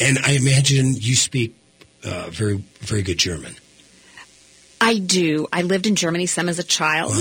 and 0.00 0.18
I 0.24 0.32
imagine 0.32 0.94
you 0.94 1.16
speak 1.16 1.56
uh, 2.04 2.28
very, 2.30 2.62
very 2.80 3.02
good 3.02 3.18
German. 3.18 3.56
I 4.80 4.98
do. 4.98 5.48
I 5.52 5.62
lived 5.62 5.88
in 5.88 5.96
Germany 5.96 6.26
some 6.26 6.48
as 6.48 6.60
a 6.60 6.64
child. 6.64 7.12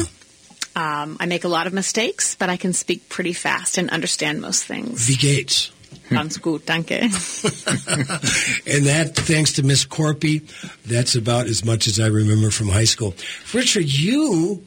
Um, 0.77 1.17
I 1.19 1.25
make 1.25 1.43
a 1.43 1.47
lot 1.47 1.65
of 1.65 1.73
mistakes, 1.73 2.35
but 2.35 2.51
I 2.51 2.57
can 2.57 2.71
speak 2.71 3.09
pretty 3.09 3.33
fast 3.33 3.79
and 3.79 3.89
understand 3.89 4.41
most 4.41 4.63
things. 4.63 5.07
Wie 5.07 5.15
geht's? 5.15 5.71
Ganz 6.07 6.37
gut, 6.37 6.67
danke. 6.67 6.91
and 7.01 8.85
that, 8.85 9.15
thanks 9.15 9.53
to 9.53 9.63
Miss 9.63 9.85
Corpy, 9.85 10.43
that's 10.85 11.15
about 11.15 11.47
as 11.47 11.65
much 11.65 11.87
as 11.87 11.99
I 11.99 12.07
remember 12.07 12.51
from 12.51 12.69
high 12.69 12.83
school. 12.83 13.15
Richard, 13.55 13.91
you, 13.91 14.63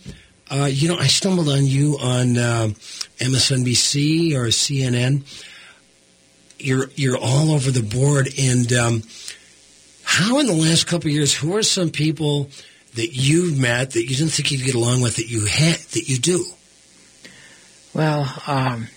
uh, 0.50 0.68
you 0.68 0.88
know, 0.88 0.98
I 0.98 1.06
stumbled 1.06 1.48
on 1.48 1.64
you 1.64 1.96
on 2.00 2.36
uh, 2.36 2.68
MSNBC 3.18 4.34
or 4.34 4.46
CNN. 4.48 5.22
You're 6.58 6.90
you're 6.96 7.18
all 7.18 7.52
over 7.52 7.70
the 7.70 7.84
board, 7.84 8.28
and 8.36 8.70
um, 8.72 9.02
how 10.02 10.40
in 10.40 10.46
the 10.46 10.54
last 10.54 10.88
couple 10.88 11.08
of 11.08 11.14
years, 11.14 11.32
who 11.32 11.56
are 11.56 11.62
some 11.62 11.90
people 11.90 12.50
that 12.94 13.14
you've 13.14 13.58
met 13.58 13.92
that 13.92 14.02
you 14.02 14.16
didn't 14.16 14.32
think 14.32 14.50
you'd 14.50 14.64
get 14.64 14.74
along 14.74 15.00
with 15.00 15.16
that 15.16 15.28
you 15.28 15.46
had 15.46 15.78
that 15.78 16.08
you 16.08 16.18
do? 16.18 16.44
Well, 17.94 18.32
um, 18.46 18.88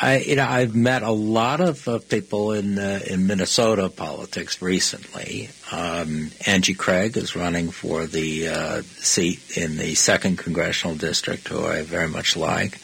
I 0.00 0.18
you 0.18 0.36
know 0.36 0.46
I've 0.46 0.74
met 0.74 1.02
a 1.02 1.10
lot 1.10 1.60
of 1.60 1.86
uh, 1.86 1.98
people 1.98 2.52
in 2.52 2.78
uh, 2.78 3.00
in 3.06 3.26
Minnesota 3.26 3.88
politics 3.88 4.60
recently. 4.60 5.50
Um, 5.70 6.30
Angie 6.46 6.74
Craig 6.74 7.16
is 7.16 7.36
running 7.36 7.70
for 7.70 8.06
the 8.06 8.48
uh, 8.48 8.82
seat 8.82 9.56
in 9.56 9.76
the 9.76 9.94
second 9.94 10.38
congressional 10.38 10.96
district, 10.96 11.48
who 11.48 11.64
I 11.64 11.82
very 11.82 12.08
much 12.08 12.36
like, 12.36 12.78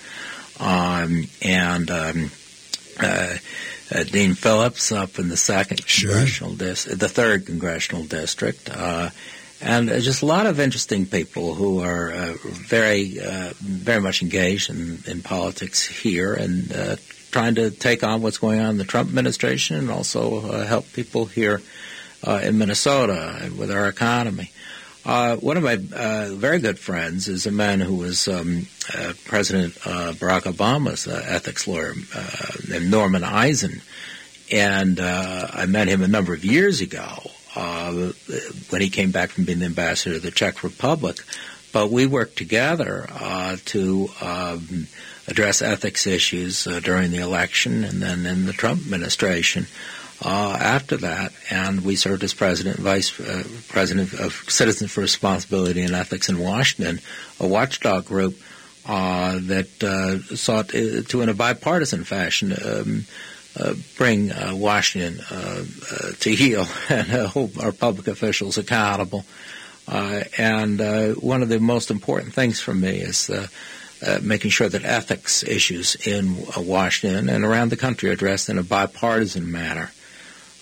um, 0.58 1.24
and 1.42 1.90
um, 1.90 2.30
uh, 3.00 3.36
uh, 3.92 4.04
Dean 4.04 4.34
Phillips 4.34 4.92
up 4.92 5.18
in 5.18 5.28
the 5.28 5.36
second 5.36 5.84
congressional 5.84 6.54
dis- 6.54 6.84
the 6.84 7.08
third 7.08 7.46
congressional 7.46 8.04
district. 8.04 8.70
Uh, 8.70 9.10
and 9.62 9.88
just 9.88 10.22
a 10.22 10.26
lot 10.26 10.46
of 10.46 10.58
interesting 10.58 11.04
people 11.04 11.54
who 11.54 11.80
are 11.80 12.10
uh, 12.12 12.34
very, 12.44 13.20
uh, 13.20 13.52
very 13.58 14.00
much 14.00 14.22
engaged 14.22 14.70
in, 14.70 14.98
in 15.06 15.20
politics 15.20 15.86
here 15.86 16.32
and 16.32 16.72
uh, 16.72 16.96
trying 17.30 17.54
to 17.56 17.70
take 17.70 18.02
on 18.02 18.22
what's 18.22 18.38
going 18.38 18.58
on 18.58 18.70
in 18.70 18.78
the 18.78 18.84
Trump 18.84 19.10
administration 19.10 19.76
and 19.76 19.90
also 19.90 20.46
uh, 20.46 20.66
help 20.66 20.90
people 20.94 21.26
here 21.26 21.60
uh, 22.26 22.40
in 22.42 22.56
Minnesota 22.56 23.38
and 23.42 23.58
with 23.58 23.70
our 23.70 23.86
economy. 23.86 24.50
Uh, 25.04 25.36
one 25.36 25.56
of 25.56 25.62
my 25.62 25.76
very 25.76 26.58
good 26.58 26.78
friends 26.78 27.28
is 27.28 27.46
a 27.46 27.50
man 27.50 27.80
who 27.80 27.96
was 27.96 28.28
um, 28.28 28.66
President 29.24 29.74
Barack 29.74 30.42
Obama's 30.42 31.06
ethics 31.06 31.66
lawyer 31.66 31.94
named 32.68 32.90
Norman 32.90 33.24
Eisen, 33.24 33.80
and 34.52 35.00
I 35.00 35.64
met 35.66 35.88
him 35.88 36.02
a 36.02 36.08
number 36.08 36.34
of 36.34 36.44
years 36.44 36.82
ago 36.82 37.30
uh, 37.54 37.92
when 38.70 38.80
he 38.80 38.90
came 38.90 39.10
back 39.10 39.30
from 39.30 39.44
being 39.44 39.58
the 39.58 39.66
ambassador 39.66 40.14
to 40.14 40.20
the 40.20 40.30
Czech 40.30 40.62
Republic. 40.62 41.18
But 41.72 41.90
we 41.90 42.06
worked 42.06 42.36
together 42.36 43.08
uh, 43.12 43.56
to 43.66 44.08
um, 44.20 44.88
address 45.28 45.62
ethics 45.62 46.06
issues 46.06 46.66
uh, 46.66 46.80
during 46.80 47.10
the 47.10 47.18
election 47.18 47.84
and 47.84 48.02
then 48.02 48.26
in 48.26 48.46
the 48.46 48.52
Trump 48.52 48.80
administration. 48.80 49.66
Uh, 50.22 50.56
after 50.60 50.98
that, 50.98 51.32
and 51.48 51.82
we 51.82 51.96
served 51.96 52.22
as 52.22 52.34
president 52.34 52.76
and 52.76 52.84
vice 52.84 53.18
uh, 53.18 53.42
president 53.68 54.12
of 54.14 54.34
Citizens 54.48 54.90
for 54.90 55.00
Responsibility 55.00 55.80
and 55.80 55.94
Ethics 55.94 56.28
in 56.28 56.38
Washington, 56.38 57.00
a 57.38 57.46
watchdog 57.46 58.04
group 58.04 58.38
uh, 58.84 59.38
that 59.42 60.26
sought 60.34 60.68
to, 60.70 61.22
in 61.22 61.28
a 61.30 61.34
bipartisan 61.34 62.04
fashion, 62.04 62.52
um, 62.52 63.04
uh, 63.58 63.74
bring 63.96 64.32
uh, 64.32 64.52
Washington 64.54 65.24
uh, 65.30 65.64
uh, 65.92 66.12
to 66.20 66.34
heel 66.34 66.66
and 66.88 67.12
uh, 67.12 67.26
hold 67.26 67.58
our 67.58 67.72
public 67.72 68.08
officials 68.08 68.58
accountable. 68.58 69.24
And 70.38 70.78
one 71.16 71.42
of 71.42 71.48
the 71.48 71.58
most 71.58 71.90
important 71.90 72.32
things 72.32 72.60
for 72.60 72.72
me 72.72 73.00
is 73.00 73.28
making 74.22 74.50
sure 74.52 74.68
that 74.68 74.84
ethics 74.84 75.42
issues 75.42 75.96
in 76.06 76.36
Washington 76.56 77.28
and 77.28 77.44
around 77.44 77.70
the 77.70 77.76
country 77.76 78.08
are 78.10 78.12
addressed 78.12 78.48
in 78.48 78.58
a 78.58 78.62
bipartisan 78.62 79.50
manner. 79.50 79.90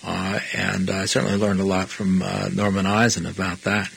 And 0.03 0.89
I 0.89 1.05
certainly 1.05 1.37
learned 1.37 1.59
a 1.59 1.65
lot 1.65 1.89
from 1.89 2.23
Norman 2.55 2.87
Eisen 2.87 3.27
about 3.27 3.61
that. 3.61 3.91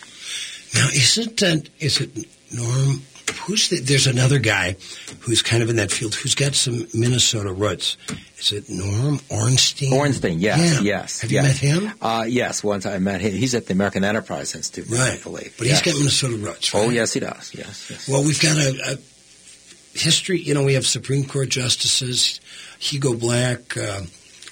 Now, 0.75 0.89
is 0.89 1.19
it 1.19 1.43
uh, 1.43 1.57
is 1.81 2.01
it 2.01 2.27
Norm? 2.51 3.03
Who's 3.45 3.69
the, 3.71 3.81
there's 3.81 4.07
another 4.07 4.39
guy 4.39 4.77
who's 5.21 5.43
kind 5.43 5.63
of 5.63 5.69
in 5.71 5.77
that 5.77 5.91
field 5.91 6.15
who's 6.15 6.35
got 6.35 6.55
some 6.55 6.87
Minnesota 6.95 7.53
roots. 7.53 7.97
Is 8.39 8.53
it 8.53 8.69
Norm 8.69 9.21
Ornstein? 9.31 9.93
Ornstein, 9.93 10.39
yes, 10.39 10.77
Yeah. 10.77 10.81
yes. 11.01 11.21
Have 11.23 11.33
you 11.33 11.43
met 11.43 11.57
him? 11.57 11.93
Uh, 12.01 12.25
yes, 12.29 12.63
once 12.63 12.87
I 12.87 12.99
met 12.99 13.21
him. 13.21 13.33
He's 13.33 13.55
at 13.55 13.67
the 13.67 13.73
American 13.73 14.05
Enterprise 14.05 14.55
Institute, 14.55 14.91
Right. 14.91 15.19
I 15.19 15.23
believe. 15.23 15.55
But 15.59 15.67
yes. 15.67 15.81
he's 15.81 15.93
got 15.93 15.99
Minnesota 15.99 16.37
roots, 16.37 16.73
Oh, 16.75 16.91
yes, 16.91 17.13
he 17.15 17.21
does. 17.21 17.53
Yes, 17.55 17.91
yes. 17.91 18.09
Well, 18.09 18.23
we've 18.23 18.41
got 18.41 18.57
a, 18.57 18.93
a 18.93 19.99
history. 19.99 20.41
You 20.41 20.55
know, 20.55 20.63
we 20.65 20.75
have 20.75 20.87
Supreme 20.87 21.25
Court 21.25 21.49
justices 21.49 22.41
Hugo 22.79 23.15
Black, 23.15 23.77
uh, 23.77 24.03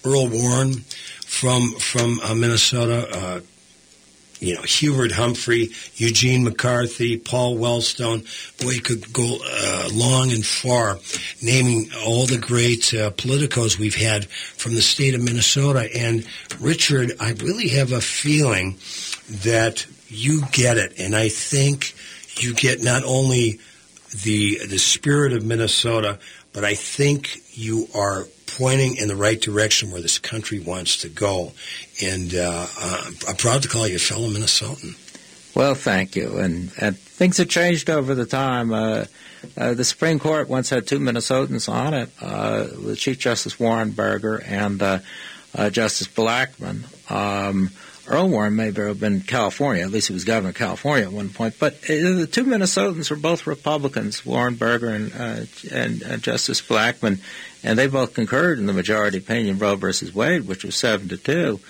Earl 0.04 0.28
Warren 0.28 0.74
from 1.26 1.72
from 1.78 2.18
uh, 2.20 2.34
Minnesota. 2.34 3.42
You 4.40 4.54
know, 4.54 4.62
Hubert 4.62 5.12
Humphrey, 5.12 5.70
Eugene 5.96 6.44
McCarthy, 6.44 7.18
Paul 7.18 7.56
Wellstone. 7.56 8.24
Boy, 8.62 8.70
you 8.70 8.80
could 8.80 9.12
go 9.12 9.38
uh, 9.44 9.88
long 9.92 10.32
and 10.32 10.44
far 10.44 10.98
naming 11.42 11.90
all 12.04 12.26
the 12.26 12.38
great 12.38 12.92
uh, 12.94 13.10
politicos 13.10 13.78
we've 13.78 13.94
had 13.94 14.26
from 14.26 14.74
the 14.74 14.82
state 14.82 15.14
of 15.14 15.22
Minnesota. 15.22 15.88
And 15.94 16.26
Richard, 16.58 17.12
I 17.20 17.32
really 17.32 17.68
have 17.68 17.92
a 17.92 18.00
feeling 18.00 18.78
that 19.44 19.86
you 20.08 20.42
get 20.52 20.76
it, 20.76 20.98
and 20.98 21.14
I 21.14 21.28
think 21.28 21.94
you 22.40 22.54
get 22.54 22.82
not 22.82 23.04
only 23.04 23.60
the 24.24 24.66
the 24.66 24.78
spirit 24.78 25.32
of 25.32 25.44
Minnesota, 25.44 26.18
but 26.52 26.64
I 26.64 26.74
think 26.74 27.40
you 27.52 27.86
are 27.94 28.26
pointing 28.58 28.96
in 28.96 29.08
the 29.08 29.16
right 29.16 29.40
direction 29.40 29.90
where 29.90 30.02
this 30.02 30.18
country 30.18 30.58
wants 30.58 30.98
to 31.02 31.08
go. 31.08 31.52
And 32.02 32.34
uh, 32.34 32.66
uh, 32.78 33.10
I'm 33.28 33.36
proud 33.36 33.62
to 33.62 33.68
call 33.68 33.86
you 33.86 33.96
a 33.96 33.98
fellow 33.98 34.28
Minnesotan. 34.28 34.96
Well, 35.54 35.74
thank 35.74 36.16
you. 36.16 36.38
And, 36.38 36.70
and 36.80 36.96
things 36.96 37.38
have 37.38 37.48
changed 37.48 37.90
over 37.90 38.14
the 38.14 38.26
time. 38.26 38.72
Uh, 38.72 39.04
uh, 39.56 39.74
the 39.74 39.84
Supreme 39.84 40.18
Court 40.18 40.48
once 40.48 40.70
had 40.70 40.86
two 40.86 40.98
Minnesotans 40.98 41.68
on 41.68 41.94
it, 41.94 42.10
uh, 42.20 42.94
Chief 42.94 43.18
Justice 43.18 43.58
Warren 43.58 43.90
Burger 43.90 44.42
and 44.44 44.82
uh, 44.82 44.98
uh, 45.54 45.70
Justice 45.70 46.08
Blackmun. 46.08 46.84
Um, 47.10 47.70
Earl 48.06 48.28
Warren 48.28 48.56
may 48.56 48.72
have 48.72 49.00
been 49.00 49.20
California, 49.20 49.84
at 49.84 49.90
least 49.90 50.08
he 50.08 50.12
was 50.12 50.24
governor 50.24 50.48
of 50.50 50.56
California 50.56 51.06
at 51.06 51.12
one 51.12 51.28
point. 51.28 51.54
But 51.60 51.80
the 51.82 52.28
two 52.30 52.44
Minnesotans 52.44 53.08
were 53.08 53.16
both 53.16 53.46
Republicans, 53.46 54.26
Warren 54.26 54.56
Burger 54.56 54.88
and, 54.88 55.12
and 55.72 56.02
uh, 56.02 56.16
Justice 56.16 56.60
Blackmun, 56.60 57.20
and 57.62 57.78
they 57.78 57.86
both 57.86 58.14
concurred 58.14 58.58
in 58.58 58.66
the 58.66 58.72
majority 58.72 59.18
opinion 59.18 59.58
Roe 59.58 59.76
versus 59.76 60.14
Wade, 60.14 60.46
which 60.46 60.64
was 60.64 60.76
seven 60.76 61.08
to 61.08 61.16
two. 61.16 61.60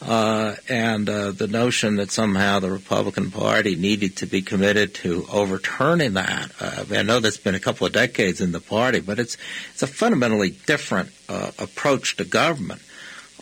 Uh, 0.00 0.56
and 0.68 1.08
uh, 1.08 1.30
the 1.30 1.46
notion 1.46 1.94
that 1.96 2.10
somehow 2.10 2.58
the 2.58 2.70
Republican 2.70 3.30
Party 3.30 3.76
needed 3.76 4.16
to 4.16 4.26
be 4.26 4.42
committed 4.42 4.94
to 4.94 5.24
overturning 5.30 6.14
that. 6.14 6.50
Uh, 6.58 6.84
I 6.90 7.02
know 7.02 7.20
that's 7.20 7.36
been 7.36 7.54
a 7.54 7.60
couple 7.60 7.86
of 7.86 7.92
decades 7.92 8.40
in 8.40 8.50
the 8.50 8.60
party, 8.60 8.98
but 8.98 9.20
it's 9.20 9.36
it's 9.72 9.82
a 9.82 9.86
fundamentally 9.86 10.50
different 10.50 11.10
uh, 11.28 11.52
approach 11.56 12.16
to 12.16 12.24
government 12.24 12.82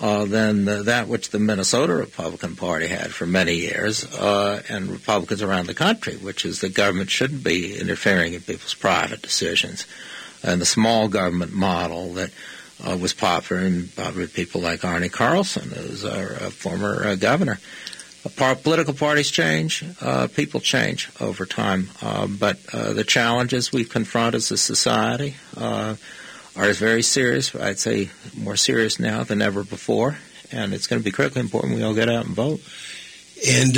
uh, 0.00 0.24
than 0.24 0.64
the, 0.64 0.82
that 0.82 1.08
which 1.08 1.30
the 1.30 1.38
Minnesota 1.38 1.94
Republican 1.94 2.56
Party 2.56 2.86
had 2.86 3.12
for 3.12 3.26
many 3.26 3.54
years, 3.54 4.04
uh, 4.14 4.62
and 4.68 4.88
Republicans 4.88 5.42
around 5.42 5.66
the 5.66 5.74
country, 5.74 6.16
which 6.16 6.44
is 6.44 6.60
that 6.60 6.74
government 6.74 7.10
shouldn't 7.10 7.44
be 7.44 7.78
interfering 7.78 8.34
in 8.34 8.40
people's 8.40 8.74
private 8.74 9.22
decisions, 9.22 9.86
and 10.42 10.60
the 10.60 10.66
small 10.66 11.08
government 11.08 11.52
model 11.52 12.14
that 12.14 12.30
uh, 12.86 12.96
was 12.96 13.12
popular 13.12 13.62
in 13.62 13.88
popular 13.96 14.14
with 14.14 14.34
people 14.34 14.60
like 14.60 14.84
Arne 14.84 15.08
Carlson, 15.08 15.70
who's 15.70 16.04
our 16.04 16.32
uh, 16.32 16.50
former 16.50 17.04
uh, 17.04 17.14
governor. 17.14 17.58
Par- 18.36 18.54
political 18.54 18.92
parties 18.92 19.30
change, 19.30 19.82
uh, 20.02 20.28
people 20.28 20.60
change 20.60 21.10
over 21.20 21.46
time, 21.46 21.88
uh, 22.02 22.26
but 22.26 22.62
the 22.64 23.04
challenges 23.04 23.72
we 23.72 23.84
confront 23.84 24.34
as 24.34 24.50
a 24.50 24.58
society 24.58 25.36
are 25.56 25.96
very 26.54 27.02
serious. 27.02 27.54
I'd 27.54 27.78
say 27.78 28.10
more 28.36 28.56
serious 28.56 29.00
now 29.00 29.24
than 29.24 29.40
ever 29.40 29.64
before, 29.64 30.18
and 30.52 30.74
it's 30.74 30.86
going 30.86 31.00
to 31.00 31.04
be 31.04 31.12
critically 31.12 31.40
important 31.40 31.76
we 31.76 31.82
all 31.82 31.94
get 31.94 32.10
out 32.10 32.26
and 32.26 32.34
vote. 32.34 32.60
And 33.48 33.74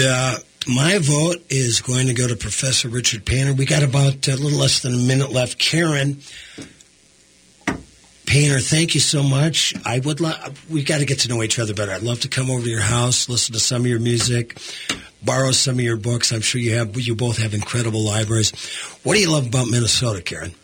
my 0.69 0.99
vote 0.99 1.45
is 1.49 1.81
going 1.81 2.07
to 2.07 2.15
go 2.15 2.27
to 2.29 2.37
Professor 2.37 2.89
Richard 2.89 3.25
Painter. 3.25 3.53
We 3.53 3.67
got 3.67 3.83
about 3.83 4.27
a 4.29 4.37
little 4.37 4.59
less 4.59 4.81
than 4.81 4.95
a 4.95 4.99
minute 4.99 5.31
left. 5.31 5.59
Karen 5.59 6.19
Painter, 8.27 8.61
thank 8.61 8.95
you 8.95 9.01
so 9.01 9.23
much. 9.23 9.75
I 9.85 9.99
would 9.99 10.21
love. 10.21 10.71
We've 10.71 10.87
got 10.87 10.99
to 10.99 11.05
get 11.05 11.21
to 11.21 11.29
know 11.29 11.43
each 11.43 11.59
other 11.59 11.75
better. 11.75 11.93
I'd 11.93 12.03
love 12.03 12.21
to 12.21 12.29
come 12.29 12.51
over 12.51 12.63
to 12.63 12.71
your 12.71 12.81
house, 12.81 13.29
listen 13.29 13.53
to 13.53 13.61
some 13.61 13.83
of 13.83 13.87
your 13.87 13.99
music, 13.99 14.59
borrow 15.23 15.51
some 15.51 15.75
of 15.75 15.81
your 15.81 15.97
books. 15.99 16.33
I'm 16.33 16.41
sure 16.41 16.61
you 16.61 16.77
have. 16.77 16.99
You 16.99 17.15
both 17.15 17.37
have 17.39 17.53
incredible 17.53 18.01
libraries. 18.01 18.51
What 19.03 19.15
do 19.15 19.21
you 19.21 19.31
love 19.31 19.49
about 19.49 19.69
Minnesota, 19.69 20.23
Karen? 20.23 20.55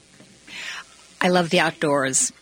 I 1.20 1.28
love 1.28 1.50
the 1.50 1.60
outdoors. 1.60 2.32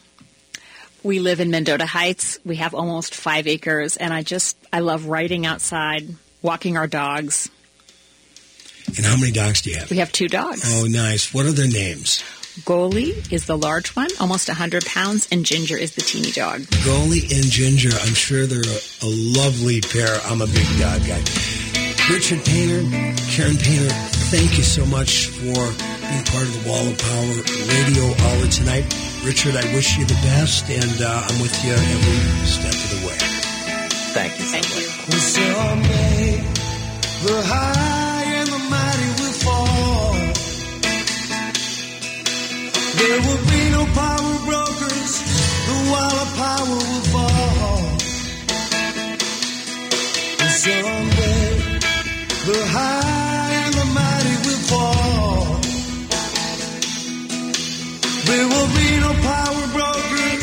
We 1.03 1.19
live 1.19 1.41
in 1.41 1.51
Mendota 1.51 1.87
Heights. 1.87 2.39
We 2.45 2.57
have 2.57 2.75
almost 2.75 3.15
five 3.15 3.47
acres, 3.47 3.97
and 3.97 4.13
I 4.13 4.23
just 4.23 4.57
I 4.73 4.81
love 4.81 5.07
riding 5.07 5.47
outside, 5.47 6.15
walking 6.43 6.77
our 6.77 6.87
dogs. 6.87 7.51
And 8.97 9.05
how 9.05 9.17
many 9.17 9.33
dogs 9.33 9.63
do 9.63 9.71
you 9.71 9.77
have? 9.79 9.91
We 9.91 9.99
have 9.99 10.13
two 10.13 10.29
dogs. 10.29 10.63
Oh, 10.65 10.87
nice. 10.87 11.35
What 11.35 11.47
are 11.47 11.53
their 11.53 11.69
names? 11.71 12.23
Goalie 12.65 13.31
is 13.31 13.45
the 13.45 13.59
large 13.59 13.95
one, 13.95 14.09
almost 14.19 14.49
100 14.49 14.87
pounds, 14.87 15.29
and 15.31 15.45
Ginger 15.45 15.77
is 15.77 15.95
the 15.95 16.01
teeny 16.01 16.31
dog. 16.31 16.61
Goalie 16.87 17.29
and 17.35 17.45
Ginger. 17.45 17.91
I'm 17.93 18.15
sure 18.15 18.47
they're 18.47 18.61
a, 18.61 18.81
a 19.05 19.11
lovely 19.37 19.83
pair. 19.83 20.09
I'm 20.25 20.41
a 20.41 20.47
big 20.47 20.67
dog 20.79 21.05
guy. 21.05 21.21
Richard 22.09 22.45
Painter, 22.47 22.81
Karen 23.35 23.57
Painter, 23.59 23.93
thank 24.31 24.57
you 24.57 24.63
so 24.63 24.87
much 24.87 25.27
for 25.27 25.59
being 26.09 26.25
part 26.25 26.47
of 26.47 26.55
the 26.55 26.71
Wall 26.71 26.87
of 26.87 26.97
Power 26.97 27.35
radio 27.67 28.07
hour 28.25 28.47
tonight. 28.47 28.87
Richard, 29.25 29.57
I 29.57 29.67
wish 29.75 29.99
you 29.99 30.07
the 30.07 30.15
best, 30.23 30.71
and 30.71 31.03
uh, 31.03 31.27
I'm 31.29 31.43
with 31.43 31.53
you 31.65 31.73
every 31.73 32.47
step 32.47 32.73
of 32.73 32.91
the 32.95 33.07
way. 33.07 33.19
Thank 34.15 34.39
you 34.39 34.47
so 34.47 34.57
much. 34.57 35.09
Well, 35.11 35.19
someday 35.21 36.26
the 37.27 37.43
high 37.43 38.25
and 38.39 38.49
the 38.55 38.59
mighty 38.75 39.09
will 39.19 39.37
fall. 39.45 40.15
There 43.01 43.21
will 43.27 43.43
be 43.53 43.63
no 43.77 43.83
power 44.01 44.35
brokers. 44.47 45.13
The 45.69 45.77
wall 45.91 46.17
of 46.25 46.31
power 46.45 46.79
will 46.91 47.05
fall. 47.15 47.83
Someday 50.63 51.43
the 52.49 52.61
high 52.77 53.53
and 53.65 53.75
the 53.81 53.87
mighty 53.99 54.37
will 54.45 54.63
fall. 54.71 55.47
There 58.29 58.47
will 58.53 58.71
be 58.79 58.89
no 59.05 59.13
power 59.31 59.65
brokers. 59.75 60.36